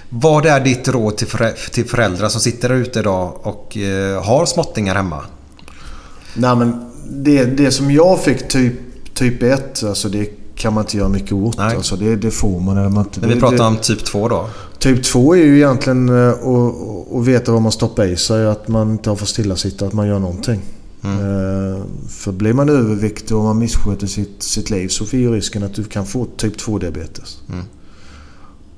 [0.09, 4.23] Vad är ditt råd till, förä- till föräldrar som sitter där ute idag och eh,
[4.24, 5.20] har småttingar hemma?
[6.35, 8.74] Nej men det, det som jag fick typ,
[9.14, 11.59] typ 1, alltså det kan man inte göra mycket åt.
[11.59, 11.77] Nej.
[11.77, 12.78] Alltså det, det får man.
[12.78, 14.47] Eller man inte, När vi det, pratar det, om typ 2 då.
[14.78, 16.35] Typ 2 är ju egentligen eh,
[17.19, 18.47] att veta vad man stoppar i sig.
[18.47, 20.60] Att man inte har för stillasitta, att man gör någonting.
[21.04, 25.62] Eh, För blir man överviktig och man missköter sitt, sitt liv så finns ju risken
[25.62, 27.38] att du kan få typ 2 diabetes.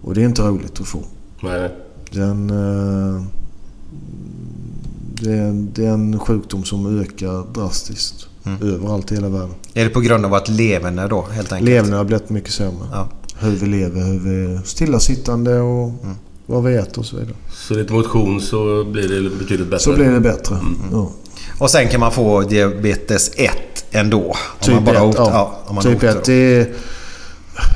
[0.02, 1.02] Och det är inte roligt att få.
[1.42, 1.70] Nej.
[2.10, 3.22] Den, eh,
[5.22, 8.26] det, är en, det är en sjukdom som ökar drastiskt.
[8.62, 9.54] Överallt i hela världen.
[9.74, 11.68] Är det på grund av att leverne då helt enkelt?
[11.70, 12.88] Levnaden har blivit mycket sämre.
[12.92, 13.08] Ja.
[13.38, 15.92] Hur vi lever, hur vi är stillasittande och
[16.46, 17.34] vad vi äter och så vidare.
[17.52, 19.78] Så lite motion så blir det betydligt bättre.
[19.78, 20.58] Så blir det bättre.
[20.92, 21.10] Ja.
[21.58, 23.50] Och sen kan man få diabetes 1
[23.90, 24.20] ändå.
[24.22, 25.54] Om Typ man bara har 1, ot- ja.
[25.66, 26.66] har typ otur 1, det är,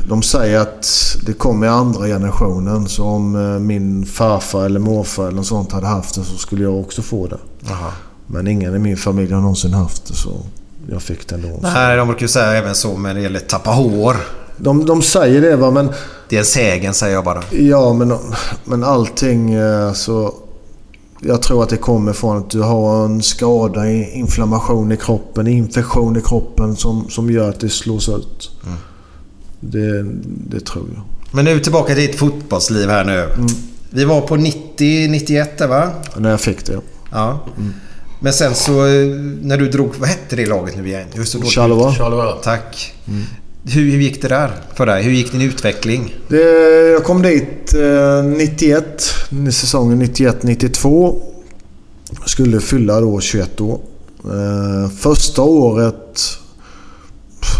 [0.08, 2.88] De säger att det kommer i andra generationen.
[2.88, 6.62] Så om eh, min farfar eller morfar eller något sånt hade haft det så skulle
[6.62, 7.38] jag också få det.
[7.68, 7.92] Jaha.
[8.26, 10.30] Men ingen i min familj har någonsin haft det så
[10.90, 11.58] jag fick det ändå.
[11.62, 14.16] Nej, de brukar ju säga även så när det gäller tappa hår.
[14.56, 15.90] De, de säger det va men...
[16.28, 17.42] Det är en sägen säger jag bara.
[17.50, 18.14] Ja men,
[18.64, 20.34] men allting eh, så...
[21.20, 26.16] Jag tror att det kommer från att du har en skada, inflammation i kroppen, infektion
[26.16, 28.50] i kroppen som, som gör att det slås ut.
[29.60, 30.02] Det,
[30.50, 31.02] det tror jag.
[31.32, 33.28] Men nu tillbaka till ditt fotbollsliv här nu.
[33.90, 35.90] Vi var på 90-91 där va?
[36.16, 36.80] När jag fick det.
[37.12, 37.40] Ja.
[38.20, 39.06] Men sen så eh,
[39.42, 39.94] när du drog...
[39.98, 41.06] Vad hette det laget nu igen?
[41.54, 41.94] Charleroi.
[41.94, 42.34] Charleroi.
[42.42, 42.94] Tack.
[43.70, 45.02] Hur, hur gick det där för dig?
[45.02, 46.14] Hur gick din utveckling?
[46.28, 46.42] Det,
[46.92, 49.14] jag kom dit eh, 91,
[49.52, 51.20] säsongen 91-92.
[52.26, 53.80] Skulle fylla då 21 år.
[54.24, 56.20] Eh, första året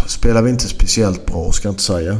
[0.07, 2.17] spelade vi inte speciellt bra, ska jag inte säga.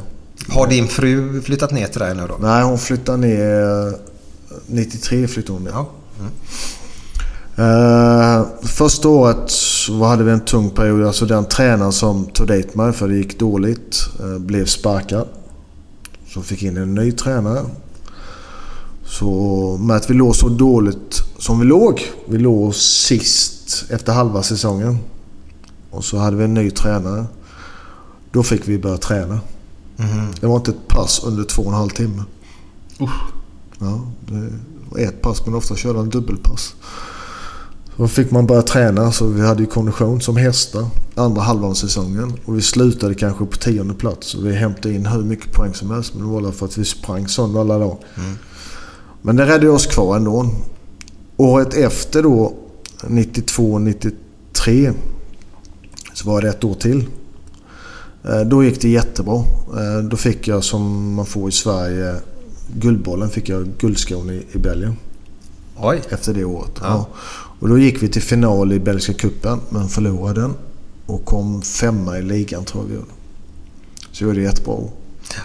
[0.47, 2.37] Har din fru flyttat ner till dig nu då?
[2.41, 4.09] Nej, hon flyttade ner...
[4.65, 5.71] 93 flyttade hon ner.
[5.71, 5.89] Ja.
[7.59, 9.51] Eh, första året
[10.01, 11.05] hade vi en tung period.
[11.05, 15.27] Alltså den tränaren som tog dit mig för det gick dåligt eh, blev sparkad.
[16.27, 17.65] Så fick in en ny tränare.
[19.05, 22.01] Så med att vi låg så dåligt som vi låg.
[22.27, 24.97] Vi låg sist efter halva säsongen.
[25.91, 27.25] Och så hade vi en ny tränare.
[28.31, 29.39] Då fick vi börja träna.
[30.41, 32.23] Det var inte ett pass under två och en halv timme.
[33.79, 34.49] Ja, det
[34.89, 36.75] var ett pass men ofta körde han dubbelpass.
[37.99, 41.73] Då fick man börja träna så vi hade ju kondition som hästar andra halvan av
[41.73, 42.33] säsongen.
[42.45, 45.91] Och vi slutade kanske på tionde plats och vi hämtade in hur mycket poäng som
[45.91, 46.13] helst.
[46.13, 47.97] Men det var för att vi sprang sönder alla dagar.
[49.21, 50.49] Men det räddade oss kvar ändå.
[51.37, 52.53] Året efter då,
[53.01, 54.93] 92-93,
[56.13, 57.05] så var det ett år till.
[58.23, 59.35] Eh, Då gick det jättebra.
[59.37, 62.15] Eh, Då fick jag som man får i Sverige,
[62.73, 64.95] Guldbollen fick jag guldskon i, i Belgien
[65.77, 66.01] Oj.
[66.09, 66.71] efter det året.
[66.81, 67.07] Ja.
[67.59, 70.53] Och då gick vi till final i Belgiska cupen men förlorade den.
[71.05, 73.11] Och kom femma i ligan tror jag vi gjorde.
[74.11, 74.77] Så jag gjorde jättebra.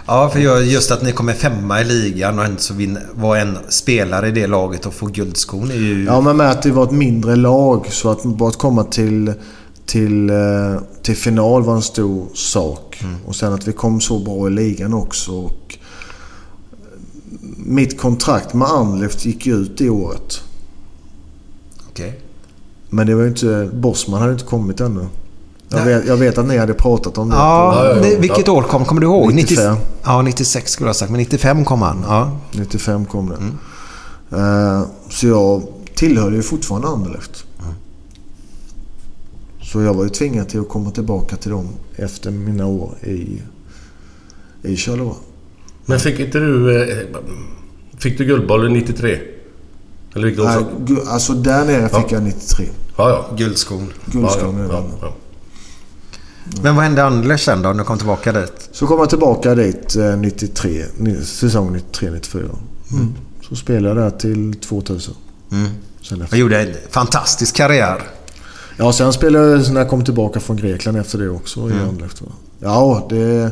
[0.07, 2.73] Ja, för just att ni kommer femma i ligan och ändå så
[3.13, 6.05] var en spelare i det laget och få guldskon är ju...
[6.05, 9.33] Ja, men med att det var ett mindre lag så att bara att komma till,
[9.85, 13.03] till, eh, till final var en stor sak.
[13.25, 15.31] Och sen att vi kom så bra i ligan också.
[15.31, 15.77] Och
[17.57, 20.41] mitt kontrakt med Anderlecht gick ut i året.
[21.95, 22.19] Okej.
[22.89, 23.69] Men det var ju inte...
[23.73, 25.07] Bosman hade inte kommit ännu.
[25.69, 27.35] Jag vet, jag vet att ni hade pratat om det.
[27.35, 28.01] Ja, Ja, ja, ja.
[28.01, 28.85] det- vilket år kom?
[28.85, 29.33] Kommer du ihåg?
[29.33, 29.77] 95.
[30.03, 31.11] Ja, 96 skulle jag ha sagt.
[31.11, 32.03] Men 95 kom han.
[32.07, 32.39] Ja.
[32.51, 33.35] 95 kom det.
[34.37, 35.63] Eh, så jag
[35.95, 37.43] tillhörde ju fortfarande Anderlecht.
[39.63, 43.41] Så jag var ju tvingad till att komma tillbaka till dem efter mina år i,
[44.63, 45.13] i Charleroi.
[45.85, 46.81] Men fick inte du...
[46.91, 46.97] eh,
[47.97, 49.19] Fick du Guldbollen 93?
[50.15, 52.65] Eller vilket år Nej, gu- alltså där nere fick jag 93.
[52.97, 53.35] Ja, ja.
[53.37, 53.93] Guldskon.
[54.05, 55.13] Guldskål ja, ja, ja, ja.
[56.63, 58.69] Men vad hände Anders sen då, när du kom tillbaka dit?
[58.71, 62.37] Så kom jag tillbaka dit eh, 93, ni- säsong 93-94.
[62.91, 63.13] Mm.
[63.49, 65.13] Så spelade jag där till 2000.
[66.01, 66.35] Sen efter.
[66.37, 68.01] Jag gjorde en fantastisk karriär.
[68.77, 72.21] Ja, sen spelade jag när jag kom tillbaka från Grekland efter det också i Anderlecht.
[72.59, 73.51] Ja, det,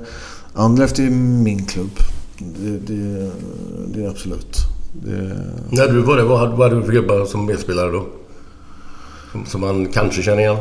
[0.53, 1.91] Anderlecht är min klubb.
[2.38, 3.31] Det, det,
[3.88, 4.57] det är absolut.
[4.94, 5.36] Det,
[5.70, 8.06] När du var det, vad hade, vad hade du för gubbar som medspelare då?
[9.32, 10.57] Som, som man kanske känner igen?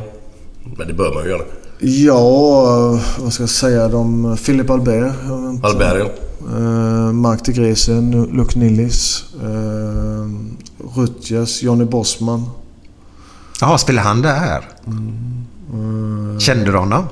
[0.76, 1.42] Men det bör man ju göra.
[1.78, 3.88] ja, vad ska jag säga?
[3.88, 5.14] De, Philip Albert.
[5.50, 5.66] inte.
[5.66, 6.06] Albergen.
[6.50, 9.24] Eh, Mark de Gresen, Luc Nillis.
[9.44, 10.30] Uh,
[10.96, 12.50] Rutgers, Johnny Bosman.
[13.60, 14.68] Jaha, spelade han där?
[16.38, 17.04] Kände du honom?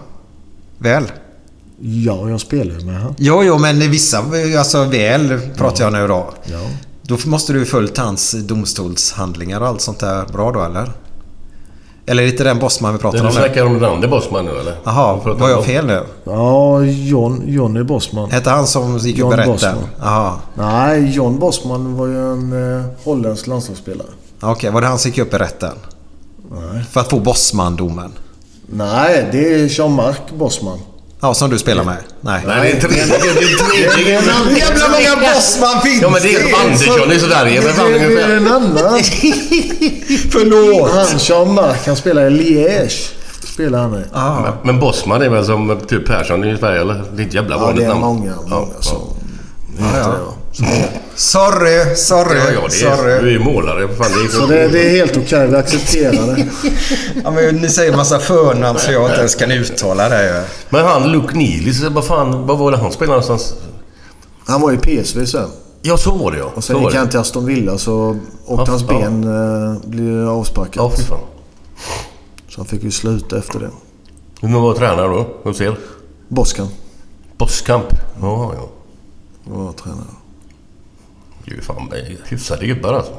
[0.79, 1.05] Väl?
[1.81, 3.15] Ja, jag spelar med han.
[3.19, 4.25] Jo, jo, men vissa,
[4.59, 6.35] alltså väl pratar jag nu då.
[6.45, 6.61] Ja.
[7.11, 10.93] Då måste du ju följt hans domstolshandlingar och allt sånt där bra då, eller?
[12.07, 13.33] Eller är det inte den Bosman vi pratar Du om nu?
[13.41, 14.77] snackar om den andra Bosman nu eller?
[14.85, 16.03] Jaha, var du jag fel nu?
[16.25, 18.31] Ja, John, Johnny Bosman.
[18.31, 19.53] Hette han som gick upp John i rätten?
[19.53, 19.77] Bosman.
[20.01, 20.37] Jaha.
[20.55, 24.09] Nej, John Bosman var ju en eh, holländsk landslagsspelare.
[24.41, 25.73] Okej, var det han som gick upp i rätten?
[26.51, 26.85] Nej.
[26.91, 28.13] För att få Bosman-domen?
[28.67, 30.79] Nej, det är Jean-Marc Bosman.
[31.23, 31.97] Ja, som du spelar med?
[32.21, 32.43] Nej.
[32.47, 33.07] Nej, det är en tredje.
[33.07, 34.59] Det är en tredje.
[34.59, 37.61] Jävla många Bosman finns Ja, men det är Andersson i Sverige.
[37.65, 39.01] Men fan Det är en annan.
[40.31, 40.91] Förlåt!
[40.91, 43.11] Han Jean-Marc, han spelar i Liège.
[43.53, 44.05] Spelar han i.
[44.43, 47.03] Men- Men Bosman är väl som typ Persson i Sverige eller?
[47.17, 48.01] Det är ett jävla Ja, vanligt det är namn.
[48.01, 49.01] många, många ja, som
[49.79, 50.15] ja.
[51.15, 53.21] Sorry, sorry, Ja, ja, det är, sorry.
[53.21, 53.89] du är ju målare.
[53.89, 56.47] Fan, det är Så det, det är helt okej, vi accepterar det.
[57.25, 60.45] Ja, men ni säger massa förnamn så jag inte ens kan uttala det.
[60.71, 63.55] Men han Luke Nilis, vad fan, vad var det han spelade någonstans?
[64.47, 65.49] Han var i PSV sen.
[65.83, 66.53] Ja, så var det ja.
[66.55, 66.99] Och sen gick det.
[66.99, 68.17] han till Aston Villa så
[68.47, 68.99] åkte Ja, hans ja.
[68.99, 69.25] ben
[69.75, 70.77] eh, blev avsparkat.
[70.77, 71.19] Ja, fy fan.
[72.49, 73.71] Så han fick ju sluta efter det.
[74.41, 75.27] Vem var tränare då?
[75.45, 75.77] Vem ser?
[76.29, 76.69] Boskan
[77.39, 77.87] Boskamp.
[78.21, 78.69] Ja, ja.
[79.45, 80.05] Var tränare.
[81.45, 81.93] Det är ju fan
[82.25, 83.13] hyfsade gubbar alltså.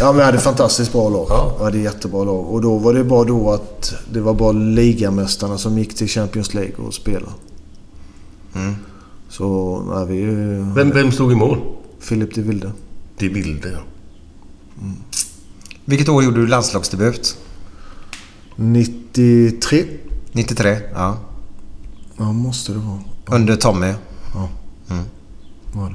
[0.00, 1.26] Ja, men vi hade fantastiskt bra lag.
[1.28, 1.54] Ja.
[1.58, 2.46] Vi hade jättebra lag.
[2.46, 6.54] Och då var det bara då att det var bara ligamästarna som gick till Champions
[6.54, 7.32] League och spelade.
[9.28, 10.24] Så, nej, vi...
[10.74, 11.58] Vem, vem stod i mål?
[12.08, 12.72] Philip de Wilde.
[13.18, 13.78] Det är bilder ja.
[15.84, 17.36] Vilket år gjorde du landslagsdebut?
[18.56, 19.84] 93.
[20.32, 20.78] 93?
[20.94, 21.18] Ja.
[22.16, 23.00] Ja, måste det vara.
[23.26, 23.92] Under Tommy.
[24.34, 24.48] Var
[25.82, 25.94] det.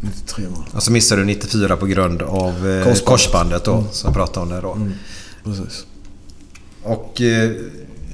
[0.00, 0.76] 93 var det.
[0.76, 3.04] Och så missade du 94 på grund av eh, Korsbandet.
[3.04, 4.78] korsbandet då, som jag pratade om där då.
[5.44, 5.86] Precis.
[6.82, 7.50] Och eh,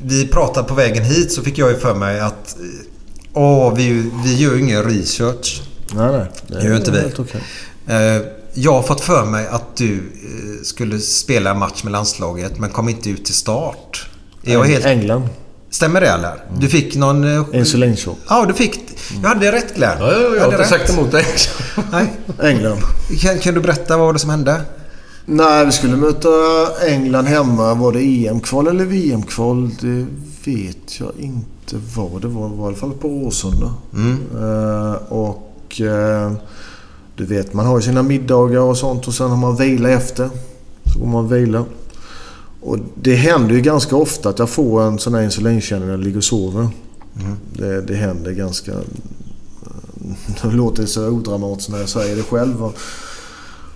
[0.03, 2.65] vi pratade på vägen hit så fick jag ju för mig att eh,
[3.33, 5.63] Åh, vi, vi gör ju ingen research.
[5.95, 6.27] Nej, nej.
[6.47, 7.01] Det gör inte vi.
[7.01, 7.41] helt okej.
[7.87, 8.23] Eh,
[8.55, 10.03] jag har fått för mig att du
[10.63, 14.09] skulle spela en match med landslaget men kom inte ut till start.
[14.45, 14.85] Är jag helt...
[14.85, 15.29] England.
[15.71, 16.33] Stämmer det eller?
[16.61, 17.25] Du fick någon...
[17.37, 18.19] eh, Insulinchock.
[18.29, 18.81] Ja, du fick...
[19.23, 19.97] Jag hade rätt Glenn.
[20.01, 20.69] Ja, ja, ja, jag har hade inte rätt.
[20.69, 21.25] sagt emot dig.
[21.93, 22.13] Nej.
[22.43, 22.79] England.
[23.21, 24.61] Kan, kan du berätta vad var det som hände?
[25.25, 26.29] Nej, vi skulle möta
[26.87, 27.75] England hemma.
[27.75, 29.71] Var det EM-kval eller VM-kval?
[29.81, 30.07] Det
[30.51, 32.49] vet jag inte vad det var.
[32.49, 33.75] Det var i alla fall på Råsunda.
[34.41, 36.33] Eh, och eh,
[37.17, 40.29] du vet, man har ju sina middagar och sånt och sen har man vila efter.
[40.93, 41.65] Så går man vila.
[42.61, 46.05] Och det händer ju ganska ofta att jag får en sån här insulinkänning när jag
[46.05, 46.69] ligger och sover.
[47.53, 48.73] Det, det händer ganska...
[50.43, 52.73] Det låter så odramatiskt när jag säger det själv.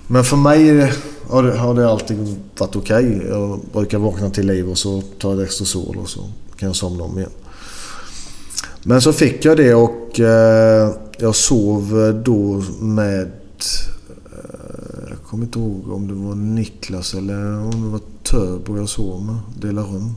[0.07, 0.93] Men för mig
[1.29, 3.23] har det, har det alltid varit okej.
[3.29, 6.21] Jag brukar vakna till liv och så tar jag ett extra sol och så
[6.57, 7.31] kan jag somna om igen.
[8.83, 13.31] Men så fick jag det och eh, jag sov då med...
[15.33, 19.37] Kommer inte ihåg om det var Niklas eller om det var Törbo jag sov med.
[19.61, 20.15] Dela rum.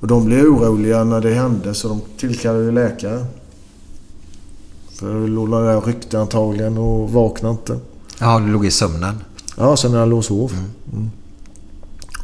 [0.00, 3.26] Och de blev oroliga när det hände så de tillkallade ju läkare.
[4.90, 7.78] För jag låg där och ryckte antagligen och vaknade inte.
[8.18, 9.14] Ja, du låg i sömnen.
[9.56, 10.52] Ja, sen när jag låg och sov.
[10.92, 11.10] Mm.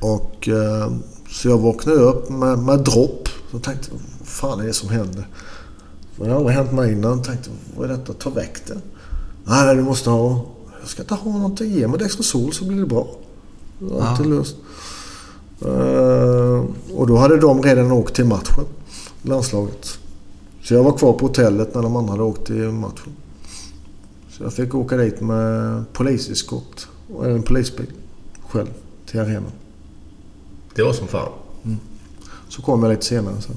[0.00, 0.92] Och, eh,
[1.28, 3.28] så jag vaknade upp med, med dropp.
[3.50, 5.28] Så tänkte vad fan är det som händer?
[6.16, 7.16] För det har aldrig hänt mig innan.
[7.16, 8.12] Jag tänkte, vad är detta?
[8.12, 8.80] Ta väck det.
[9.44, 10.55] Nej, du måste ha...
[10.86, 11.72] Jag ska inte ha någonting.
[11.72, 13.08] Ge mig Dextrosol så blir det bra.
[14.00, 14.56] Alltid löst.
[15.60, 16.64] Eh,
[16.94, 18.64] och då hade de redan åkt till matchen.
[19.22, 19.98] Landslaget.
[20.62, 23.12] Så jag var kvar på hotellet när de andra hade åkt till matchen.
[24.30, 27.92] Så jag fick åka dit med poliseskort och en polisbil
[28.48, 28.68] själv
[29.06, 29.52] till arenan.
[30.74, 31.32] Det var som fan.
[32.48, 33.56] Så kom jag lite senare sen.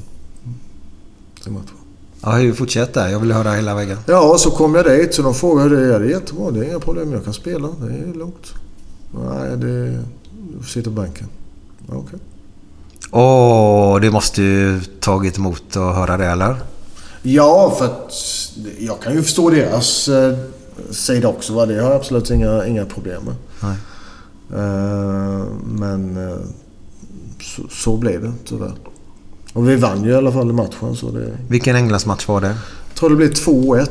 [1.44, 1.79] Till matchen.
[2.22, 3.08] Ja, hur fortsätt där?
[3.08, 3.98] Jag vill höra hela vägen.
[4.06, 6.00] Ja, så kom jag dit så de frågade hur det är.
[6.00, 6.52] Det är jättebra.
[6.52, 7.14] Det är inga problem.
[7.14, 7.68] Jag kan spela.
[7.82, 8.54] Det är lugnt.
[9.12, 10.04] Nej, det...
[10.52, 11.28] Du får sitta på bänken.
[11.88, 12.20] Ja, Okej.
[13.12, 16.56] Åh, du måste ju tagit emot att höra det, eller?
[17.22, 18.14] Ja, för att
[18.80, 20.38] jag kan ju förstå deras eh,
[20.92, 21.54] sida också.
[21.54, 21.66] Va?
[21.66, 23.36] Det har jag absolut inga, inga problem med.
[23.64, 23.78] Nej.
[24.54, 26.38] Eh, men eh,
[27.42, 28.74] så, så blev det tyvärr.
[29.60, 30.96] Och vi vann ju i alla fall i matchen.
[30.96, 32.48] Så det, Vilken Englandsmatch var det?
[32.88, 33.90] jag tror det blev 2-1.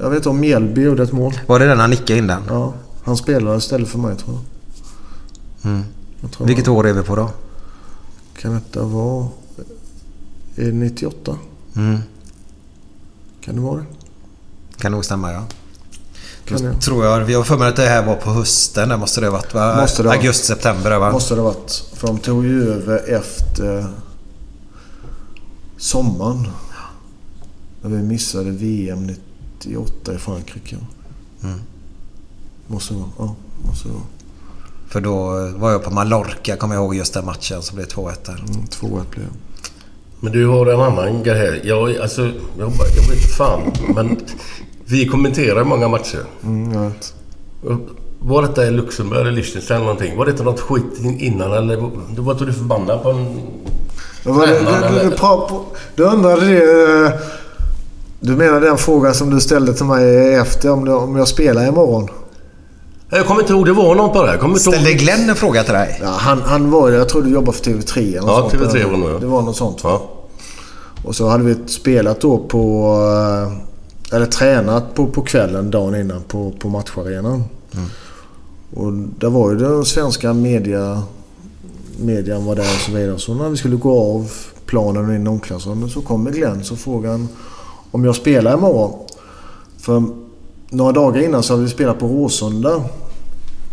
[0.00, 1.40] Jag vet inte om Mjällby gjorde ett mål.
[1.46, 2.42] Var det den han nickade in den?
[2.48, 2.74] Ja,
[3.04, 4.38] han spelade istället för mig tror
[5.62, 5.70] jag.
[5.70, 5.84] Mm.
[6.20, 7.30] jag tror Vilket år är vi på då?
[8.38, 9.28] Kan detta vara...
[10.56, 11.36] Är det 98?
[11.76, 11.98] Mm.
[13.40, 13.84] Kan det vara det?
[14.78, 15.44] Kan nog stämma, ja.
[16.44, 16.74] Kan det?
[16.80, 17.20] Tror jag.
[17.20, 18.88] Vi har för mig att det här var på hösten.
[18.88, 19.88] Det måste det ha varit, va?
[20.12, 21.12] Augusti, september, va?
[21.12, 21.84] Måste det ha varit.
[21.94, 23.86] För de tog ju över efter
[25.78, 26.46] sommaren.
[27.82, 30.76] När vi missade VM 98 i Frankrike.
[31.44, 31.58] Mm.
[32.66, 33.10] Måste det vara.
[33.18, 33.34] Ja,
[33.68, 34.02] måste det vara.
[34.88, 35.14] För då
[35.58, 38.44] var jag på Mallorca, kommer jag ihåg, just den matchen som blev 2-1 där.
[38.48, 39.68] Mm, 2-1 blev det.
[40.20, 41.60] Men du har en annan grej här.
[41.64, 42.22] Jag, alltså,
[42.58, 43.60] jag, bara- jag vet fan.
[43.94, 44.20] Men
[44.84, 46.24] vi kommenterar många matcher.
[46.42, 47.14] Mm, jag vet.
[48.20, 50.16] Var detta i Luxemburg eller Liechtenstein eller någonting?
[50.16, 51.90] Var detta något skit in- innan eller?
[52.16, 53.40] Du var inte du förbannad på en...
[55.96, 57.04] Du, undrade det...
[57.06, 57.12] eh,
[58.20, 61.68] Du menar den frågan som du ställde till mig efter om, jag- om jag spelar
[61.68, 62.08] imorgon?
[63.10, 63.66] Jag kommer inte ihåg.
[63.66, 64.30] Det var något på det.
[64.30, 64.98] Jag kommer inte Ställde ihåg.
[65.00, 65.98] Glenn en fråga till dig?
[66.02, 66.94] Ja, han, han var ju...
[66.94, 68.74] Jag tror du jobbar för TV3 eller något Ja, sånt.
[68.74, 69.18] TV3 var det nog, ja.
[69.18, 69.84] Det var något sånt.
[69.84, 69.90] va?
[69.90, 70.10] Ja.
[71.04, 72.94] Och så hade vi spelat då på...
[74.10, 77.44] eh, Eller tränat på, på kvällen dagen innan på, på matcharenan.
[78.74, 81.02] Och där var ju den svenska media...
[81.98, 83.18] Median var där och så vidare.
[83.18, 84.30] Så när vi skulle gå av
[84.66, 87.28] planen och in i omklädningsrummet så kommer Glenn så frågar han
[87.90, 89.06] om jag spelar imorgon.
[89.78, 90.02] För
[90.70, 92.82] några dagar innan så hade vi spelat på Råsunda.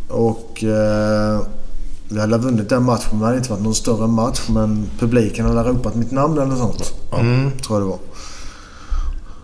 [0.10, 1.39] Och eh,
[2.10, 3.07] vi hade vunnit den matchen.
[3.11, 6.45] men Det hade inte varit någon större match men publiken hade ropat mitt namn eller
[6.45, 6.93] något sånt.
[7.64, 7.99] Tror jag det var.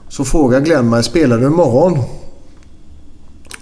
[0.10, 1.98] Så frågar Glenn mig, spelar du imorgon?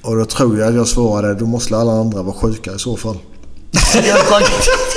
[0.01, 2.97] Och då tror jag att jag svarade, då måste alla andra vara sjuka i så
[2.97, 3.17] fall.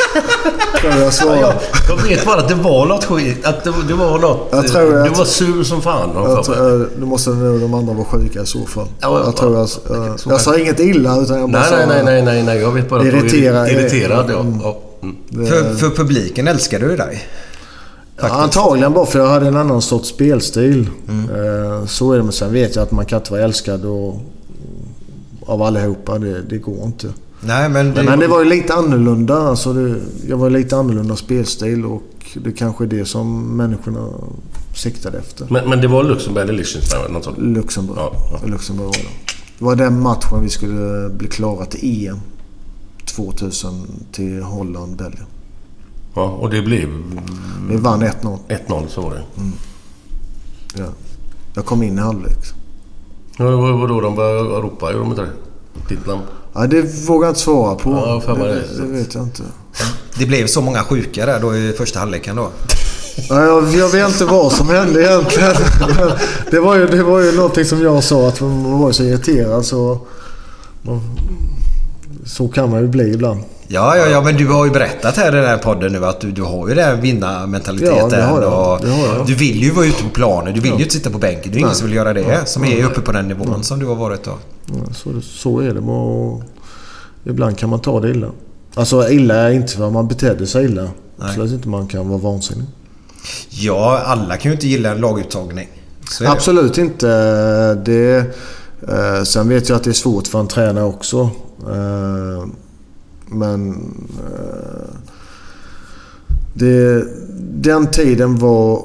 [0.81, 1.41] tror jag svarade.
[1.41, 1.55] Jag,
[1.89, 3.47] jag vet bara att det var något skit.
[3.47, 4.49] Att det, det var något...
[4.53, 6.11] Jag tror du var sur som fan.
[6.15, 8.87] jag Jag för tror, eh, då måste nog de andra vara sjuka i så fall.
[9.01, 11.77] Ja, ja, jag, tror jag, jag, jag sa inget illa utan jag bara Nej, sa...
[11.87, 12.59] nej, nej, nej, nej.
[12.59, 14.31] Jag vet bara att du Irritera- var irriterad.
[14.31, 14.41] Ja.
[14.41, 14.61] Mm.
[14.63, 14.79] Ja.
[15.03, 15.17] Mm.
[15.29, 17.23] Det- För, för publiken älskade ju dig.
[18.21, 20.89] Ja, antagligen bara för jag hade en annan sorts spelstil.
[21.09, 21.31] Mm.
[21.31, 22.23] Eh, Så är det.
[22.23, 24.21] Men sen vet jag att man kan inte vara älskad och,
[25.47, 26.19] av allihopa.
[26.19, 27.07] Det, det går inte.
[27.45, 27.89] Nej, men...
[27.91, 29.37] Men, men det var ju lite annorlunda.
[29.39, 32.03] Alltså det, jag var lite annorlunda spelstil och
[32.35, 34.09] det kanske är det som människorna
[34.77, 35.47] siktade efter.
[35.51, 37.13] Men, men det var Luxemburg eller Liechtenstein?
[37.13, 37.39] Något sånt.
[37.39, 37.99] Luxemburg.
[37.99, 38.13] Ja,
[38.43, 38.49] ja.
[38.49, 39.09] Luxemburg var det.
[39.59, 42.17] Det var den matchen vi skulle bli klara till EM
[43.07, 45.27] 2000 till Holland, Belgien.
[46.15, 46.89] Ja, och det blev
[47.69, 48.39] Vi vann 1-0.
[48.49, 49.23] 1-0 så var det.
[50.79, 50.87] Ja.
[51.55, 52.39] Jag kom in i halvlek.
[53.39, 54.25] Ja, vad- Vadå, de var
[54.59, 55.31] Europa, gjorde de inte det?
[55.95, 56.23] Ditt namn?
[56.55, 57.91] Ja, det vågar jag inte svara på.
[58.27, 59.43] Ja, det, det det vet jag inte.
[60.19, 62.51] Det blev så många sjuka där då i första halvleken då.
[63.29, 65.53] Ja, jag, jag vet inte vad som hände egentligen.
[66.51, 69.65] Det var ju, det var ju någonting som jag sa att man var så irriterad
[69.65, 69.99] så...
[70.83, 71.01] Man,
[72.27, 73.41] så kan man ju bli ibland.
[73.73, 76.21] Ja, ja, ja, men du har ju berättat här i den här podden nu att
[76.21, 77.97] du, du har ju den vinnarmentaliteten.
[77.99, 78.73] Ja, det har jag.
[78.73, 79.27] Och Det har jag.
[79.27, 80.55] Du vill ju vara ute på planen.
[80.55, 80.77] Du vill Ja.
[80.77, 81.53] ju inte sitta på bänken.
[81.53, 81.77] Det är ingen Nej.
[81.77, 82.49] som vill göra det.
[82.49, 84.39] Som är uppe på den nivån som du har varit då.
[84.67, 85.81] Ja, så, så är det.
[85.81, 86.43] Och
[87.25, 88.29] ibland kan man ta det illa.
[88.75, 90.89] Alltså illa är inte att man betedde sig illa.
[91.19, 92.67] Absolut inte man kan vara vansinnig.
[93.51, 95.69] Ja, alla kan ju inte gilla en laguttagning.
[96.21, 96.31] Är det.
[96.31, 97.07] Absolut inte.
[97.75, 98.17] Det,
[98.89, 101.31] eh, sen vet jag att det är svårt för en tränare också.
[101.71, 102.45] Eh,
[103.33, 103.71] men
[104.19, 104.95] eh,
[106.55, 107.05] det,
[107.63, 108.83] den tiden var,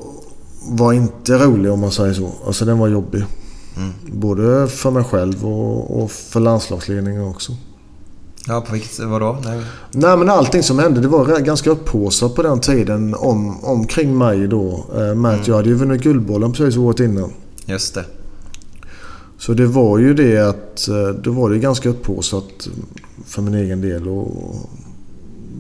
[0.69, 2.31] var inte rolig om man säger så.
[2.47, 3.25] Alltså den var jobbig.
[4.11, 7.51] Både för mig själv och, och för landslagsledningen också.
[8.47, 9.37] Ja, på vilket vadå?
[9.45, 9.61] Nej.
[9.91, 14.47] Nej men allting som hände det var ganska upphaussat på den tiden om, omkring mig
[14.47, 14.85] då.
[14.95, 17.31] eh, Med att jag hade ju vunnit Guldbollen precis året innan.
[17.65, 18.05] Just det.
[19.38, 22.68] Så det var ju det att eh, det var det ganska upphaussat
[23.26, 24.07] för min egen del.
[24.07, 24.55] Och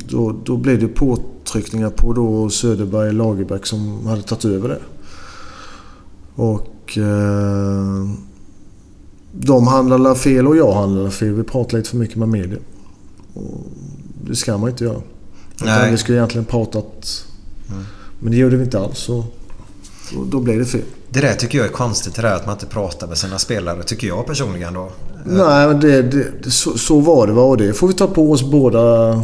[0.09, 4.79] då, då blev det påtryckningar på då Söderberg Lagerbäck som hade tagit över det.
[6.35, 8.09] Och eh,
[9.31, 11.33] de handlade fel och jag handlade fel.
[11.33, 12.59] Vi pratade lite för mycket med media.
[13.33, 13.67] Och
[14.27, 15.01] det ska man inte göra.
[15.63, 15.91] Nej.
[15.91, 17.25] vi skulle egentligen pratat...
[18.19, 18.97] Men det gjorde vi inte alls.
[18.97, 19.25] Så
[20.13, 20.81] då, då blev det fel.
[21.09, 23.83] Det där tycker jag är konstigt det där att man inte pratar med sina spelare.
[23.83, 24.91] Tycker jag personligen då.
[25.25, 27.41] Nej, det, det, så, så var det va?
[27.41, 29.21] och det får vi ta på oss båda,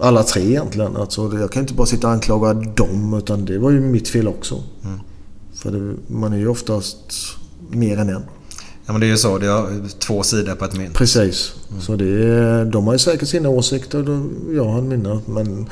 [0.00, 0.96] alla tre egentligen.
[0.96, 4.28] Alltså, jag kan inte bara sitta och anklaga dem utan det var ju mitt fel
[4.28, 4.62] också.
[5.54, 6.98] För det, man är ju oftast
[7.70, 8.22] mer än en.
[8.86, 9.38] Ja men det är ju så.
[9.38, 10.94] Det är två sidor på ett mynt.
[10.94, 11.52] Precis.
[11.80, 15.20] Så det, de har ju säkert sina åsikter och jag har mina.
[15.26, 15.68] Men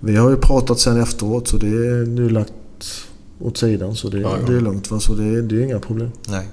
[0.00, 2.52] vi har ju pratat sen efteråt så det, är lagt
[3.42, 3.96] åt sidan.
[3.96, 4.46] Så det, Ja, ja.
[4.46, 4.90] det är lugnt.
[4.90, 5.00] Va?
[5.00, 6.10] Så det, det är inga problem.
[6.28, 6.48] Nej.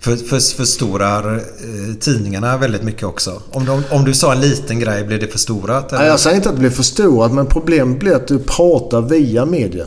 [0.00, 3.42] För, för, förstorar eh, tidningarna väldigt mycket också?
[3.50, 5.92] Om, de, om du sa en liten grej, blir det förstorat?
[5.92, 6.02] Eller?
[6.02, 9.46] Nej, jag säger inte att det blir förstorat men problemet blir att du pratar via
[9.46, 9.86] media.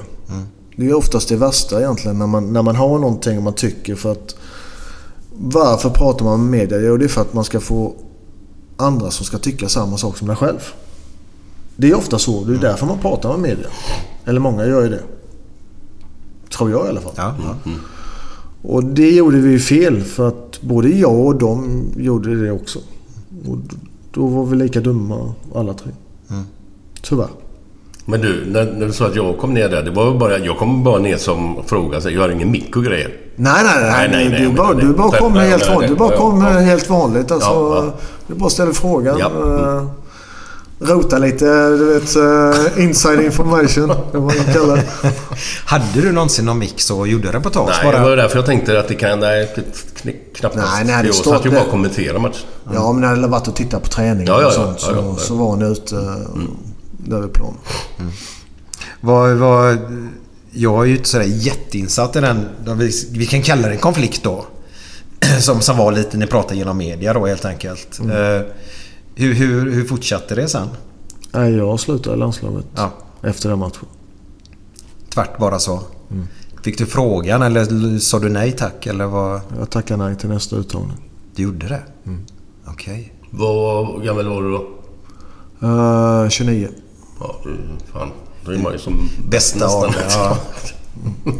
[0.75, 4.11] Det är oftast det värsta egentligen när man, när man har någonting man tycker för
[4.11, 4.35] att...
[5.33, 6.79] Varför pratar man med media?
[6.79, 7.93] Jo, det är för att man ska få
[8.77, 10.59] andra som ska tycka samma sak som dig själv.
[11.75, 12.43] Det är ofta så.
[12.43, 13.67] Det är därför man pratar med media.
[14.25, 15.01] Eller många gör ju det.
[16.57, 17.13] Tror jag i alla fall.
[17.15, 17.71] Ja, ja.
[18.61, 22.79] Och det gjorde vi fel för att både jag och de gjorde det också.
[23.47, 23.57] Och
[24.11, 25.91] då var vi lika dumma alla tre.
[27.01, 27.27] Tyvärr.
[28.05, 29.83] Men du, när, när du sa att jag kom ner där.
[29.83, 32.01] Det var bara, jag kom bara ner som fråga.
[32.01, 33.17] Så jag har ingen mick och grejer.
[33.35, 33.91] Nej, nej, nej.
[33.91, 35.89] Nej, nej, nej, du, bara, du nej, helt vanligt.
[35.89, 36.59] Du bara ja.
[36.59, 37.31] helt vanligt.
[37.31, 37.93] Alltså, Ja, ja.
[38.27, 39.17] Du bara ställer frågan.
[39.19, 39.27] Ja.
[39.27, 39.85] eh,
[40.83, 43.87] Rota lite, du vet, eh, inside information.
[44.11, 44.83] Vad de kallar det.
[45.65, 48.03] Hade du någonsin någon mix och gjorde reportage Nej, bara?
[48.03, 49.19] det var därför jag tänkte att det kan...
[49.19, 49.53] Nej,
[50.03, 50.63] kn- knappast.
[50.73, 52.45] Nej, nej, det jag står- satt ju bara och kommenterade matchen.
[52.73, 54.55] Ja, men när det varit och tittat på träning Ja, ja, och ja.
[54.55, 55.15] sånt så, Ja, ja, ja.
[55.15, 56.41] så var han ute eh,
[56.97, 57.57] där vid plan.
[59.01, 59.77] Vad, vad,
[60.51, 62.45] jag är ju inte sådär jätteinsatt i den,
[62.77, 64.45] vi, vi kan kalla det en konflikt då.
[65.39, 67.99] Som, som var lite, ni pratade genom media då helt enkelt.
[67.99, 68.35] Mm.
[68.35, 68.41] Eh,
[69.15, 70.67] hur, hur, hur fortsatte det sen?
[71.31, 72.91] Nej, jag slutade i landslaget Ja.
[73.23, 73.85] efter den matchen.
[75.13, 75.79] Tvärt bara så?
[76.11, 76.27] Mm.
[76.63, 78.85] Fick du frågan eller sa du nej tack?
[78.85, 79.41] Eller vad?
[79.59, 80.97] Jag tackade nej till nästa uttagning.
[81.35, 81.81] Du gjorde det?
[82.05, 82.25] Mm.
[82.65, 83.13] Okej.
[83.29, 84.67] Vad gammal var du då?
[86.23, 86.67] Uh, 29.
[87.19, 87.57] Ja, du,
[87.93, 88.09] fan.
[88.45, 89.83] Då är man ju som Bästa nästan.
[89.85, 90.37] av ja.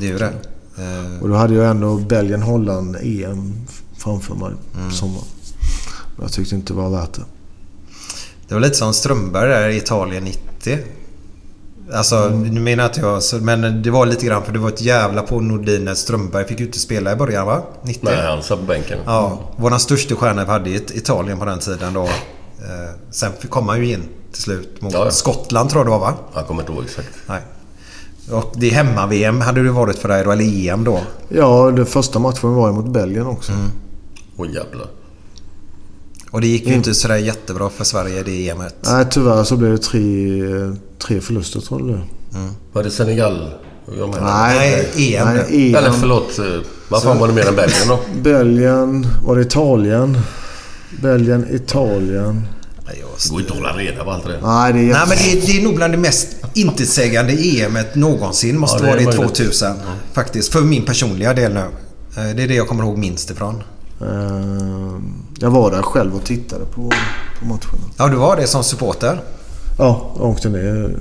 [0.00, 0.32] Det är ju det.
[0.78, 3.54] Eh, Och då hade jag ändå Belgien-Holland EM
[3.96, 4.88] framför mig Mm.
[4.90, 5.24] på sommaren.
[6.20, 7.22] Jag tyckte inte det var värt det.
[8.48, 10.78] Det var lite som Strömberg där i Italien 90.
[11.92, 12.42] Alltså, Mm.
[12.42, 15.40] nu menar inte jag men det var lite grann för det var ett jävla på
[15.40, 17.62] Nordin när Strömberg fick ju inte spela i början va?
[17.82, 18.00] 90?
[18.04, 18.98] Nej, han satt på bänken.
[19.06, 22.02] Ja, vår största stjärna vi hade i Italien på den tiden då.
[22.04, 22.10] Eh,
[23.10, 25.10] sen kom han ju in till slut mot Ja, ja.
[25.10, 26.14] Skottland tror jag det var va?
[26.34, 27.08] Jag kommer inte ihåg exakt.
[27.26, 27.40] Nej.
[28.30, 31.00] Och det hemma-VM hade det varit för dig då, eller EM då?
[31.28, 33.52] Ja, den första matchen var ju mot Belgien också.
[33.52, 33.64] Mm.
[34.36, 34.86] Åh jävlar.
[36.30, 38.74] Och det gick ju inte sådär jättebra för Sverige det EMet.
[38.80, 40.00] Nej, tyvärr så blev det tre,
[40.98, 43.50] tre förluster tror jag det Var det Senegal?
[43.98, 44.48] Jag menar.
[44.48, 45.26] Nej, EM.
[45.34, 45.74] Nej, EM.
[45.74, 46.38] Eller förlåt.
[46.38, 46.44] eh,
[46.88, 47.98] Vad fan var det mer än Belgien då?
[48.22, 49.06] Belgien.
[49.26, 50.18] Var det Italien?
[51.02, 52.46] Belgien, Italien.
[52.86, 54.40] Nej, Det går inte att hålla reda på allt det.
[54.42, 57.94] Nej, det är Nej men det är, det är nog bland det mest intetsägande EMet
[57.94, 58.58] någonsin.
[58.58, 59.34] Måste Ja, det vara det möjligt.
[59.36, 59.72] 2000.
[60.12, 60.52] Faktiskt.
[60.52, 61.60] För min personliga del nu.
[61.60, 63.62] Eh, Det är det jag kommer ihåg minst ifrån.
[64.00, 64.06] Eh,
[65.38, 66.92] jag var där själv och tittade på,
[67.40, 67.84] på matcherna.
[67.96, 69.22] Ja, du var det som supporter?
[69.78, 70.96] Ja, jag åkte ner.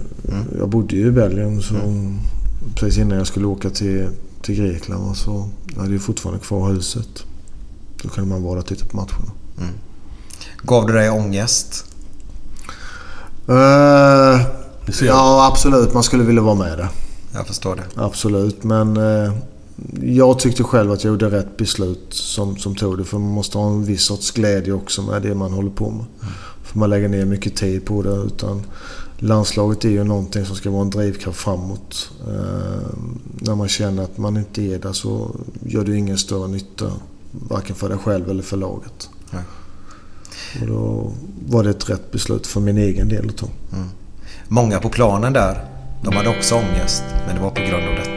[0.60, 1.76] Jag bodde ju i Belgien så
[2.76, 4.10] precis innan jag skulle åka till,
[4.42, 5.10] till Grekland.
[5.10, 7.24] och Så jag hade ju fortfarande kvar huset.
[8.04, 9.32] Då kunde man vara och titta på matcherna.
[10.62, 11.86] Gav det dig ångest?
[14.94, 15.06] Ser.
[15.06, 15.94] ja, absolut.
[15.94, 16.88] Man skulle vilja vara med där.
[17.34, 17.84] Jag förstår det.
[17.96, 19.34] Absolut, men eh,
[20.02, 23.04] jag tyckte själv att jag gjorde rätt beslut som, som tog det.
[23.04, 26.06] För man måste ha en viss sorts glädje också med det man håller på med.
[26.64, 28.16] För man lägger ner mycket tid på det.
[28.16, 28.64] Utan
[29.18, 32.12] landslaget är ju någonting som ska vara en drivkraft framåt.
[32.28, 32.88] Eh,
[33.40, 35.36] när man känner att man inte är där så
[35.66, 36.92] gör det ingen större nytta.
[37.32, 39.10] Varken för dig själv eller för laget.
[39.32, 39.44] Nej.
[40.62, 41.12] Och då
[41.48, 43.48] var det ett rätt beslut för min egen del att ta.
[44.48, 45.66] Många på planen där,
[46.04, 47.04] de hade också ångest.
[47.28, 48.17] Men det var på grund av detta.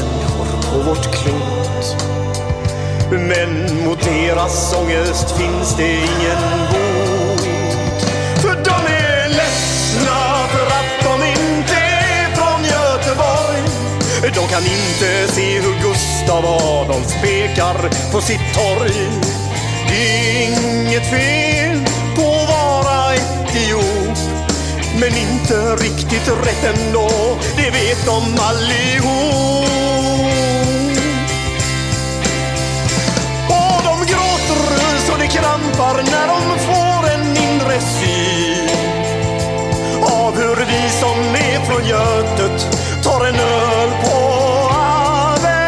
[0.91, 1.95] vårt klot.
[3.11, 6.41] Men mot deras ångest finns det ingen
[6.71, 8.01] bot.
[8.41, 13.63] För de är ledsna för att de inte är från Göteborg.
[14.21, 19.09] De kan inte se hur Gustav Adolf pekar på sitt torg.
[19.89, 21.85] Det är inget fel
[22.15, 24.17] på att vara etiop.
[24.99, 27.09] Men inte riktigt rätt ändå,
[27.55, 29.70] det vet de allihop.
[35.89, 38.69] Det när de får en inre syn
[40.01, 42.57] av hur vi som är från Götet
[43.03, 44.17] tar en öl på
[45.31, 45.61] Avenyn.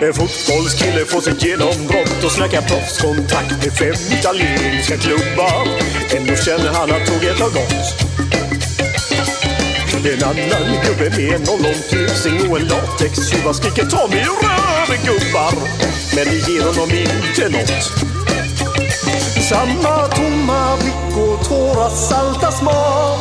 [0.00, 5.68] En fotbollskille får sitt genombrott och snackar proffskontakt med fem italienska klubbar.
[6.16, 8.33] Ändå känner han att tåget har gått.
[10.06, 15.52] En annan gubbe med en ollontusing och en latextjuva skriker ta mig röven gubbar.
[16.14, 17.82] Men det ger honom inte nåt.
[19.48, 23.18] Samma tomma blick och tårar salta smak.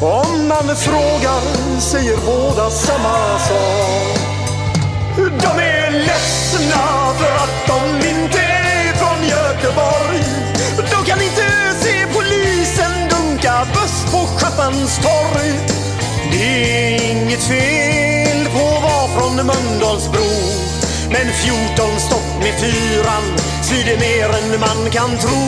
[0.00, 1.40] Om man frågar
[1.80, 4.18] säger båda samma sak.
[5.16, 10.07] De är ledsna för att de inte är från Göteborg.
[14.58, 14.64] På
[15.02, 15.52] torg.
[16.32, 20.30] Det är inget fel på att vara från Mölndalsbro.
[21.10, 23.22] Men 14 stopp med fyran
[23.62, 25.38] svider mer än man kan tro.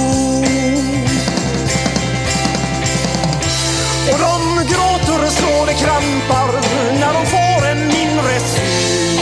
[4.13, 6.53] Och de gråter så det krampar
[7.01, 9.21] när de får en inre syn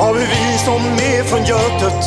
[0.00, 2.04] av vi som är från Götet,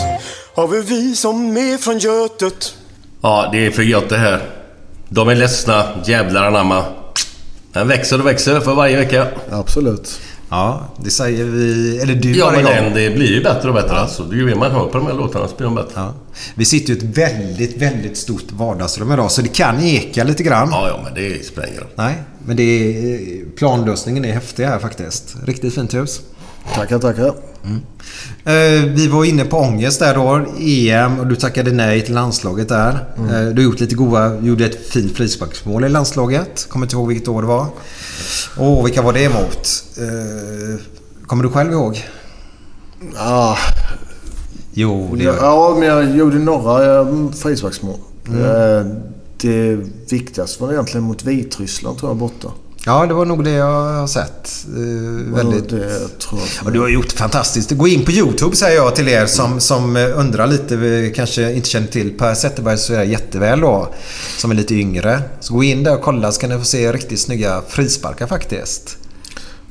[0.56, 2.74] av hur vi som är från Götet
[3.22, 4.61] Ja, det är för gött det här.
[5.14, 6.86] De är ledsna, jävlar anamma.
[7.74, 9.28] Den växer och växer för varje vecka.
[9.50, 10.20] Absolut.
[10.50, 11.98] Ja, det säger vi...
[12.02, 14.34] Eller du Ja, varje men den, det blir ju bättre och bättre alltså.
[14.34, 15.92] Ju mer man hör på de här låtarna så blir de bättre.
[15.96, 16.14] Ja.
[16.56, 20.44] Vi sitter ju i ett väldigt, väldigt stort vardagsrum idag så det kan eka lite
[20.44, 20.70] grann.
[20.72, 21.88] Ja, ja, men det spränger.
[21.96, 22.16] Nej,
[22.46, 25.36] men det är, planlösningen är häftig här faktiskt.
[25.46, 26.22] Riktigt fint hus.
[26.76, 27.34] Tackar, tackar.
[28.44, 30.46] Eh, vi var inne på ångest där då.
[30.60, 33.06] EM och du tackade nej till landslaget där.
[33.18, 33.48] Mm.
[33.48, 34.40] Eh, du gjort lite goa...
[34.42, 36.66] Gjorde ett fint frisparksmål i landslaget.
[36.70, 37.66] Kommer inte ihåg vilket år det var.
[38.58, 39.84] Åh, vilka var det emot?
[39.98, 40.82] Eh,
[41.28, 42.06] kommer du själv ihåg?
[43.18, 43.56] Ah,
[44.74, 45.46] Jo, det ja, gör jag.
[45.46, 47.98] ja, men jag gjorde några eh, frisparksmål.
[48.28, 48.42] Mm.
[48.44, 48.86] Eh,
[49.38, 49.78] Det
[50.12, 52.48] viktigaste var egentligen mot Vitryssland tror jag borta.
[52.86, 54.66] Ja, det var nog det jag har sett.
[54.76, 55.74] Eh, väldigt...
[56.66, 57.72] Och du har gjort fantastiskt.
[57.72, 61.54] Gå in på YouTube säger jag till er som, som eh, undrar lite, eh, kanske
[61.54, 63.94] inte känner till Per Zetterberg så är jätteväl då.
[64.38, 65.22] Som är lite yngre.
[65.40, 68.98] Så gå in där och kolla så kan ni få se riktigt snygga frisparkar faktiskt.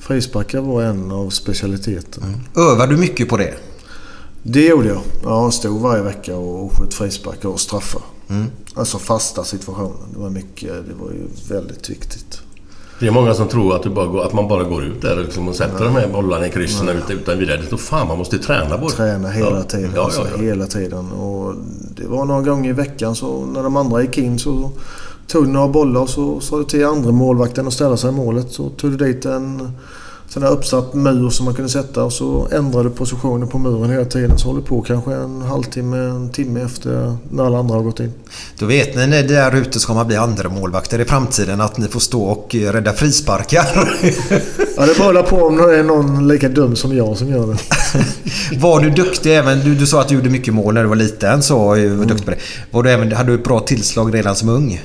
[0.00, 2.26] Frisparkar var en av specialiteterna.
[2.56, 3.54] Övar du mycket på det?
[4.42, 5.00] Det gjorde jag.
[5.22, 8.02] Jag stod varje vecka och sköt frisparkar och straffar.
[8.28, 8.46] Mm.
[8.74, 9.96] Alltså fasta situationer.
[10.12, 10.68] Det var mycket.
[10.68, 12.40] Det var ju väldigt viktigt.
[13.00, 15.54] Det är många som tror att, går, att man bara går ut där liksom och
[15.54, 17.56] sätter de här bollarna i kryssen ut, utan vidare.
[17.56, 18.94] Det står fan man måste träna på det.
[18.94, 19.62] Träna hela ja.
[19.62, 19.90] tiden.
[19.94, 20.42] Ja, alltså, ja, ja.
[20.42, 21.12] Hela tiden.
[21.12, 21.54] Och
[21.96, 24.70] det var några gånger i veckan så när de andra gick in så
[25.26, 28.12] tog du några bollar och så sa du till andra målvakten att ställa sig i
[28.12, 28.52] målet.
[28.52, 29.72] Så tog du dit en
[30.30, 33.90] sån här uppsatt mur som man kunde sätta och så ändrade du positionen på muren
[33.90, 34.38] hela tiden.
[34.38, 38.00] Så håller du på kanske en halvtimme, en timme efter när alla andra har gått
[38.00, 38.12] in.
[38.58, 41.88] Då vet ni när där ute ska man bli andra målvakter i framtiden att ni
[41.88, 43.66] får stå och eh, rädda frisparkar.
[44.76, 47.58] Ja, det beror på om det är någon lika dum som jag som gör det.
[48.60, 49.60] var du duktig även...
[49.60, 51.42] Du, du sa att du gjorde mycket mål när du var liten.
[51.42, 52.38] Så eh, var duktig på det.
[52.70, 54.80] Var du även, hade du ett bra tillslag redan som ung?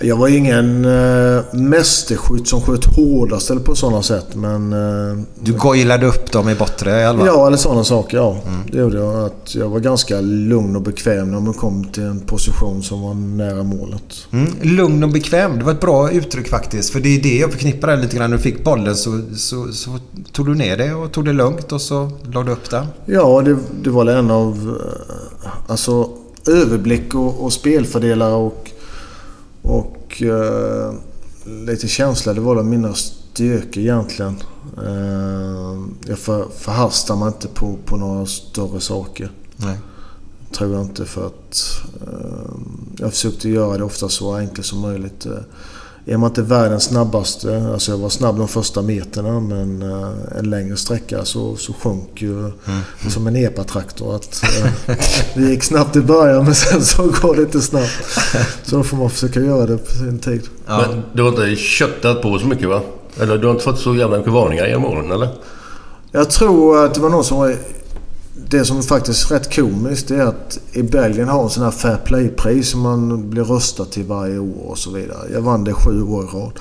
[0.00, 4.72] Jag var ingen äh, mästerskytt som sköt hårdast eller på sådana sätt, men...
[4.72, 7.26] eh, Du goilade upp dem i bortre elva?
[7.26, 8.16] Ja, eller sådana saker.
[8.16, 8.36] Ja.
[8.72, 9.24] Det gjorde jag.
[9.24, 13.14] Att jag var ganska lugn och bekväm när man kom till en position som var
[13.14, 14.26] nära målet.
[14.32, 15.58] Mm, lugn och bekväm.
[15.58, 16.90] Det var ett bra uttryck faktiskt.
[16.90, 18.30] För det är det jag förknippar lite grann.
[18.30, 19.90] När du fick bollen så, så, så
[20.32, 22.86] tog du ner det och tog det lugnt och så la du upp den.
[23.06, 24.76] Ja, det, det var en av...
[25.44, 26.10] eh, Alltså
[26.46, 28.70] överblick och, och spelfördelare och...
[29.68, 30.94] Och eh,
[31.44, 32.34] lite känsla.
[32.34, 34.42] Det var väl mina styrkor egentligen.
[34.84, 39.30] Eh, jag för, förhastar mig inte på, på några större saker.
[39.56, 39.78] Nej.
[40.52, 41.82] Tror jag inte för att...
[42.02, 42.50] Eh,
[42.98, 45.26] jag försökte göra det ofta så enkelt som möjligt.
[46.10, 50.50] Är man inte världens snabbaste, alltså jag var snabb de första meterna men eh, en
[50.50, 52.52] längre sträcka så, så sjönk ju
[53.08, 54.16] som en epatraktor.
[54.16, 54.96] Att, eh,
[55.34, 58.18] det gick snabbt i början men sen så går det inte snabbt.
[58.62, 60.42] Så då får man försöka göra det på sin tid.
[60.66, 62.80] Men du har inte köttat på så mycket va?
[63.20, 65.28] Eller du har inte fått så jävla mycket varningar genom åren eller?
[66.12, 67.56] Jag tror att det var någon som var...
[68.50, 71.96] Det som faktiskt är rätt komiskt är att i Belgien har en sån här Fair
[72.04, 75.18] Play-pris som man blir röstad till varje år och så vidare.
[75.32, 76.52] Jag vann det sju år i rad.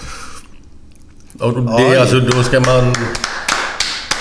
[1.39, 2.93] Och det är alltså, då ska man...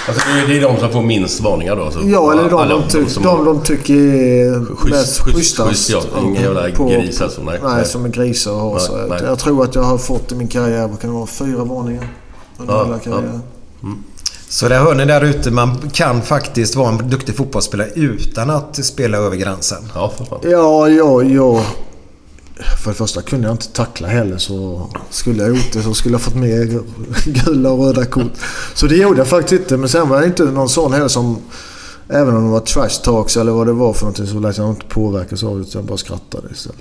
[0.08, 1.84] Alltså det är, de som får minst varningar då?
[1.84, 5.68] Alltså, Ja, eller de, de, ty- som- de, de tycker är Schysst- mest schysst- schysstast.
[5.70, 6.02] schysst, ja.
[6.22, 7.58] Inga jävla På- gris alltså, nej.
[7.62, 7.84] Nej, Nej.
[7.86, 9.06] som är grisar och har.
[9.08, 9.20] Nej.
[9.24, 12.08] jag tror att jag har fått i min karriär, vad kan det vara, fyra varningar.
[12.58, 13.42] Under Ja, hela karriären.
[14.56, 15.50] Så där hör ni där ute.
[15.50, 19.84] Man kan faktiskt vara en duktig fotbollsspelare utan att spela över gränsen.
[19.94, 20.38] Ja, för fan.
[20.42, 21.64] Ja, ja, ja.
[22.82, 26.14] För det första kunde jag inte tackla heller så skulle jag gjort det så skulle
[26.14, 26.82] jag fått mer
[27.44, 28.32] gula och röda kort.
[28.74, 29.76] Så det gjorde jag faktiskt inte.
[29.76, 31.38] Men sen var jag inte någon sån heller som...
[32.08, 34.70] Även om det var trash talks eller vad det var för någonting så lät jag
[34.70, 35.62] inte påverkas av det.
[35.62, 36.78] utan Jag bara skrattade istället.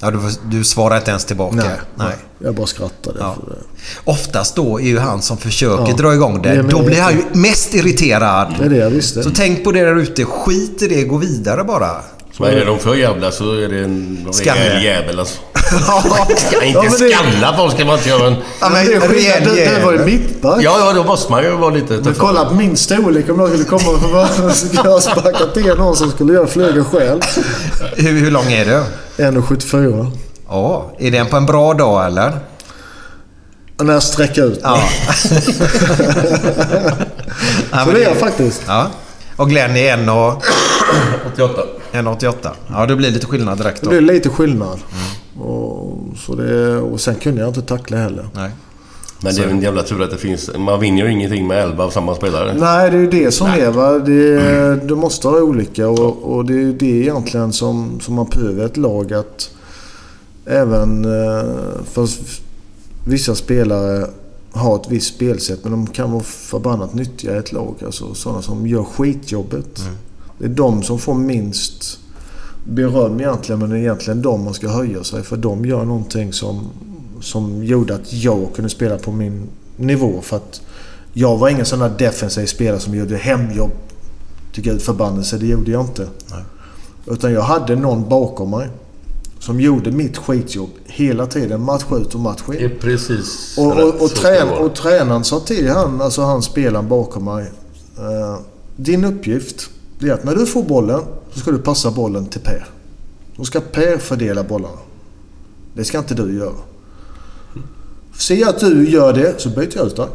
[0.00, 0.18] Ja, du,
[0.58, 1.56] du svarar inte ens tillbaka?
[1.56, 2.14] Nej, nej.
[2.38, 3.18] Jag bara skrattade.
[3.20, 3.34] Ja.
[3.40, 3.58] för det.
[4.04, 5.96] Oftast då är ju han som försöker Ja.
[5.96, 8.54] dra igång Det är Då blir han ju mest irriterad.
[8.58, 9.22] Det är det jag visste.
[9.22, 10.24] Så tänk på det där ute.
[10.24, 11.04] Skit i det.
[11.04, 11.90] Gå vidare bara.
[12.38, 14.60] Vad är det de för jävla så är det en Skalle.
[14.60, 15.38] rejäl jävel alltså.
[16.62, 18.36] Inte Ja, men det- skalla folk ska man inte göra en...
[18.60, 20.62] Ja, men det rejäl Du, du var ju mittback.
[20.62, 23.48] Ja, ja, då måste man ju vara lite Men kolla på min storlek om jag
[23.48, 27.20] skulle komma för bara skulle jag sparka till någon som skulle göra flyga själv.
[27.96, 28.82] Hur, hur lång är du?
[29.22, 30.10] 1,74.
[30.48, 32.32] Ja, är den på en bra dag eller?
[33.78, 34.60] Och när jag sträcker ut.
[34.62, 34.82] Ja.
[35.18, 35.34] Så
[37.86, 38.62] men det är jag faktiskt.
[38.66, 38.86] Ja.
[39.36, 40.36] Och Glenn är 1,88.
[41.34, 41.62] 88.
[42.02, 42.50] 1,88.
[42.70, 43.90] Ja, det blir lite skillnad direkt Det då.
[43.90, 44.78] blir lite skillnad.
[45.40, 48.28] Och, så det, och sen kunde jag inte tackla heller.
[48.34, 48.50] Nej.
[49.20, 50.50] Men det är en jävla tur att det finns...
[50.58, 52.54] Man vinner ju ingenting med 11 av samma spelare.
[52.58, 53.98] Nej, det är ju det som är va.
[53.98, 58.26] Det, du måste ha olika och, och det är ju det egentligen som, som man
[58.26, 59.50] behöver ett lag att
[60.46, 61.44] även eh,
[61.92, 62.08] för
[63.04, 64.06] vissa spelare
[64.52, 67.74] har ett visst spelsätt men de kan vara förbannat nyttiga i ett lag.
[67.84, 69.82] Alltså sådana som gör skitjobbet.
[70.38, 71.98] Det är de som får minst
[72.64, 76.32] beröm egentligen men det är egentligen de man ska höja sig för de gör någonting
[76.32, 76.68] som,
[77.20, 80.20] som gjorde att jag kunde spela på min nivå.
[80.22, 80.60] För att
[81.12, 83.70] jag var ingen sån där defensiv spelare som gjorde hemjobb
[84.52, 85.38] till gud förbannelse.
[85.38, 86.08] Det gjorde jag inte.
[87.06, 88.68] Utan jag hade någon bakom mig
[89.38, 91.62] som gjorde mitt skitjobb hela tiden.
[91.62, 92.64] Match ut och match Det in.
[92.64, 96.88] är precis Och, och, och, det trän, och tränaren sa till han, alltså han spelaren
[96.88, 97.52] bakom mig.
[97.98, 98.38] eh,
[98.76, 101.00] din uppgift det är att när du får bollen
[101.32, 102.66] så ska du passa bollen till Per.
[103.36, 104.78] Då ska Per fördela bollarna.
[105.74, 106.54] Det ska inte du göra.
[108.18, 110.08] Ser jag att du gör det så byter jag ut dig.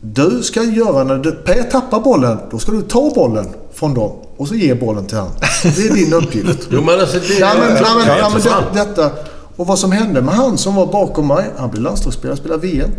[0.00, 4.12] Du ska göra när du, Per tappar bollen, då ska du ta bollen från dem
[4.36, 5.30] och så ge bollen till han.
[5.62, 6.68] Det är din uppgift.
[6.70, 7.38] Jo men alltså det...
[7.38, 9.10] Ja, men, ja, men, Ja, men det, detta.
[9.56, 11.50] Och vad som hände med han som var bakom mig.
[11.56, 12.90] Han blev landslagsspelare, spelade VM.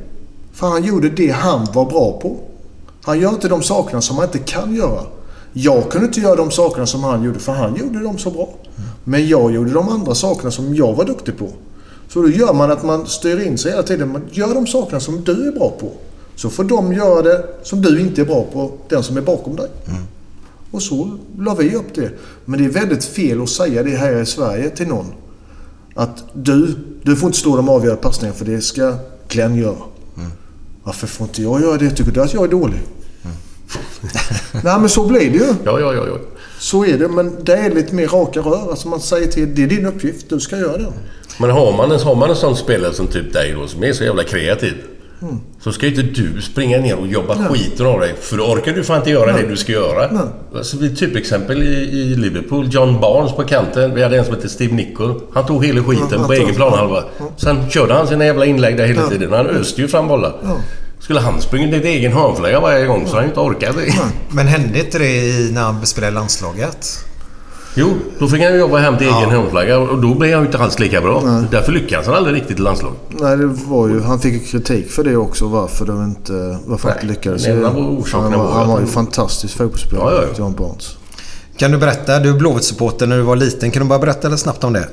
[0.53, 2.39] För han gjorde det han var bra på.
[3.01, 5.01] Han gör inte de sakerna som han inte kan göra.
[5.53, 8.49] Jag kunde inte göra de sakerna som han gjorde, för han gjorde dem så bra.
[9.03, 11.49] Men jag gjorde de andra sakerna som jag var duktig på.
[12.09, 14.11] Så då gör man att man styr in sig hela tiden.
[14.11, 15.91] Man gör de sakerna som du är bra på.
[16.35, 19.55] Så får de göra det som du inte är bra på, den som är bakom
[19.55, 19.67] dig.
[20.71, 22.11] Och så la vi upp det.
[22.45, 25.05] Men det är väldigt fel att säga det här i Sverige till någon.
[25.95, 28.93] Att du, du får inte stå de avgörande passningarna för det ska
[29.27, 29.90] Glenn göra.
[30.91, 31.89] Varför får inte jag göra det?
[31.89, 32.79] Tycker du att jag är dålig?
[34.51, 35.45] Nej men så blir det ju.
[35.65, 36.17] Ja, ja, ja, ja.
[36.59, 37.07] Så är det.
[37.07, 38.69] Men det är lite mer raka rör.
[38.69, 40.29] Alltså man säger till det är din uppgift.
[40.29, 40.87] Du ska göra det.
[41.39, 43.93] Men har man, en, har man en sån spelare som typ dig då som är
[43.93, 44.73] så jävla kreativ.
[45.63, 47.47] Så ska ju inte du springa ner och jobba Nej.
[47.49, 48.15] skiten av dig.
[48.21, 49.43] För då orkar du fan inte göra Nej.
[49.43, 50.11] det du ska göra.
[50.11, 50.23] Nej.
[50.55, 52.67] Alltså, vi typexempel i, i Liverpool.
[52.71, 53.95] John Barnes på kanten.
[53.95, 55.21] Vi hade en som hette Steve Nichol.
[55.33, 57.03] Han tog hela skiten Ja, på egen planhalva.
[57.37, 59.09] Sen körde han sina jävla inlägg där hela Ja.
[59.09, 59.33] tiden.
[59.33, 60.35] Han öste ju fram bollar.
[60.43, 60.57] Ja.
[61.01, 63.93] Skulle han springa dit egen hörnflagga varje gång så han inte orkat det.
[64.29, 67.05] Men hände inte det i, när han spelade i landslaget?
[67.75, 67.87] Jo,
[68.19, 70.79] då fick han jobba hem till egen hörnflagga och då blev han ju inte alls
[70.79, 71.21] lika bra.
[71.25, 71.43] Nej.
[71.51, 72.99] Därför lyckades han aldrig riktigt i landslaget.
[73.09, 74.01] Nej, det var ju...
[74.01, 75.47] Han fick ju kritik för det också.
[75.47, 76.59] Varför de inte...
[76.65, 77.47] Varför han inte lyckades.
[77.47, 80.35] en av orsakerna han, var, var han var ju fantastisk fotbollsspelare, Ja, ja, ja.
[80.37, 80.97] John Barnes.
[81.57, 82.19] Kan du berätta?
[82.19, 83.71] Du är Blåvitt-supporter när du var liten.
[83.71, 84.87] Kan du bara berätta lite snabbt om det?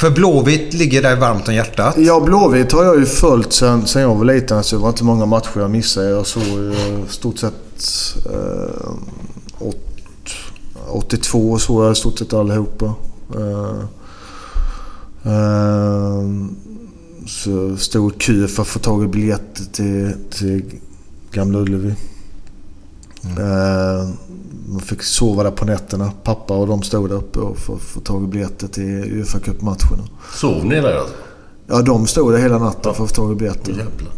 [0.00, 1.94] För Blåvitt ligger dig varmt om hjärtat.
[1.98, 4.64] Ja, Blåvitt har jag ju följt sen, sen jag var liten.
[4.64, 6.10] Så det var inte många matcher jag missade.
[6.10, 6.74] Jag såg ju
[7.08, 7.84] stort sett...
[8.26, 8.90] Eh,
[9.58, 9.76] åt,
[10.88, 12.94] 82 såg jag i stort sett allihopa.
[13.34, 13.80] Eh,
[15.32, 16.22] eh,
[17.26, 20.64] så stod kö för att få tag i biljetter till, till
[21.32, 21.94] Gamla Ullevi.
[23.24, 24.08] Eh,
[24.70, 26.12] man fick sova där på nätterna.
[26.22, 30.08] Pappa och de stod där uppe och få, få tag i biljetter till Uefa Cup-matcherna.
[30.34, 31.14] Sov ni där alltså?
[31.66, 33.72] Ja, de stod där hela natten för att få tag i biljetter.
[33.72, 34.12] Jävlar.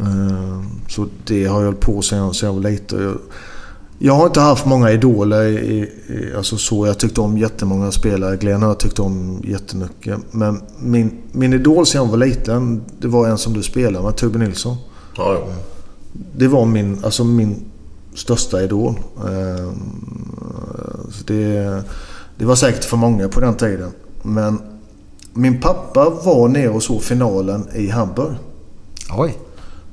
[0.00, 3.18] Eh, Så det har jag hållit på sen jag, var liten.
[3.98, 5.44] Jag, har inte haft många idoler.
[5.46, 5.78] I,
[6.08, 6.86] i, alltså så.
[6.86, 8.36] Jag tyckte om jättemånga spelare.
[8.36, 10.18] Glenn har jag tyckt om jättemycket.
[10.30, 14.16] Men min, min idol sen jag var liten, det var en som du spelade med,
[14.16, 14.76] Tobbe Nilsson.
[15.16, 15.52] Ja, ja.
[16.36, 17.69] Det var min, alltså min
[18.14, 18.94] största idol.
[19.16, 19.72] Eh,
[21.10, 21.82] Så det,
[22.38, 23.90] det var säkert för många på den tiden.
[24.22, 24.62] Men
[25.32, 28.34] min pappa var nere och såg finalen i Hamburg.
[29.18, 29.38] Oj.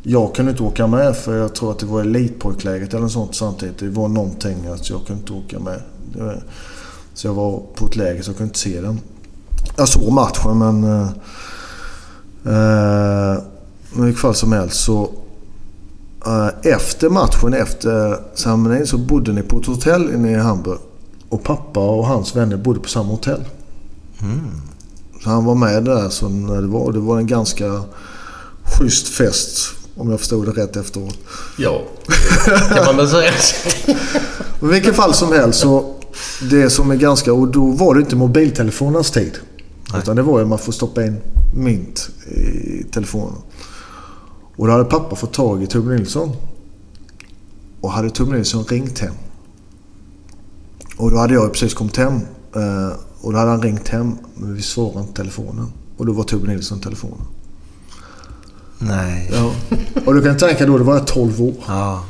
[0.03, 3.35] Jag kunde inte åka med för jag tror att det var elitpojkläget eller något sånt
[3.35, 3.77] samtidigt.
[3.79, 5.81] Det var någonting att jag kunde inte åka med.
[7.13, 8.99] Så jag var på ett läger så jag kunde inte se den.
[9.77, 10.83] Jag såg matchen men...
[10.83, 11.07] eh,
[12.45, 13.37] Eh,
[13.97, 15.09] i vilket fall som helst så...
[16.27, 20.79] eh, efter matchen, efter ceremonin så bodde ni på ett hotell inne i Hamburg.
[21.29, 23.43] Och pappa och hans vänner bodde på samma hotell.
[25.23, 26.91] Så han var med där så när det var.
[26.91, 27.83] Det var en ganska
[28.63, 29.73] schysst fest.
[29.95, 31.17] Om jag förstod det rätt efteråt.
[31.57, 31.81] Ja,
[32.73, 33.31] kan man väl säga.
[34.61, 35.93] I vilket fall som helst så...
[36.49, 37.33] Det som är ganska...
[37.33, 39.37] Och då var det inte mobiltelefonernas tid.
[39.97, 41.17] Utan det var ju att man får stoppa in
[41.55, 43.35] mynt i telefonen.
[44.57, 46.35] Och då hade pappa fått tag i Tobbe Nilsson.
[47.81, 49.13] Och hade Tobbe Nilsson ringt hem.
[50.97, 52.15] Och då hade jag precis kommit hem.
[52.55, 54.17] eh, Och då hade han ringt hem.
[54.35, 55.71] Men vi svarade inte telefonen.
[55.97, 57.21] Och då var Tobbe Nilsson i telefonen.
[58.79, 59.31] Nej.
[59.33, 59.51] Ja.
[60.05, 61.53] Och du kan tänka då, det var jag 12 år.
[61.67, 62.03] Ja.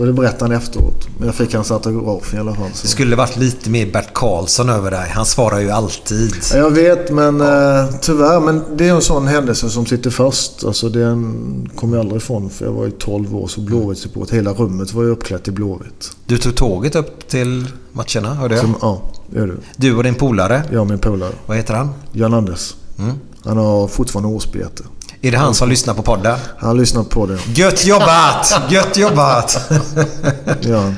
[0.00, 1.08] Så det berättade han efteråt.
[1.18, 2.70] Men jag fick hans autograf i alla fall.
[2.74, 2.82] Så.
[2.82, 5.10] Det skulle varit lite mer Bert Karlsson över dig.
[5.10, 6.34] Han svarar ju alltid.
[6.52, 8.40] Ja, Jag vet, men eh, tyvärr.
[8.40, 10.64] Men det är en sån händelse som sitter fast.
[10.64, 12.50] Alltså den kommer jag aldrig ifrån.
[12.50, 14.30] För jag var ju 12 år, så Blåvitt-support.
[14.30, 16.10] Hela rummet var ju uppklätt i Blåvitt.
[16.26, 18.64] Du tog tåget upp till matcherna, hörde jag.
[18.64, 19.56] Som, ja, det gör du.
[19.76, 20.62] Du och din polare.
[20.72, 21.32] Jag och min polare.
[21.46, 21.88] Vad heter han?
[22.12, 22.74] Jan Anders.
[22.98, 23.12] Mm.
[23.44, 24.84] Han har fortfarande årsbete.
[25.22, 26.38] Är det han som lyssnar på podden?
[26.58, 27.38] Han har lyssnat på det.
[27.54, 28.54] Gött jobbat!
[28.70, 29.70] Gött jobbat!
[30.60, 30.92] Ja.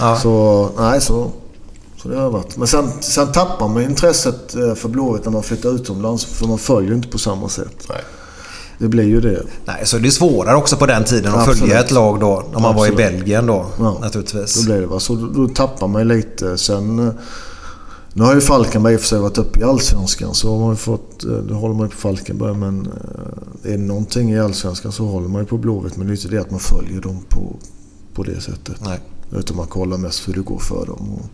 [0.00, 0.16] Ja.
[0.16, 1.30] Så, nej, så,
[2.02, 2.56] så det har varit.
[2.56, 6.24] Men sen, sen tappar man intresset eh, för Blåvitt när man flyttar utomlands.
[6.24, 7.86] För man följer inte på samma sätt.
[7.88, 8.00] Nej.
[8.78, 9.42] Det blir ju det.
[9.64, 11.58] Nej, så det är svårare också på den tiden att Absolut.
[11.60, 12.44] följa ett lag då.
[12.54, 12.96] Om man var i Absolut.
[12.96, 13.98] Belgien då, Ja.
[14.00, 14.54] naturligtvis.
[14.54, 15.00] Då blir det va.
[15.00, 16.58] Så då, då tappar man ju lite.
[16.58, 17.12] Sen...
[18.12, 20.34] Nu har ju Falkenberg i och för sig varit uppe i Allsvenskan.
[20.34, 21.24] Så har man fått...
[21.24, 22.54] eh, Då håller man ju på Falkenberg.
[22.56, 25.96] Men eh, är det någonting i Allsvenskan så håller man ju på Blåvitt.
[25.96, 27.56] Men det är inte det att man följer dem på,
[28.14, 28.76] på det sättet.
[28.84, 28.98] Nej.
[29.32, 31.12] Utan man kollar mest hur det går för dem.
[31.14, 31.26] Och,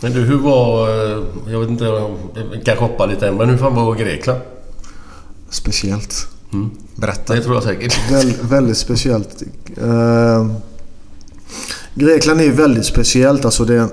[0.00, 0.88] Men du, hur var...
[0.88, 2.10] eh, Jag vet inte, jag
[2.64, 4.40] kanske hoppar lite än, men hur fan var Grekland?
[5.50, 6.26] speciellt.
[6.96, 7.34] Berätta.
[7.34, 8.12] Det tror jag säkert.
[8.12, 9.42] Väl, väldigt speciellt.
[9.76, 10.52] Eh,
[11.94, 13.44] Grekland är ju väldigt speciellt.
[13.44, 13.88] Alltså det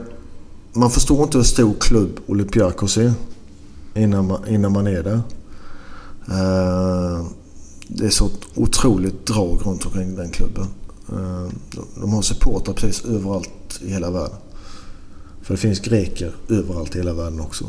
[0.78, 3.14] man förstår inte hur stor klubb Olympiakos är
[3.96, 5.22] innan man, innan man är där.
[6.28, 7.26] Eh,
[7.88, 10.68] det är så otroligt drag runt omkring den klubben.
[11.10, 11.48] Eh,
[11.96, 14.38] de, har supportrar precis överallt i hela världen.
[15.42, 17.66] För det finns greker överallt i hela världen också.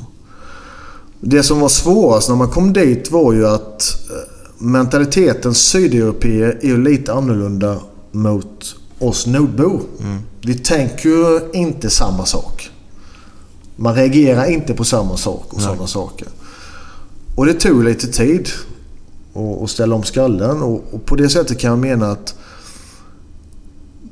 [1.20, 6.66] Det som var svårast när man kom dit var ju att eh, mentaliteten sydeuropeer är
[6.66, 7.80] ju lite annorlunda
[8.12, 9.80] mot oss nordbor.
[10.40, 12.70] Vi tänker ju inte samma sak.
[13.80, 16.28] Man reagerar inte på samma sak och sådana saker.
[17.34, 18.48] Och det tog lite tid
[19.62, 22.34] att- ställa om skallen och, och på det sättet kan jag mena att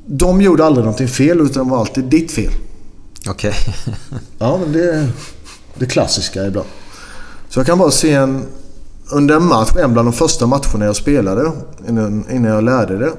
[0.05, 2.51] de gjorde aldrig någonting fel utan det var alltid ditt fel.
[3.29, 3.53] Okej.
[4.39, 5.09] Ja, men det är
[5.75, 6.67] det klassiska ibland.
[7.49, 8.45] Så jag kan bara se en,
[9.11, 11.51] under en match, en bland de första matcherna jag spelade,
[11.89, 13.13] innan, innan jag lärde det.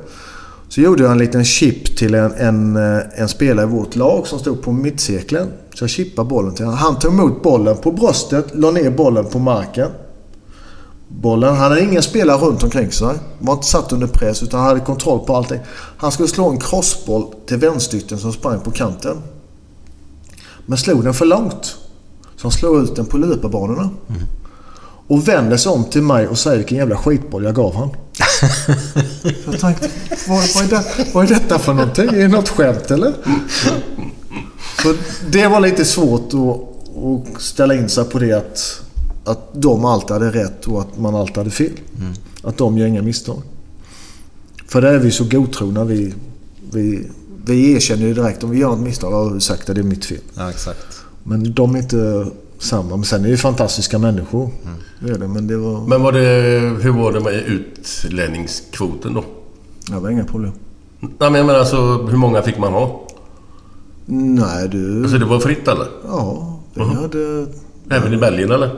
[0.69, 4.27] Så gjorde jag en liten chip till en, en, eh, en spelare i vårt lag
[4.27, 5.49] som stod på mittcirkeln.
[5.75, 6.79] Så jag chippade bollen till honom.
[6.79, 9.89] Han tog emot bollen på bröstet, la ner bollen på marken.
[11.09, 13.15] Bollen, han hade ingen spelare runt omkring sig.
[13.39, 15.61] Var inte satt under press utan hade kontroll på allting.
[15.97, 19.17] Han skulle slå en crossboll till vänstytten som sprang på kanten.
[20.67, 21.77] Men slog den för långt.
[22.37, 23.91] Så han slog ut den på löparbanorna.
[25.07, 27.89] Och vänder sig om till mig och säger vilken jävla skitboll jag gav han.
[29.47, 29.91] Jag tänkte,
[30.29, 30.85] vad, vad, är det,
[31.15, 32.09] vad är detta för någonting?
[32.09, 33.13] Är det något skämt eller?
[34.83, 34.95] Så
[35.31, 38.81] det var lite svårt att, att ställa in sig på det att,
[39.25, 41.73] att de alltid hade rätt och att man alltid hade fel.
[42.43, 43.43] Att de gör inga misstag.
[44.69, 45.85] För där är vi så godtrogna.
[45.85, 46.15] Vi,
[46.73, 47.07] vi,
[47.45, 49.13] vi erkänner ju direkt om vi gör ett misstag.
[49.13, 50.21] Ja, ursäkta, det är mitt fel.
[50.35, 50.87] Ja, exakt.
[51.23, 52.27] Men de är inte
[52.59, 52.97] samma.
[52.97, 54.51] Men sen är det ju fantastiska människor.
[55.01, 55.81] Det är det, men det var...
[55.87, 56.21] Men var det,
[56.83, 59.25] hur var det med utlänningskvoten då?
[59.87, 60.53] Det var inga problem.
[61.01, 61.77] Nej, men jag menar alltså
[62.07, 63.07] hur många fick man ha?
[64.07, 65.03] Nej, du...
[65.03, 65.87] Alltså det var fritt eller?
[66.07, 66.97] Ja, vi Mhm.
[66.97, 67.47] hade...
[67.91, 68.71] Även i Belgien eller?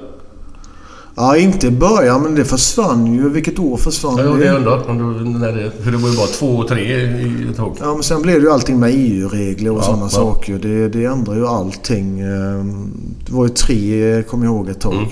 [1.21, 3.29] Ja, inte i början, men det försvann ju.
[3.29, 4.91] Vilket år försvann Ja, det jag undrar.
[4.91, 7.77] Om du, när det, för det var ju bara två och tre i ett tag.
[7.81, 10.09] Ja, men sen blev det ju allting med EU-regler och Ja, sådana ja.
[10.09, 10.59] saker.
[10.59, 12.21] Det, det ändrar ju allting.
[12.21, 12.91] Ehm,
[13.27, 14.93] Det var ju tre, kommer jag ihåg, ett tag.
[14.95, 15.07] Mm.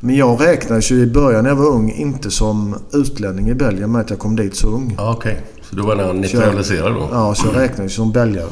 [0.00, 3.92] Men jag räknades ju i början när jag var ung inte som utlänning i Belgien
[3.92, 4.94] med att jag kom dit så ung.
[4.98, 5.40] Ja, okej.
[5.70, 7.08] Så du var när han neutraliserad då?
[7.12, 8.48] Ja, så jag räknades som belgare.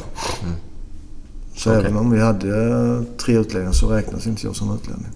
[1.55, 1.81] Så Okej.
[1.81, 5.07] även om vi hade tre utlänningar så räknas inte jag som utlänning.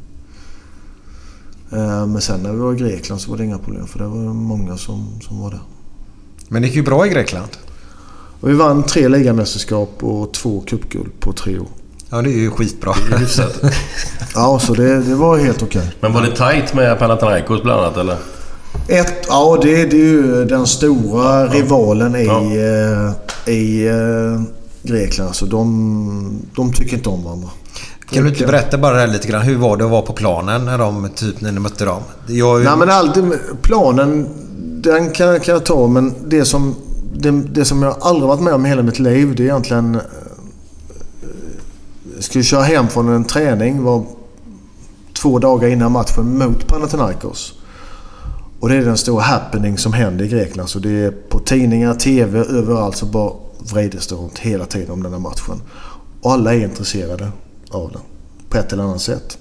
[1.73, 4.05] Eh, Men sen när vi var i Grekland så var det inga problem för det
[4.07, 5.59] var många som, som var där.
[6.47, 7.47] Men det gick ju bra i Grekland.
[8.41, 11.67] Och vi vann tre ligamästerskap och två cupguld på tre år.
[12.09, 12.93] Ja, det är ju skitbra.
[13.09, 13.61] Det är hyfsat.
[14.35, 15.91] Ja, så det, det var helt okej.
[15.99, 18.17] Men var det tight med Panathinaikos bland annat eller?
[18.87, 22.41] Ett, ja, det, det är ju den stora rivalen i, Ja.
[22.41, 24.41] eh, i eh,
[24.83, 25.35] Grekland.
[25.35, 27.49] Så de, de tycker inte om varandra.
[28.09, 29.41] Kan du inte berätta bara det här lite grann?
[29.41, 32.01] Hur var det att vara på planen när, de, typ, när ni mötte dem?
[32.27, 33.23] Jag, Nej, men alltid,
[33.61, 34.27] planen,
[34.81, 35.87] den kan, kan jag ta.
[35.87, 36.75] Men det som,
[37.13, 39.95] det, det som jag aldrig varit med om i hela mitt liv, det är egentligen...
[39.95, 40.01] eh,
[42.15, 44.03] Jag skulle köra hem från en träning var
[45.21, 47.53] två dagar innan matchen mot Panathinaikos.
[48.59, 50.69] Och det är den stora happening som händer i Grekland.
[50.69, 53.31] Så det är på tidningar, TV, överallt så bara
[53.73, 55.61] vrides det runt hela tiden om den här matchen.
[56.21, 57.27] Och alla är intresserade
[57.75, 58.01] av den.
[58.49, 59.37] På ett eller annat sätt.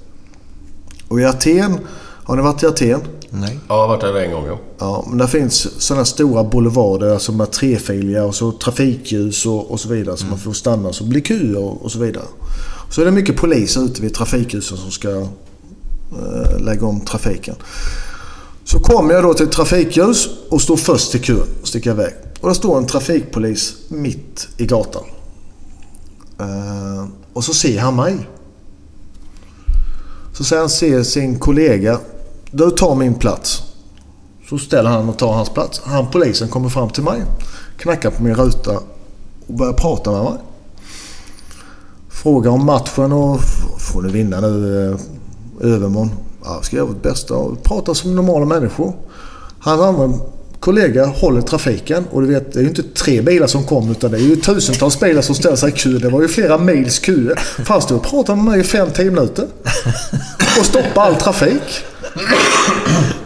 [1.09, 1.79] Och i Aten,
[2.25, 3.01] har ni varit i Aten?
[3.31, 3.59] Nej.
[3.69, 4.59] Ja, jag har varit där en gång ja.
[4.79, 9.81] Ja, men där finns sådana stora boulevarder som är trefiliga och så trafikljus och, och
[9.81, 10.17] så vidare.
[10.17, 12.25] Så man får stanna så blir köer och, och så vidare.
[12.91, 17.55] Så är det mycket polis ute vid trafikljusen som ska eh, lägga om trafiken.
[18.65, 22.13] Så kommer jag då till ett trafikljus och står först i kön och sticker iväg.
[22.41, 25.05] Och där står en trafikpolis mitt i gatan.
[26.41, 28.29] Eh, och så ser han mig.
[30.33, 31.99] Så säger han ser sin kollega.
[32.51, 33.63] Du tar min plats.
[34.49, 35.81] Så ställer han och tar hans plats.
[35.85, 37.23] Han polisen kommer fram till mig.
[37.77, 38.81] Knackar på min ruta
[39.47, 40.39] och börjar prata med mig.
[42.09, 43.41] Frågar om matchen och
[43.79, 46.11] får ni vinna nu eh, övermorgon?
[46.45, 48.95] Ja, ska göra vårt bästa och prata som normala människor.
[49.59, 50.19] Han använder
[50.63, 54.11] kollega håller trafiken och du vet, det är ju inte tre bilar som kom utan
[54.11, 55.89] det är ju tusentals bilar som ställer sig i kö.
[55.89, 57.01] Det var ju flera mils.
[57.01, 59.47] För han stod och pratade med mig i 5-10 minuter.
[60.59, 61.63] Och stoppade all trafik.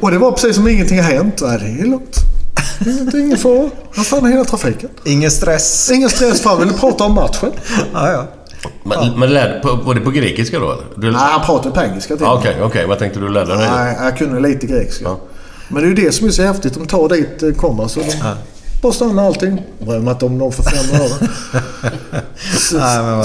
[0.00, 1.42] Och det var precis som ingenting har hänt.
[1.42, 2.16] Nej, det är lugnt.
[2.86, 3.70] Inget, ingen fara.
[3.94, 4.90] Han stannar hela trafiken.
[5.04, 5.90] Ingen stress.
[5.90, 7.52] Ingen stress för han ville prata om matchen.
[7.92, 8.26] Ja, ja.
[8.84, 10.84] Men, men lärde, på, var det på grekiska då eller?
[10.96, 12.50] Du, Nej, han pratade på engelska till Ja, mig.
[12.50, 12.86] Okej, okej.
[12.86, 13.68] Vad tänkte du lärde dig?
[13.70, 15.04] Nej, jag kunde lite grekiska.
[15.04, 15.20] Ja.
[15.68, 16.74] Men det är ju det som är så häftigt.
[16.74, 18.12] De tar dit eh, komma så de
[18.82, 19.62] bara stannar allting.
[19.80, 21.28] Inte om de får fem öre.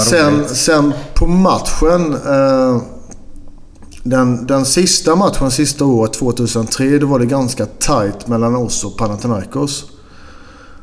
[0.00, 2.14] Sen, sen på matchen.
[2.14, 2.82] Eh,
[4.02, 8.96] den, den sista matchen, sista året, 2003, då var det ganska tight mellan oss och
[8.96, 9.84] Panathinaikos.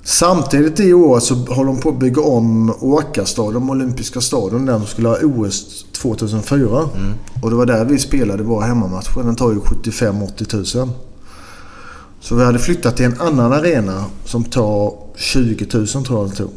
[0.03, 4.87] Samtidigt det året så håller de på att bygga om Åkastadion, Olympiska stadion, den som
[4.87, 6.89] skulle ha OS 2004.
[7.43, 9.09] Och det var där vi spelade vår hemmamatch.
[9.15, 10.91] Den tar ju 75-80 tusen.
[12.19, 16.35] Så vi hade flyttat till en annan arena som tar 20 000 tror jag det
[16.35, 16.51] tog.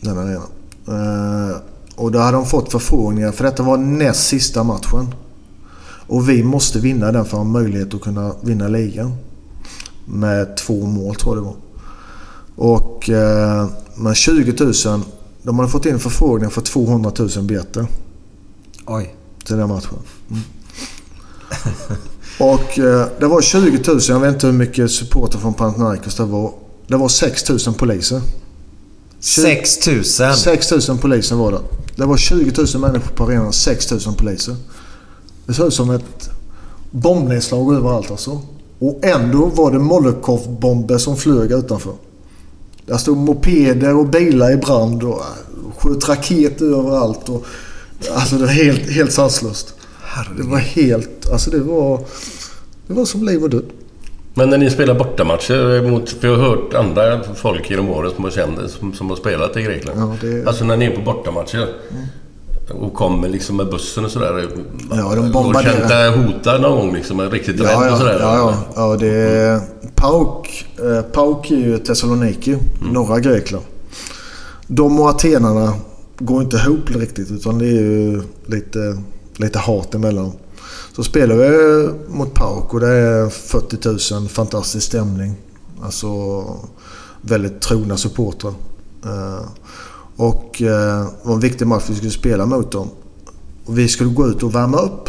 [0.00, 0.48] Den arenan.
[0.88, 1.56] Eh,
[1.96, 5.14] och då hade de fått förfrågningar för detta var näst sista matchen.
[6.08, 9.12] Och vi måste vinna den för att ha möjlighet att kunna vinna ligan.
[10.04, 11.56] Med två mål tror jag det var.
[12.56, 15.02] Och eh, med 20 000.
[15.42, 17.86] De hade fått in förfrågningar för 200 000 biljetter
[18.86, 19.14] Oj.
[19.44, 19.98] till den matchen.
[20.30, 20.42] Mm.
[22.38, 26.24] Och eh, det var 20 000, jag vet inte hur mycket supporter från Panathinaikos det
[26.24, 26.52] var.
[26.86, 28.20] Det var 6 000 poliser.
[29.20, 30.04] 6 000.
[30.04, 31.60] 6 000 poliser var det.
[31.96, 34.56] Det var 20 000 människor på arenan, 6 000 poliser.
[35.46, 36.30] Det såg ut som ett
[36.90, 38.40] bombnedslag överallt alltså.
[38.78, 41.92] Och ändå var det Molotov-bomber som flög utanför.
[42.86, 45.24] Där stod mopeder och bilar i brand och äh,
[45.78, 47.28] sköt raketer överallt.
[47.28, 47.44] Och,
[48.14, 49.74] alltså det var helt, helt sanslöst.
[50.36, 51.28] Det var helt...
[51.32, 52.00] Alltså det var...
[52.86, 53.64] Det var som liv och död.
[54.34, 56.10] Men när ni spelar bortamatcher mot...
[56.10, 59.56] För jag har hört andra folk genom åren som har, känt, som, som har spelat
[59.56, 60.00] i Grekland.
[60.00, 61.66] Ja, det- Alltså när ni är på bortamatcher
[62.70, 64.48] och kommer liksom med bussen och sådär.
[64.90, 65.72] Ja, de Har du bombarderar.
[65.72, 67.20] känt dig hotad någon gång liksom?
[67.20, 68.16] Riktigt rädd Ja, och ja, sådär?
[68.20, 68.56] ja, ja,
[68.90, 68.96] ja.
[69.00, 69.60] Det är...
[69.94, 72.56] Pauk, eh, Pauk är ju Thessaloniki,
[72.92, 73.64] norra Grekland.
[74.66, 75.72] De och atenarna
[76.18, 78.98] går inte ihop riktigt utan det är ju lite,
[79.36, 80.32] lite hat emellan.
[80.96, 85.34] Så spelar vi mot Pauk och det är 40 000, fantastisk stämning.
[85.82, 86.44] Alltså
[87.20, 88.54] väldigt trogna supportrar.
[89.04, 89.48] Eh,
[90.16, 92.88] och eh, det var en viktig match vi skulle spela mot dem.
[93.66, 95.08] Och vi skulle gå ut och värma upp.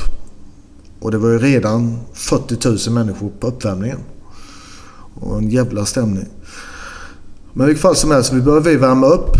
[1.00, 4.00] Och det var ju redan 40 000 människor på uppvärmningen.
[5.20, 6.26] Och en jävla stämning.
[7.54, 9.32] Men i vilket fall som helst, vi började vi värma upp.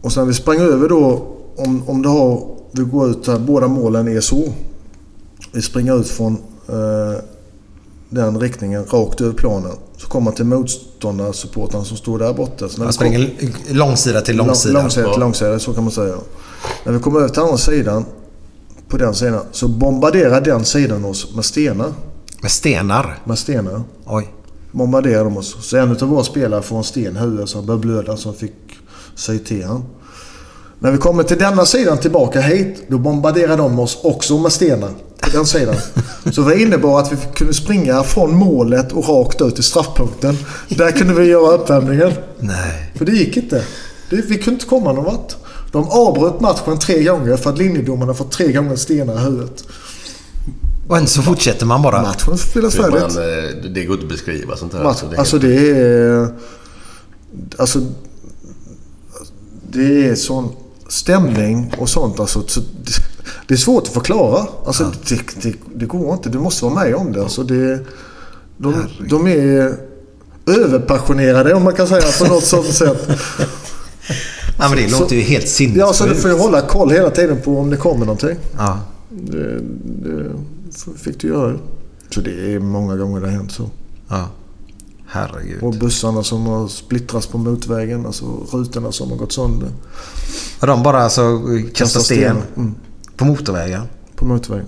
[0.00, 1.26] Och sen vi sprang över då,
[1.56, 4.52] om, om det har, vi går ut här, båda målen är så.
[5.52, 6.32] Vi springer ut från
[6.68, 7.22] eh,
[8.10, 9.72] den riktningen, rakt över planen.
[9.96, 12.68] Så kommer man till motståndarsupportrarna som står där borta.
[12.68, 14.72] Så när Man springer kom- långsida till långsida.
[14.74, 16.14] Lång, långsida till långsida, så kan man säga.
[16.84, 18.04] När vi kommer över till andra sidan,
[18.88, 21.92] på den sidan, så bombarderar den sidan oss med stenar.
[22.42, 23.18] Med stenar?
[23.24, 23.82] Med stenar.
[24.06, 24.28] Oj.
[24.72, 25.56] Bombarderar de oss.
[25.60, 28.28] Så en av våra spelare får en sten i huvudet så han börjar blöda så
[28.28, 28.54] han fick
[29.14, 29.84] sy till han.
[30.82, 34.90] När vi kommer till denna sidan tillbaka hit, då bombarderar de oss också med stenar.
[35.20, 35.74] På den sidan.
[36.32, 40.38] Så det innebar att vi kunde springa från målet och rakt ut till straffpunkten.
[40.68, 42.12] Där kunde vi göra uppvärmningen.
[42.38, 42.92] Nej.
[42.94, 43.64] För det gick inte.
[44.10, 45.36] Vi kunde inte komma någon vart.
[45.72, 49.64] De avbröt matchen tre gånger för att linjedomarna fått tre gånger stenar i huvudet.
[50.88, 52.02] Och ändå så fortsätter man bara.
[52.02, 53.00] Matchen spelas färdigt.
[53.00, 54.84] man, eh, det går inte att beskriva sånt här.
[54.84, 56.28] Match, alltså det är...
[57.58, 57.80] Alltså...
[59.72, 60.52] Det är sån
[60.90, 62.20] stämning och sånt.
[62.20, 62.60] Alltså, så,
[63.46, 64.46] det, är svårt att förklara.
[64.66, 66.28] Alltså, det, det, det går inte.
[66.28, 67.22] Du måste vara med om det.
[67.22, 67.78] Alltså, det
[68.56, 68.74] de,
[69.10, 69.74] de är
[70.46, 73.08] överpassionerade om man kan säga på något sånt sätt.
[74.58, 75.80] Ja, men det Så- låter ju helt sinnessjukt.
[75.86, 78.36] Ja, så du får ju hålla koll hela tiden på om det kommer någonting.
[78.58, 78.80] Ja.
[79.10, 80.24] Det, det
[80.96, 81.56] fick du göra.
[82.14, 83.70] Så det är många gånger det har hänt så.
[84.08, 84.28] Ja.
[85.12, 85.62] Herregud.
[85.62, 88.06] Och bussarna som har splittrats på motvägen.
[88.06, 89.68] Alltså rutorna som har gått sönder.
[90.60, 91.40] Och de bara alltså
[91.74, 92.36] kastar sten.
[92.56, 92.74] Mm.
[93.16, 93.82] på motorvägen.
[94.16, 94.66] På motorvägen.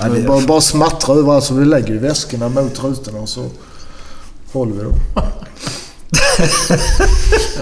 [0.00, 1.32] Ja, det- bara, bara smattra över.
[1.32, 3.46] Alltså vi lägger ju väskorna mot rutorna och så
[4.52, 4.92] håller vi dem.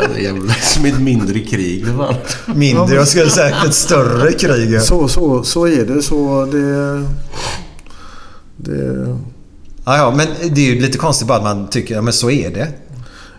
[0.01, 1.86] Ja, det är jävla- som ett mindre krig.
[1.86, 2.15] för fan.
[2.59, 4.82] Mindre, jag skulle säga ett större krig.
[4.82, 6.03] Så, så, så är det.
[6.03, 7.07] Så det...
[8.57, 9.16] det
[9.85, 12.31] Ja, ja, men det är ju lite konstigt bara att man tycker, ja men så
[12.31, 12.69] är det.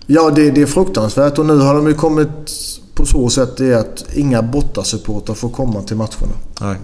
[0.07, 2.29] Ja, det, det är fruktansvärt och nu har de ju kommit
[2.95, 6.33] på så sätt det är att inga bortasupportrar får komma till matcherna.
[6.61, 6.75] Nej.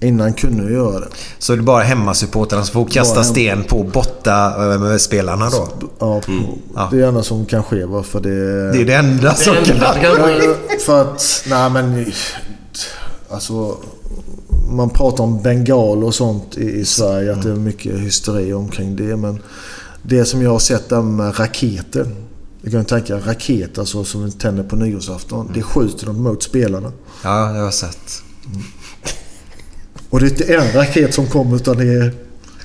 [0.00, 1.08] Innan kunde vi göra det.
[1.38, 5.68] Så det är bara hemmasupportrarna som får kasta Bara sten på borta-spelarna då?
[5.98, 6.32] Ja, på,
[6.74, 6.88] Ja.
[6.90, 7.86] det är det enda som kan ske.
[8.04, 9.76] För det, Det är det enda som kan...
[10.02, 10.54] Ja,
[10.86, 12.06] för att, nej men...
[13.30, 13.76] Alltså,
[14.68, 17.32] man pratar om bengal och sånt i, i Sverige.
[17.32, 19.16] Att det är mycket hysteri omkring det.
[19.16, 19.38] Men
[20.02, 22.06] det som jag har sett där med raketer.
[22.62, 25.50] Du kan tänka raketer alltså, som vi tänder på nyårsafton.
[25.54, 26.92] Det skjuter de mot spelarna.
[27.24, 28.22] Ja, det har jag sett.
[30.10, 32.12] Och det är inte en raket som kommer utan det är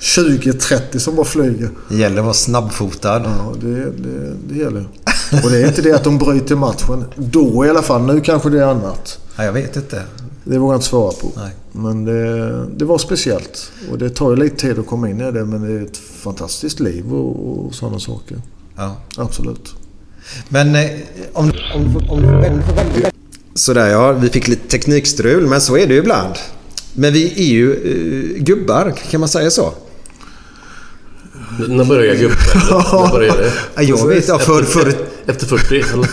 [0.00, 1.70] 20-30 som bara flyger.
[1.88, 3.22] Det gäller att vara snabbfotad.
[3.24, 4.88] Ja, det, det, det gäller.
[5.44, 7.04] Och det är inte det att de bryter matchen.
[7.16, 8.02] Då i alla fall.
[8.02, 9.18] Nu kanske det är annat.
[9.36, 10.02] Ja, jag vet inte.
[10.48, 11.32] Det vågar jag inte svara på.
[11.36, 11.50] Nej.
[11.72, 13.72] Men det, det var speciellt.
[13.90, 15.44] Och det tar ju lite tid att komma in i det.
[15.44, 18.36] Men det är ett fantastiskt liv och, och sådana saker.
[18.76, 18.96] Ja.
[19.16, 19.74] Absolut.
[20.48, 20.90] Men eh,
[21.32, 22.62] om, om, om, om, om
[23.54, 26.34] Sådär ja, vi fick lite teknikstrul men så är det ju ibland.
[26.94, 29.72] Men vi är ju eh, gubbar, kan man säga så?
[31.68, 32.36] När börjar gubben?
[32.70, 33.52] När börjar det?
[33.74, 34.94] Ja, jag vet, ja, för, för,
[35.26, 35.92] Efter 40?
[35.92, 36.08] Eller?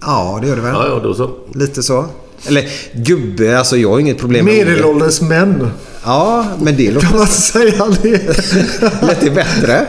[0.00, 0.74] ja, det gör det väl.
[0.74, 1.30] Ja, ja, då så.
[1.54, 2.06] Lite så.
[2.46, 5.70] Eller gubbe, alltså jag har inget problem med Medelålders män.
[6.04, 7.14] Ja, men det Kan låter...
[7.18, 8.10] man säga det?
[9.06, 9.86] Lät det bättre?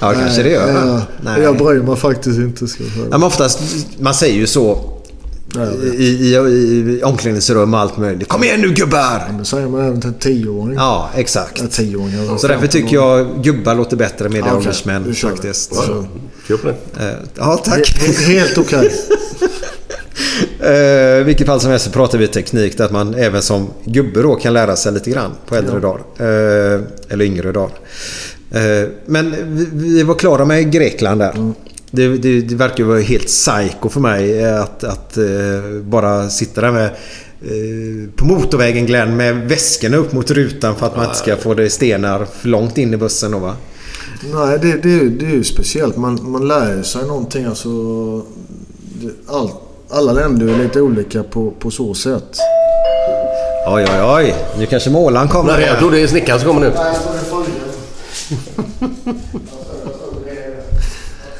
[0.00, 0.68] Ja, kanske det gör.
[0.86, 1.42] Ja, Nej.
[1.42, 2.66] jag bryr mig faktiskt inte.
[2.68, 3.04] Ska jag säga.
[3.10, 3.60] Ja, men oftast,
[3.98, 4.96] man säger ju så.
[5.98, 8.28] I, i, i omklädningsrum och allt möjligt.
[8.28, 9.32] Kom igen nu gubbar!
[9.38, 10.76] Det säger man även till en tioåring.
[10.76, 11.58] Ja, exakt.
[11.60, 12.36] Ja, tioåringar.
[12.38, 14.56] Så därför tycker jag gubbar låter bättre med Ja, okej.
[14.56, 15.72] åldersmän faktiskt.
[15.74, 16.04] Ja,
[16.48, 17.04] Kör på det.
[17.08, 17.78] eh, ja, tack.
[17.80, 18.92] He- Helt okej.
[20.60, 24.22] Eh, vilket fall som helst så pratar vi teknik där att man även som gubbe
[24.22, 26.00] då kan lära sig lite grann på äldre dagar.
[26.18, 27.72] Eh, eller yngre dagar.
[28.50, 29.34] Eh, men
[29.72, 31.52] vi, var klara med Grekland där.
[31.90, 35.18] Det, det, det verkar vara helt psycho för mig att, att
[35.82, 36.90] bara sitta där med
[38.16, 41.70] på motorvägen Glenn med väskorna upp mot rutan för att man inte ska få det
[41.70, 43.56] stenar för långt in i bussen då va?
[44.34, 45.96] Nej, det, det, det är ju speciellt.
[45.96, 47.44] Man, man lär sig någonting.
[47.44, 47.68] Alltså,
[49.00, 49.50] det, all,
[49.92, 52.38] alla länder är lite olika på, på så sätt.
[53.66, 55.52] Oj oj oj, nu kanske målaren kommer.
[55.52, 56.72] Nej, jag tror det är snickaren som kommer nu.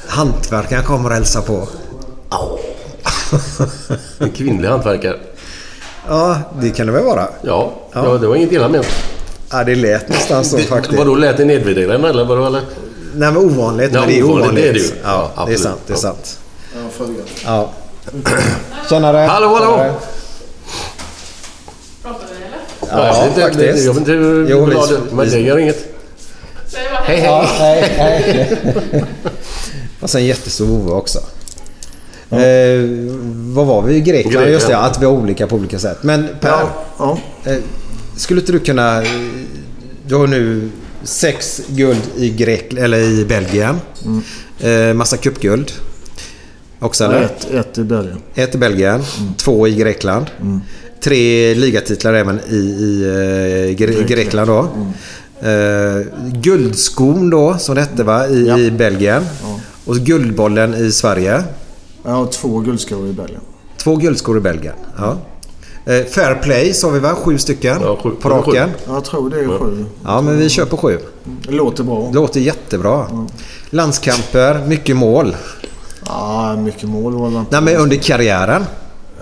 [0.07, 1.69] Hantverkaren kommer och hälsa på.
[4.19, 5.17] En kvinnlig hantverkare.
[6.09, 7.29] Ja, det kan det väl vara.
[7.43, 8.05] Ja, Ja.
[8.05, 8.19] ja.
[8.19, 8.87] det var inget illa ment.
[9.51, 10.99] Ja, det lät nästan så faktiskt.
[10.99, 12.47] Vadå, lät det nedvärderande eller vadå?
[12.47, 12.61] Eller?
[13.15, 13.91] Nej, men ovanligt.
[13.95, 14.65] Ja, men det är ovanligt, ovanligt.
[14.65, 14.91] det är det ju.
[15.05, 15.81] Ja, Ja, det är sant.
[15.87, 16.39] Det är sant.
[17.45, 17.71] Ja.
[18.89, 19.17] Tjenare!
[19.19, 19.77] Hallå, hallå!
[19.77, 19.95] Tjenare.
[22.91, 23.85] Ja, Ja, det, det, faktiskt.
[23.87, 25.85] jag vet inte hur Jo, du vi- det, men det gör inget.
[27.05, 27.25] Hej, hej!
[27.25, 28.57] Ja, hej, hej.
[30.01, 31.19] Och sen jättestor vovve också.
[32.31, 32.81] Eh,
[33.55, 34.33] vad var vi i Grekland?
[34.33, 34.53] Grekland.
[34.53, 35.99] Just det, att vi är olika på olika sätt.
[36.03, 36.69] Men Per, Ja,
[36.99, 37.19] ja.
[37.51, 37.59] eh,
[38.17, 39.03] skulle inte du kunna...
[39.03, 39.09] eh,
[40.07, 40.71] Du har nu
[41.03, 43.81] sex guld i, Grek, eller i Belgien.
[44.61, 45.73] Eh, massa cupguld.
[46.81, 47.21] Också eller?
[47.23, 48.19] Ett, ett i Belgien.
[48.35, 49.03] Ett i Belgien,
[49.37, 50.27] två i Grekland.
[51.05, 54.59] Tre ligatitlar även i, i eh, Gre- Grekland då.
[55.49, 58.59] Eh, guldskon då, som det hette va, i, Ja.
[58.59, 59.23] i Belgien.
[59.85, 61.45] Och guldbollen i Sverige.
[62.03, 63.41] Har två guldskor i Belgien.
[63.79, 64.75] Två guldskor i Belgien.
[64.99, 65.17] Ja.
[65.85, 67.15] Eh, fair play sa vi va?
[67.15, 68.11] Sju stycken Ja, sju.
[68.21, 68.71] på raken.
[68.87, 69.85] Jag tror det är sju.
[70.05, 70.99] Ja, men vi kör på sju.
[71.47, 72.09] Det låter bra.
[72.09, 73.07] Det låter jättebra.
[73.71, 75.37] Landskamper, mycket mål.
[76.13, 77.61] Ja, mycket mål var det inte.
[77.61, 78.63] Nej, men under karriären.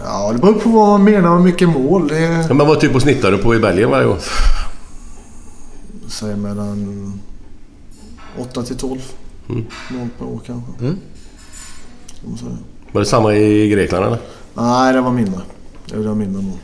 [0.05, 2.09] Ja, det beror på vad man menar med mycket mål.
[2.09, 4.19] Det är, Ja, Men vad typ och snittar du på i Belgien varje år?
[6.09, 7.13] säg mellan
[8.39, 8.99] 8 till 12
[9.49, 9.65] Mm.
[9.91, 10.73] mål per år kanske.
[12.39, 12.57] Säga.
[12.93, 14.19] Var det samma i Grekland eller?
[14.55, 15.41] Nej, det var mindre.
[15.87, 16.59] Det var mindre mål.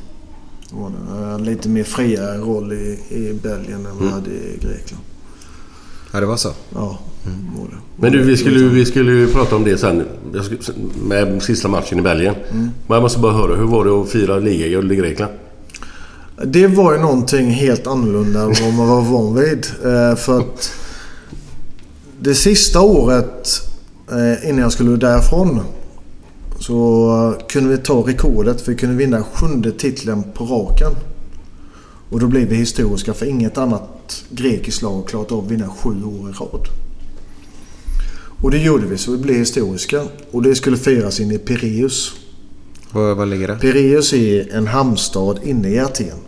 [0.71, 1.21] Det var det.
[1.25, 5.05] Jag hade lite mer fria roll i, i Belgien än vad jag hade i Grekland.
[6.13, 6.51] Ja, det var så.
[6.75, 6.99] Ja,
[7.59, 7.77] var det.
[7.97, 10.03] Men du, vi skulle, ju- vi skulle ju prata om det sen.
[11.05, 12.35] Med sista matchen i Belgien.
[12.53, 15.33] Men jag måste bara höra, hur var det att fira ligaguld i Grekland?
[16.45, 19.67] Det var ju någonting helt annorlunda än vad man var van vid.
[19.85, 20.73] Eh, för att
[22.21, 23.49] det sista året
[24.11, 25.61] eh, innan jag skulle därifrån
[26.61, 28.69] så kunde vi ta rekordet.
[28.69, 30.91] Vi kunde vinna sjunde titeln på raken.
[32.11, 35.69] Och då blev vi historiska för inget annat grekiskt lag har klarat av att vinna
[35.69, 36.69] sju år i rad.
[38.41, 40.03] Och det gjorde vi så vi blev historiska.
[40.31, 42.13] Och det skulle firas inne i Pireus.
[42.91, 43.57] Var, var ligger det?
[43.57, 46.19] Pireus är en hamnstad inne i Aten.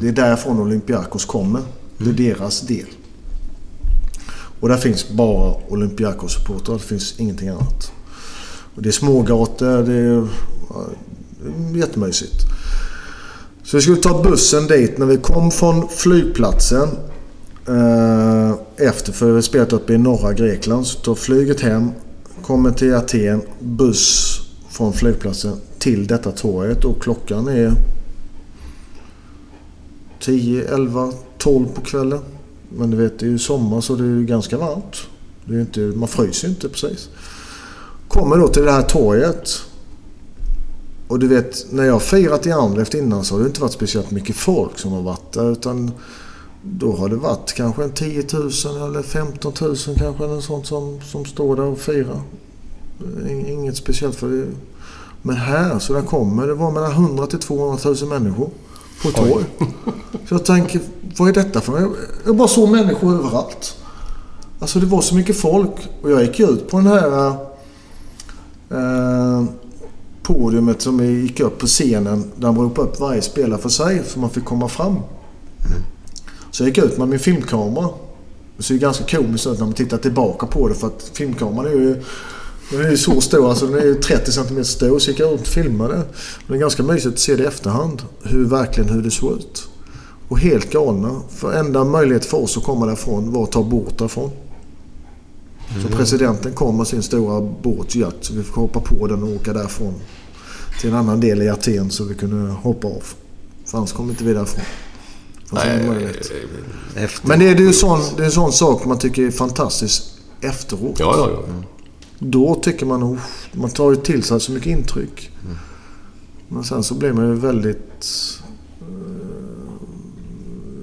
[0.00, 1.62] Det är därifrån Olympiakos kommer.
[1.98, 2.86] Det är deras del.
[4.60, 6.74] Och där finns bara Olympiakos-supportrar.
[6.74, 7.92] Det finns ingenting annat.
[8.74, 9.82] Och det är smågator.
[9.82, 10.28] Det är,
[11.78, 12.40] jättemysigt.
[13.64, 14.98] Så vi skulle ta bussen dit.
[14.98, 16.88] När vi kom från flygplatsen
[17.68, 20.86] Eh, efter, för vi har spelat uppe i norra Grekland.
[20.86, 21.90] Så tar flyget hem,
[22.42, 24.40] kommer till Aten, buss
[24.70, 27.72] från flygplatsen till detta torget och klockan är
[30.20, 32.20] 10, 11, 12 på kvällen.
[32.68, 34.96] Men du vet, det är ju sommar så det är ju ganska varmt.
[35.44, 37.08] Det är inte, man fryser ju inte precis.
[38.08, 39.50] Kommer då till det här torget.
[41.08, 43.72] Och du vet, när jag har firat i Armleft innan så har det inte varit
[43.72, 45.52] speciellt mycket folk som har varit där.
[45.52, 45.92] Utan
[46.72, 48.50] då har det varit kanske en 10 000
[48.88, 50.24] eller 15 000 kanske.
[50.24, 52.20] Eller sånt som, som står där och firar.
[53.26, 54.46] Ing- Inget speciellt för det.
[55.22, 58.50] Men här, så där kommer det var mellan 100 till 200 000 människor
[59.02, 59.44] på ett torg.
[60.28, 60.80] Så jag tänker,
[61.18, 61.92] vad är detta för Jag,
[62.26, 63.76] jag bara såg människor överallt.
[64.58, 65.70] Alltså det var så mycket folk.
[66.02, 67.28] Och jag gick ut på den här
[68.70, 69.44] eh,
[70.22, 72.24] podiumet som vi gick upp på scenen.
[72.36, 74.96] Där de ropade upp varje spelare för sig så man fick komma fram.
[76.56, 77.88] Så jag gick ut med min filmkamera.
[78.56, 81.66] Det ser ju ganska komiskt ut när man tittar tillbaka på det för att filmkameran
[81.66, 82.02] är ju
[82.70, 84.98] den är ju så stor, alltså den är ju 30 cm stor.
[84.98, 86.02] Så gick jag runt och filmade.
[86.46, 88.02] Det är ganska mysigt att se det i efterhand.
[88.22, 89.68] Hur verkligen hur det såg ut.
[90.28, 91.20] Och helt galna.
[91.28, 94.30] För enda möjlighet för oss att komma därifrån var att ta båt därifrån.
[95.82, 99.28] Så presidenten kom med sin stora båt, yacht, så vi fick hoppa på den och
[99.28, 99.94] åka därifrån
[100.80, 103.02] till en annan del i Aten så vi kunde hoppa av.
[103.64, 104.64] För annars kom inte vi därifrån.
[105.50, 106.32] Nej, ingen möjlighet.
[106.96, 107.28] Efter.
[107.28, 110.02] Men det, det är ju sån, det är en sån sak man tycker är fantastisk
[110.40, 111.00] efteråt.
[111.00, 111.62] Ja, ja, ja.
[112.18, 113.18] Då tycker man oh,
[113.52, 115.30] man tar ju till sig så mycket intryck.
[116.48, 118.04] Men sen så blir man ju väldigt
[118.80, 118.86] eh,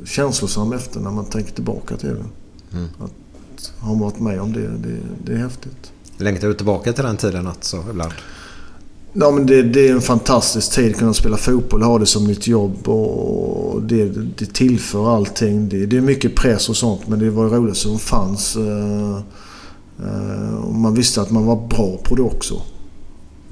[0.06, 2.26] känslosam efter när man tänker tillbaka till det.
[2.78, 2.90] Mm.
[3.00, 5.92] Att ha varit med om det, det, det är häftigt.
[6.18, 8.14] Längtar du tillbaka till den tiden alltså, ibland?
[9.14, 12.06] Ja, men det, det är en fantastisk tid att kunna spela fotboll och ha det
[12.06, 12.88] som nytt jobb.
[12.90, 14.06] Och det,
[14.38, 15.70] det tillför allting.
[15.70, 18.56] Det, det är mycket press och sånt men det var det roligaste som fanns.
[18.56, 19.20] Eh,
[20.64, 22.62] och man visste att man var bra på det också.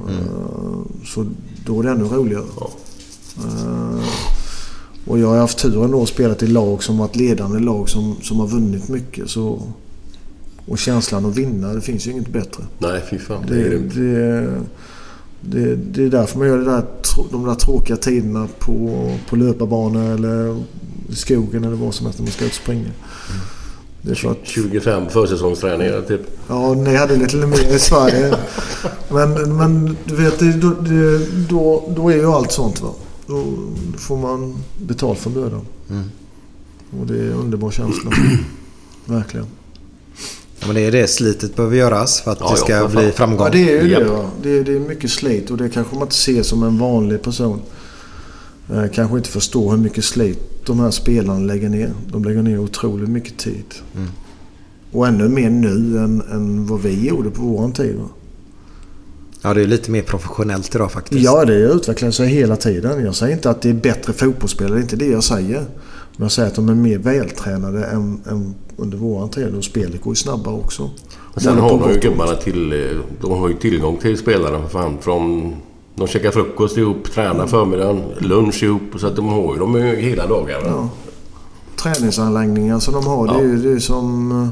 [0.10, 1.26] Eh, så
[1.66, 2.44] då är det ännu roligare.
[5.06, 8.16] Och jag har haft turen då att spela i lag som varit ledande lag som,
[8.22, 9.30] som har vunnit mycket.
[9.30, 9.62] Så,
[10.68, 12.64] och känslan att vinna, det finns ju inget bättre.
[12.80, 13.44] Nej, fy fan.
[13.48, 13.94] Det är Det, grymt.
[15.42, 16.84] Det, det, är därför man gör det där,
[17.32, 20.64] de där tråkiga tiderna på, på löparbana eller
[21.10, 22.90] i skogen eller vad som helst när man ska ut och springa.
[24.02, 26.22] Det är för att, 25 försäsongsträningar typ.
[26.48, 28.36] ja, ni hade lite mer i Sverige.
[29.10, 32.90] Men, men du vet, det, då, det, då, då är ju allt sånt va.
[33.28, 33.44] Då
[33.98, 35.66] får man betalt för mödan.
[35.90, 36.04] Mm.
[37.00, 38.12] Och det är en underbar känsla.
[39.06, 39.48] Verkligen.
[40.62, 42.92] Ja, men det är det slitet behöver göras för att Ja, det ja, ska fan.
[42.92, 43.46] bli framgång.
[43.48, 44.04] Ja, det är ju Japp.
[44.04, 44.10] det.
[44.10, 44.30] Va?
[44.44, 47.22] Det, är, det är mycket slit och det kanske man inte ser som en vanlig
[47.22, 47.62] person.
[48.74, 51.92] Eh, kanske inte förstår hur mycket slit de här spelarna lägger ner.
[52.12, 53.64] De lägger ner otroligt mycket tid.
[53.96, 54.08] Mm.
[54.92, 57.96] Och ännu mer nu än, än vad vi gjorde på våran tid.
[57.96, 58.10] Va?
[59.42, 61.22] Ja, det är lite mer professionellt idag faktiskt.
[61.22, 63.06] Ja, det utvecklar sig hela tiden.
[63.06, 64.74] Jag säger inte att det är bättre fotbollsspelare.
[64.74, 65.66] Det är inte det jag säger.
[66.18, 69.56] Men jag säger att de är mer vältränade än, än under våran tid.
[69.56, 70.90] Och spelet går ju snabbare också.
[71.34, 72.70] Och sen har de ju gubbarna till...
[73.22, 74.98] De har ju tillgång till spelarna för fan.
[75.02, 75.56] Från...
[75.96, 78.82] De käkar frukost ihop, tränar förmiddagen, lunch ihop.
[78.98, 80.68] Så att de har ju dem hela dagarna.
[80.68, 80.90] Ja.
[81.76, 83.28] Träningsanläggningar som de har.
[83.28, 84.48] Det är ju det är som eh,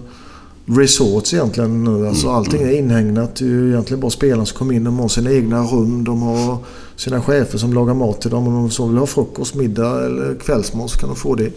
[0.69, 2.07] resorts egentligen nu.
[2.07, 3.35] Alltså allting är inhägnat.
[3.35, 4.83] Det är ju egentligen bara spelarna som kommer in.
[4.83, 6.03] De har sina egna rum.
[6.03, 6.57] De har
[6.95, 8.47] sina chefer som lagar mat till dem.
[8.47, 11.51] Om de så vill ha frukost, middag eller kvällsmat så kan de få det.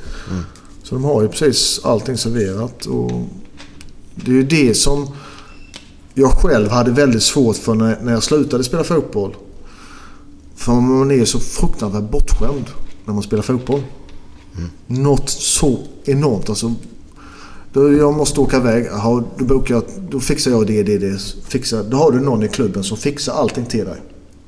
[0.82, 2.86] Så de har ju precis allting serverat.
[2.86, 3.10] Och
[4.14, 5.08] det är ju det som
[6.14, 9.36] jag själv hade väldigt svårt för när, jag slutade spela fotboll.
[10.56, 12.64] För man är så fruktansvärt bortskämd
[13.04, 13.82] när man spelar fotboll.
[14.86, 16.48] Något så enormt.
[16.48, 16.74] Alltså,
[17.72, 18.84] då jag måste åka iväg.
[18.84, 21.18] Jaha, då, bokar jag, då fixar jag det, det, det.
[21.48, 23.96] Fixar, då har du någon i klubben som fixar allting till dig.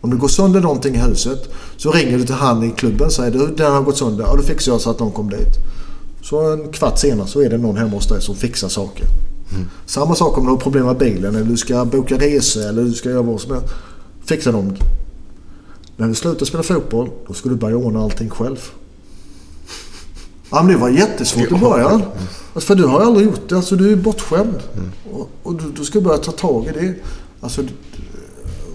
[0.00, 3.12] Om det går sönder någonting i huset så ringer du till han i klubben och
[3.12, 4.24] säger du den har gått sönder.
[4.24, 5.54] Ja, då fixar jag så att de kommer dit.
[6.22, 9.06] Så en kvart senare så är det någon hemma hos dig som fixar saker.
[9.86, 12.92] Samma sak om du har problem med bilen eller du ska boka resor eller du
[12.92, 13.66] ska göra vad som helst.
[14.24, 14.76] Fixa dem.
[15.96, 18.70] När du slutar spela fotboll, då ska du börja ordna allting själv.
[20.50, 22.02] Ja, men det var jättesvårt i början.
[22.54, 23.56] Alltså, för du har aldrig gjort det.
[23.56, 24.58] Alltså, du är bortskämd.
[25.12, 26.94] Och, och du, du ska börja ta tag i det.
[27.40, 27.68] Alltså, det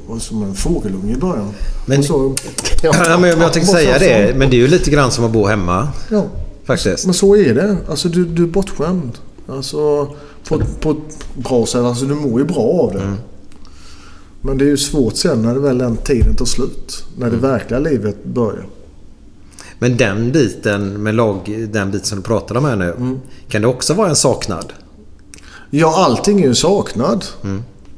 [0.08, 1.52] var som en fågelunge i början.
[1.86, 2.36] Men- så,
[2.84, 4.34] Ja, men jag tänkte säga det.
[4.38, 5.88] Men det är ju lite grann som att bo hemma.
[6.12, 6.26] ja,
[6.66, 7.06] Faktiskt.
[7.06, 7.78] men så är det.
[7.90, 9.12] Alltså, du, du är bortskämd.
[9.48, 10.06] Alltså,
[10.48, 10.98] på, på ett
[11.44, 11.82] bra sätt.
[11.82, 13.14] Alltså, du mår ju bra av det.
[14.42, 17.04] Men det är ju svårt sen när det väl den tiden tar slut.
[17.18, 18.66] När det verkliga livet börjar.
[19.80, 22.92] Men den biten med lag, den biten som du pratade om här nu.
[22.92, 23.20] Mm.
[23.48, 24.74] Kan det också vara en saknad?
[25.70, 27.26] Ja, allting är ju en saknad.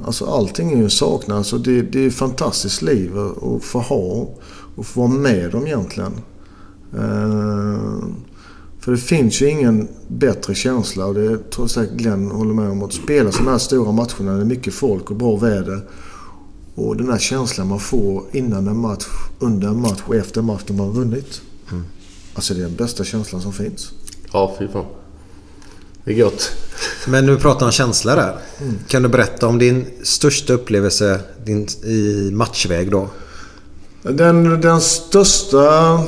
[0.05, 1.37] Alltså allting är ju en saknad.
[1.37, 4.29] Alltså, det, det är ett fantastiskt liv att få ha
[4.75, 6.13] och få vara med om egentligen.
[6.93, 8.07] Eh,
[8.79, 12.69] för det finns ju ingen bättre känsla och det tror jag säkert Glenn håller med
[12.69, 12.83] om.
[12.83, 15.81] Att spela sådana här stora matcher när det är mycket folk och bra väder.
[16.75, 19.07] Och den här känslan man får innan en match,
[19.39, 20.93] under en match och efter en match när man har
[21.71, 21.87] vunnit.
[22.33, 23.91] Alltså det är den bästa känslan som finns.
[24.33, 24.85] Ja, fy fan.
[26.03, 26.51] Det är gött.
[27.07, 28.37] Men du pratar om känslor där.
[28.61, 28.79] Mm.
[28.87, 33.07] Kan du berätta om din största upplevelse din, i matchväg då?
[34.03, 35.99] Den, den största,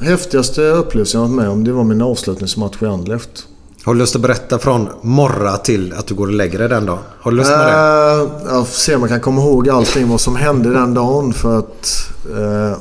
[0.00, 3.46] häftigaste upplevelsen jag varit med om det var min avslutningsmatch i Anderlecht.
[3.84, 6.86] Har du lust att berätta från morra till att du går och lägger dig den
[6.86, 6.98] dagen?
[7.20, 7.72] Har du lust med det?
[7.72, 11.32] Uh, jag får se om jag kan komma ihåg allting vad som hände den dagen.
[11.32, 12.08] För att...
[12.30, 12.76] eh,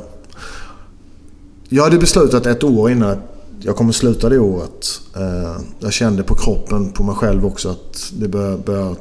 [1.74, 3.18] jag hade beslutat ett år innan
[3.60, 5.02] jag kommer sluta det året.
[5.16, 8.96] Eh, jag kände på kroppen, på mig själv också att det börjar, börjar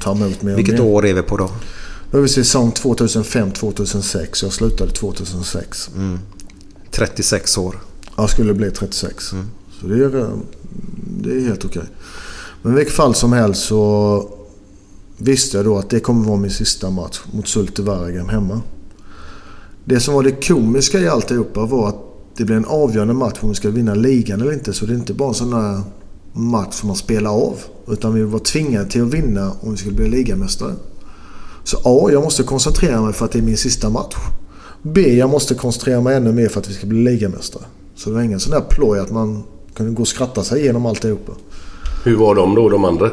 [0.00, 0.84] ta emot mer Vilket mer.
[0.84, 1.50] år är vi på då?
[2.10, 4.44] Då är vi säsong 2005-2006.
[4.44, 5.90] Jag slutade 2006.
[6.90, 7.76] 36 år.
[8.16, 9.24] Jag skulle bli 36.
[9.80, 10.28] Så det är, eh,
[11.20, 11.84] det är helt okej.
[12.62, 14.28] Men i vilket fall som helst så
[15.16, 18.60] visste jag då att det kommer vara min sista match mot Sulte Vargem hemma.
[19.84, 22.05] Det som var det komiska i alltihopa var att
[22.36, 24.72] det blev en avgörande match om vi ska vinna ligan eller inte.
[24.72, 25.80] Så det är inte bara en sån där
[26.32, 27.54] match som man spelar av.
[27.88, 30.72] Utan vi var tvingade till att vinna om vi skulle bli ligamästare.
[31.64, 32.08] Så A.
[32.12, 34.14] Jag måste koncentrera mig för att det är min sista match.
[34.82, 35.16] B.
[35.16, 37.62] Jag måste koncentrera mig ännu mer för att vi ska bli ligamästare.
[37.94, 39.42] Så det var ingen sån där ploj att man
[39.74, 41.32] kunde gå och skratta sig igenom alltihopa.
[42.04, 43.10] Hur var de då, de andra?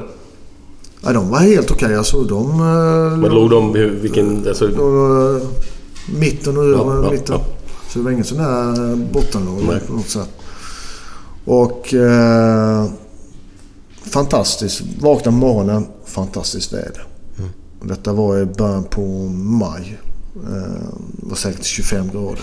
[1.06, 1.96] Ja, de var helt okej.
[1.96, 2.50] Alltså, de...
[2.52, 3.74] eh, Men låg de...
[4.02, 4.48] Vilken...
[4.48, 5.42] Alltså, eh,
[6.20, 7.36] mitten och Ja, ja, mitten.
[7.36, 7.46] ja.
[7.94, 9.80] Så det var ingen sån där eh, bottenlag Nej.
[9.88, 10.30] på något sätt.
[11.46, 11.94] Och...
[11.94, 12.86] Eh,
[14.04, 14.82] fantastiskt.
[15.00, 15.88] Vakna på morgonen.
[16.06, 17.08] Fantastiskt väder.
[17.38, 17.50] Mm.
[17.84, 19.02] Detta var i början på
[19.34, 20.00] maj.
[20.36, 22.40] Eh, var säkert 25 grader.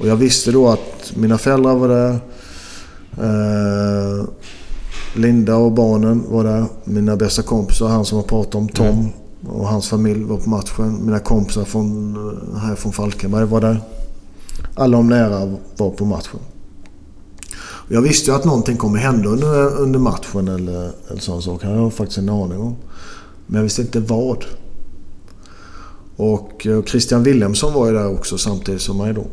[0.00, 2.20] Och jag visste då att mina föräldrar var där.
[3.18, 4.24] Eh,
[5.14, 6.64] Linda och barnen var där.
[6.84, 9.08] Mina bästa kompisar, han som har pratat om Tom
[9.48, 10.98] och hans familj var på matchen.
[11.04, 12.16] Mina kompisar från,
[12.52, 13.80] eh, här från Falkenberg var där.
[14.78, 16.40] Alla de nära var på matchen.
[17.88, 21.64] Jag visste ju att någonting kommer hända under, under matchen eller, eller sån sak.
[21.64, 22.76] Jag faktiskt en aning om.
[23.46, 24.44] Men jag visste inte vad.
[26.16, 29.26] Och eh, Christian Wilhelmsson var ju där också samtidigt som mig då.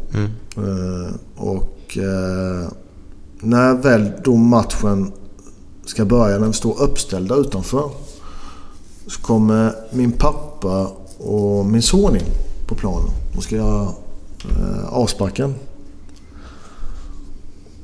[0.61, 2.69] Eh, och eh,
[3.39, 5.11] när väl då matchen
[5.85, 7.89] ska börja, när vi står uppställda utanför.
[9.07, 12.25] Så kommer min pappa och min son in
[12.67, 13.87] på planen och ska göra
[14.49, 15.55] Eh, avsparken.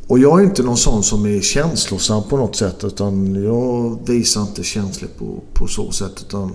[0.08, 2.84] Och jag är inte någon sån som är känslosam på något sätt.
[2.84, 6.24] Utan jag visar inte känslor på, på så sätt.
[6.28, 6.52] Utan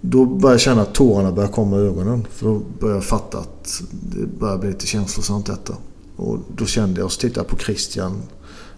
[0.00, 2.26] då börjar jag känna att tårarna börjar komma i ögonen.
[2.30, 5.74] För då börjar jag fatta att det börjar bli lite känslosamt detta.
[6.16, 8.22] Och då kände jag, och så tittade jag på Christian.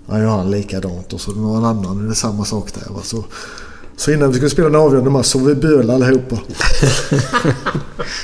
[0.06, 2.04] Han gör han likadant och så någon annan.
[2.04, 3.02] Det är samma sak där.
[3.02, 3.24] Så,
[3.96, 6.36] så innan vi skulle spela en avgörande match så vi böla allihopa.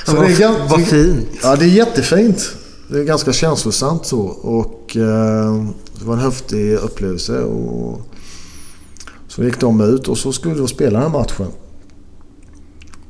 [0.05, 1.27] så Vad- gan- vad fint.
[1.43, 2.55] Ja, det är jättefint.
[2.87, 4.19] Det är ganska känslosamt så.
[4.21, 5.65] Och eh,
[5.99, 7.39] det var en häftig upplevelse.
[7.39, 8.01] Och,
[9.27, 11.47] så gick de ut och så skulle vi spela den här matchen.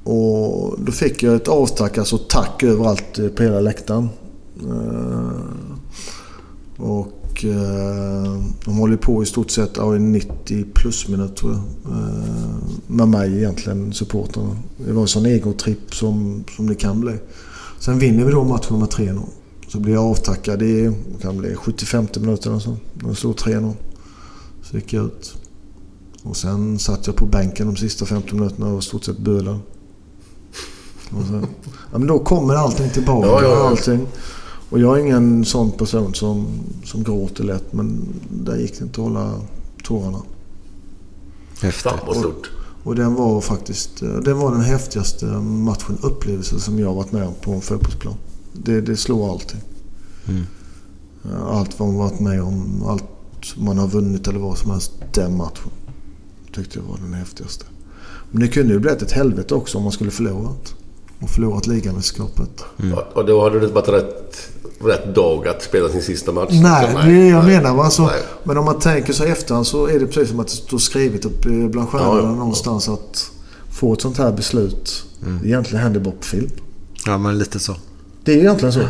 [0.04, 4.10] Och då fick jag ett avtack, alltså tack överallt på hela läktaren.
[4.62, 5.32] Eh,
[6.86, 7.08] och
[7.46, 11.50] eh, de håller på i stort sett ja, i 90 plus minuter.
[11.86, 12.56] Eh,
[12.88, 14.56] med mig egentligen, supportrarna.
[14.78, 17.14] Det var en sån egotripp som, som det kan bli.
[17.80, 19.22] Sen vinner vi då matchen med 3-0.
[19.68, 20.92] Så blir jag avtackad i
[21.22, 22.78] kan bli, 75 minuter eller så.
[22.94, 23.74] Det stod 3-0.
[24.64, 25.34] Så gick jag ut.
[26.24, 29.60] Och sen satt jag på bänken de sista 50 minuterna och stort sett bölade.
[31.92, 33.28] Ja, men då kommer allting tillbaka.
[33.28, 33.70] Ja, ja, ja.
[33.70, 34.08] Allting.
[34.72, 36.48] Och jag är ingen sån person som,
[36.86, 39.34] som gråter lätt men där gick det inte att hålla
[39.84, 40.22] tårarna.
[41.72, 42.52] Fan vad stort.
[42.84, 47.28] Och den var faktiskt eh, den var den häftigaste matchen, upplevelsen som jag varit med
[47.28, 48.14] om på en fotbollsplan.
[48.54, 49.62] Det, det slår allting.
[51.26, 53.04] Eh, Allt vad man varit med om, allt
[53.58, 54.92] man har vunnit eller vad som helst.
[55.14, 55.72] Den matchen
[56.54, 57.66] tyckte jag var den häftigaste.
[58.32, 60.76] Men det kunde ju blivit ett helvete också om man skulle förlorat.
[61.22, 62.64] Och förlorat ligamästerskapet.
[62.78, 64.50] Ja, Och då hade det varit rätt,
[64.80, 66.50] rätt dag att spela sin sista match.
[66.52, 67.58] Nej, det är det jag nej.
[67.58, 67.84] menar.
[67.84, 68.22] Alltså, Nej.
[68.44, 71.26] men om man tänker sig efterhand så är det precis som att det står skrivet
[71.26, 72.36] upp eh, bland stjärnorna Ja, ja, ja.
[72.36, 73.32] någonstans att
[73.72, 75.04] få ett sånt här beslut.
[75.42, 76.50] Det egentligen händer bara på film.
[77.06, 77.76] Ja, men lite så.
[78.24, 78.82] Det är egentligen så.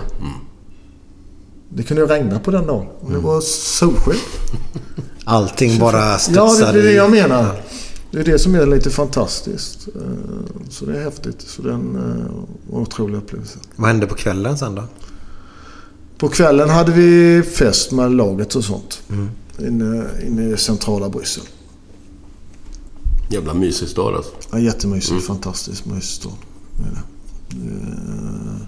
[1.69, 2.87] Det kunde ju regna på den dagen.
[2.99, 4.13] Och Det var solsken.
[5.25, 7.61] Allting bara Ja, studsar det är det jag menar.
[8.11, 9.87] Det är det som är lite fantastiskt.
[9.95, 10.01] Eh,
[10.69, 11.41] Så det är häftigt.
[11.41, 12.31] Så den eh,
[12.71, 13.59] var en otrolig upplevelse.
[13.75, 14.83] Vad hände på kvällen sen då?
[16.17, 19.01] På kvällen hade vi fest med laget och sånt.
[19.59, 21.43] Inne, inne i centrala Bryssel.
[23.29, 24.31] Jävla mysig stad alltså.
[24.51, 25.23] Ja, jättemysigt.
[25.25, 26.31] Fantastiskt mysig stad.
[26.77, 27.67] Det är det.
[27.67, 28.67] Eh,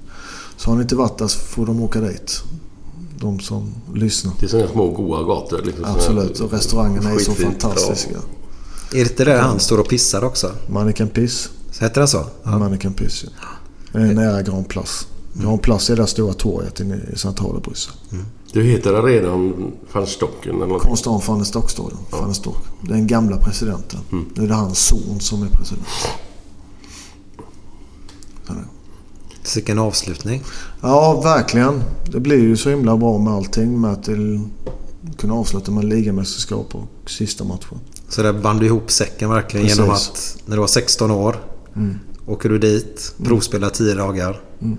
[0.57, 2.41] Så har ni inte varit där så får de åka dit.
[3.19, 4.33] De som lyssnar.
[4.39, 5.61] Det är sådana små goa gator.
[5.65, 6.39] Liksom, Absolut.
[6.39, 8.19] Och restaurangerna är så fantastiska.
[8.93, 10.51] Är det inte där han står och pissar också?
[10.67, 11.49] Mannequin Piss.
[11.71, 12.25] Så heter det så?
[12.43, 12.59] Ja.
[12.59, 13.29] Mannequin Piss, ja.
[13.91, 15.05] Det är nära Grand Place.
[15.33, 17.93] Grand Place är det stora torget inne i centrala Bryssel.
[18.51, 20.81] Du heter arenan van Stocken eller något?
[20.81, 21.99] Konstant van der Stock-stadion.
[22.09, 22.57] Van der Stock.
[22.81, 23.99] Den gamla presidenten.
[24.35, 25.87] Nu är det hans son som är president.
[28.47, 28.65] Så det.
[29.55, 30.43] Vilken avslutning.
[30.81, 31.83] Ja, verkligen.
[32.11, 33.81] Det blir ju så himla bra med allting.
[33.81, 34.09] Med att
[35.17, 37.79] kunna avsluta med ligamästerskap och sista matchen.
[38.13, 39.79] Så där band du ihop säcken verkligen Precis.
[39.79, 41.37] genom att när du var 16 år
[41.75, 41.99] Mm.
[42.27, 44.41] åker du dit, provspelar 10 dagar.
[44.61, 44.77] Mm.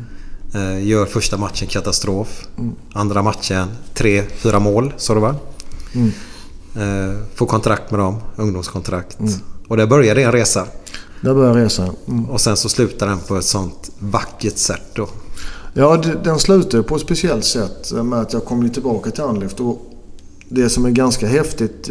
[0.55, 2.47] Eh, gör första matchen katastrof.
[2.59, 2.75] Mm.
[2.93, 5.37] Andra matchen 3-4 mål sa du va?
[5.95, 6.11] Mm.
[6.77, 9.21] Eh, får kontrakt med dem, ungdomskontrakt.
[9.21, 9.33] Mm.
[9.69, 10.67] Och där började en resa.
[11.21, 11.97] Där börjar resan.
[12.09, 12.31] Mm.
[12.31, 15.09] Och sen så slutar den på ett sånt vackert sätt då.
[15.75, 19.61] Ja, den slutade på ett speciellt sätt eh, med att jag kom tillbaka till Anderlecht.
[19.61, 19.91] Och
[20.49, 21.91] det som är ganska häftigt.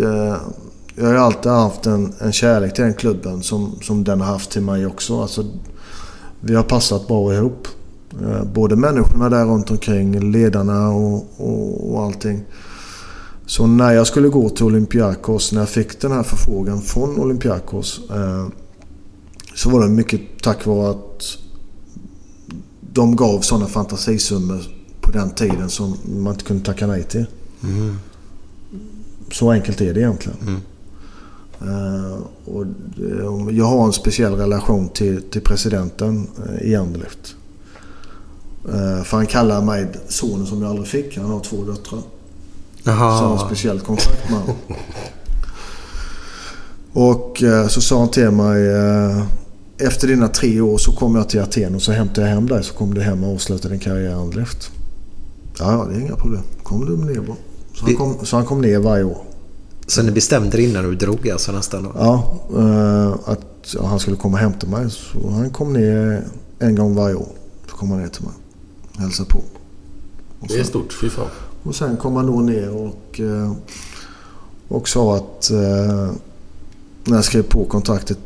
[0.96, 4.28] Jag har ju alltid haft en, en kärlek till den klubben som, som den har
[4.28, 5.22] haft till mig också.
[5.22, 5.46] Alltså,
[6.40, 7.68] vi har passat bra ihop.
[8.22, 12.44] Eh, både människorna där runt omkring, ledarna och, och, och allting.
[13.46, 18.02] Så när jag skulle gå till Olympiakos, när jag fick den här förfrågan från Olympiakos.
[18.10, 18.48] Eh,
[19.56, 21.38] så var det mycket tack vare att
[22.94, 24.62] de gav sådana fantasisummor
[25.02, 27.26] på den tiden som man inte kunde tacka nej till.
[27.64, 28.00] Mm.
[29.32, 30.38] Så enkelt är det egentligen.
[30.48, 30.73] Eh,
[32.46, 37.36] och det, jag har en speciell relation till, till presidenten eh, i Anderlecht.
[38.68, 41.18] Eh, för han kallar mig sonen som jag aldrig fick.
[41.18, 42.02] Han har två döttrar.
[42.84, 43.18] Jaha.
[43.18, 44.56] Så han har speciellt kontrakt med honom.
[46.94, 49.24] Och eh, så sa han till mig eh,
[49.78, 52.64] efter dina tre år så kommer jag till Aten och så hämtar jag hem dig
[52.64, 54.72] så kommer du hem och avslutar din karriär i Anderlecht.
[55.60, 56.42] Ja, ja, det är inga problem.
[56.64, 57.38] Kommer du ner bara.
[57.74, 59.22] Så han, kom, så han kom ner varje år.
[59.94, 61.84] Så ni bestämde det innan du drog alltså nästan?
[61.84, 61.92] Då?
[61.96, 64.90] Ja, eh, att han skulle komma och hämta mig.
[64.92, 66.24] Så han kom ner
[66.60, 67.28] en gång varje år.
[67.70, 68.34] Så kom han ner till mig
[68.94, 69.38] och hälsade på.
[70.40, 71.28] Och Det är sen- stort, fy fan.
[71.64, 73.52] Och sen kom han då ner och, eh,
[74.68, 76.12] och sa att eh,
[77.04, 78.20] när jag skrev på kontraktet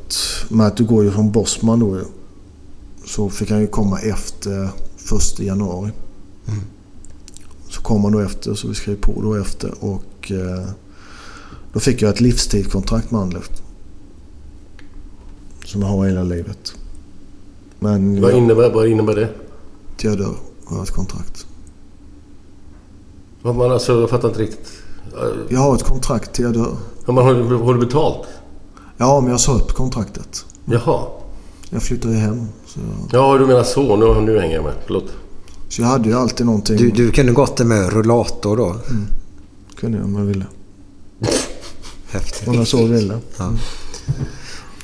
[0.50, 2.00] med att du går ju som bossman då
[3.06, 5.92] Så fick han ju komma efter första januari.
[7.70, 10.32] Så kom han då efter så vi skrev på då efter och
[11.78, 13.64] då fick jag ett livstidskontrakt med Anderlecht.
[15.66, 16.74] Som jag har hela livet.
[17.80, 19.30] Men Vad jag, innebär, vad innebär det?
[19.98, 20.36] till jag dör
[20.66, 21.46] har jag ett kontrakt.
[23.42, 24.72] Vad Man, alltså, jag fattar inte riktigt.
[25.50, 26.78] Jag har ett kontrakt till jag dör.
[27.06, 28.28] Ja, men har, du- har du betalt?
[28.98, 30.46] Ja, men jag sa upp kontraktet.
[30.66, 31.04] Jaha.
[31.70, 32.46] Jag flyttade ju hem.
[32.66, 32.80] Så,
[33.12, 33.96] jag, Ja, du menar så.
[33.96, 34.74] Nu, nu hänger jag med.
[34.86, 35.06] Förlåt.
[35.70, 36.78] så jag hade ju alltid någonting.
[36.78, 38.76] Du, du kunde gått det med rullator då?
[39.76, 40.46] kunde jag om jag ville.
[42.10, 42.48] Häftigt.
[42.48, 43.20] Om jag så ville.
[43.38, 43.54] Ja.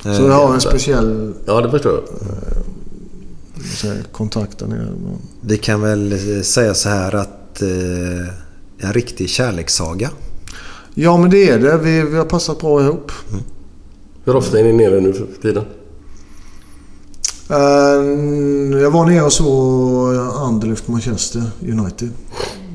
[0.04, 2.04] Så jag har en speciell Ja, det förstår jag.
[3.96, 4.94] jag, kontakt där nere.
[5.42, 10.10] Vi kan väl eh, säga så här att eh, en riktig kärlekssaga.
[10.94, 11.78] Ja, men det är det.
[11.78, 13.12] Vi, vi har passat bra ihop.
[14.26, 15.64] Hur ofta är ni nere nu för tiden?
[17.50, 22.10] Eh, jag var nere och såg Anderlecht Manchester United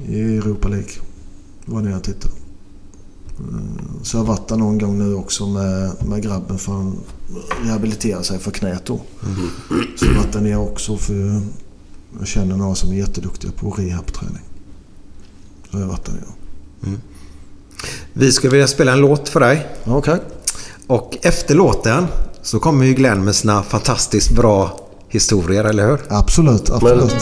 [0.08, 0.90] i Europa League.
[1.64, 2.34] Var nere och tittade.
[3.38, 3.56] Eh,
[4.02, 6.96] Så jag har varit där någon gång nu också med, med grabben för han
[7.64, 9.00] rehabiliterar sig för knät då.
[9.96, 11.42] Så jag har varit där nere också för
[12.18, 14.42] jag känner några som är jätteduktiga på rehabträning.
[15.70, 16.96] Så jag har varit där nere.
[18.12, 19.66] Vi skulle vilja spela en låt för dig.
[19.84, 20.20] Okej.
[20.86, 22.06] Och efter låten
[22.42, 26.00] så kommer ju Glenn med sina fantastiskt bra historier, eller hur?
[26.08, 27.12] Absolut, Men, absolut.
[27.12, 27.18] I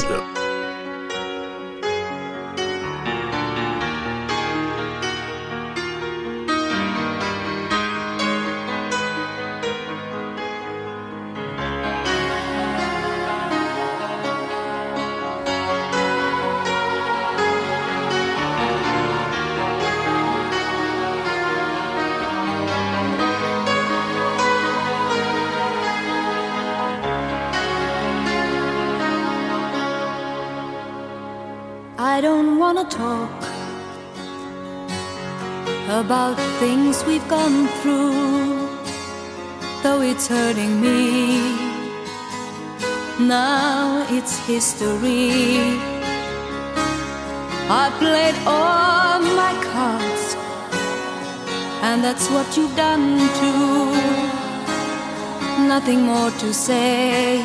[55.87, 57.39] Nothing more to say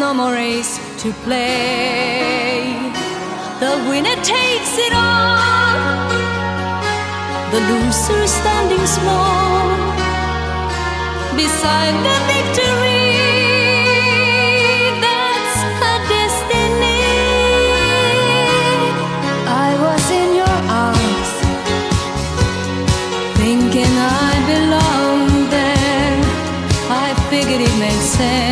[0.00, 2.72] no more race to play.
[3.60, 6.08] The winner takes it all,
[7.52, 9.76] the loser standing small
[11.36, 12.91] beside the victory.
[28.12, 28.51] ser.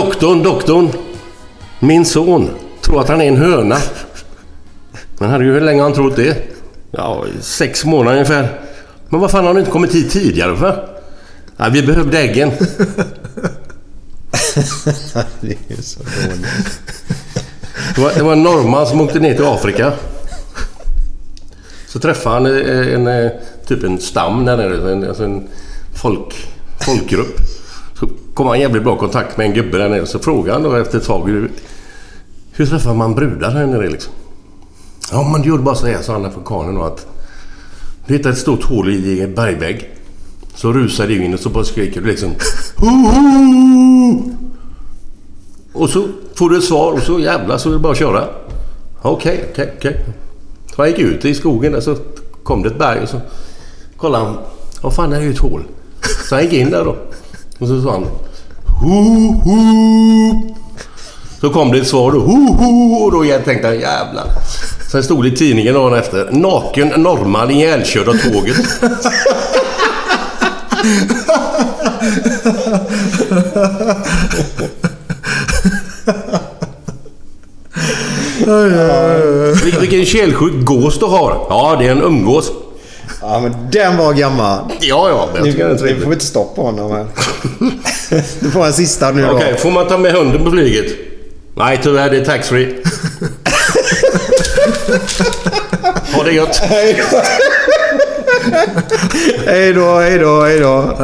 [0.00, 0.88] Doktorn, doktorn.
[1.78, 3.78] Min son tror att han är en höna.
[5.18, 6.36] Men herregud, hur länge har han trott det?
[6.90, 8.60] Ja, sex månader ungefär.
[9.08, 10.88] Men vad fan har han inte kommit hit tidigare för?
[11.56, 12.50] Ja, vi behövde äggen.
[15.40, 16.80] det är så dåligt.
[17.94, 19.92] Det var, det var en norrman som åkte ner till Afrika.
[21.88, 23.30] Så träffade han eh, en, en
[23.66, 25.48] typ en stam där nere, en, alltså en
[25.94, 26.46] folk,
[26.80, 27.49] folkgrupp.
[28.40, 30.06] Så kom han i jävligt bra kontakt med en gubbe där nere.
[30.06, 31.50] Så frågade han då efter ett tag hur,
[32.52, 34.12] hur träffar man brudar här nere liksom?
[35.12, 37.06] Ja men du gjorde bara så här, sa han afrikanen då att
[38.06, 39.90] du hittar ett stort hål i en bergvägg.
[40.54, 42.30] Så rusar du in och så bara skriker du liksom
[42.76, 44.22] Hoho!
[45.72, 48.24] Och så får du ett svar och så jävlar så är det bara att köra.
[49.02, 50.04] Okej, okej, okej.
[50.74, 51.96] Så han gick ut i skogen där så
[52.42, 53.20] kom det ett berg och så
[53.96, 54.36] kollade han.
[54.82, 55.62] Vad fan är det ju ett hål?
[56.28, 56.96] Så han gick in där då.
[57.58, 58.06] Och så sa han
[58.80, 60.54] ho, ho.
[61.40, 62.18] Så kom det ett svar då.
[62.18, 62.94] Ho, ho.
[63.04, 64.24] Och då tänkte han jävlar.
[64.92, 66.28] Sen stod det i tidningen dagen efter.
[66.32, 68.56] Naken norrman ihjälkörd av tåget.
[79.64, 81.46] Vil- Vilken kälsjuk gås du har.
[81.48, 82.50] Ja, det är en umgås.
[83.30, 84.72] Ja, men den var gammal.
[84.80, 85.28] Ja, ja.
[85.32, 87.06] men Jag Nu, tycker är får vi inte stoppa honom här.
[88.40, 89.32] Du får en sista nu då.
[89.32, 90.92] Okej, får man ta med hunden på flyget?
[91.54, 92.10] Nej, tyvärr.
[92.10, 92.74] Det är taxfree.
[96.12, 96.56] ha det gött.
[99.46, 100.96] Hej då, hej då, hej då.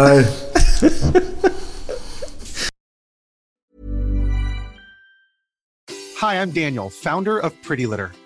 [6.21, 8.26] Hi, I'm Daniel, founder of Pretty Litter.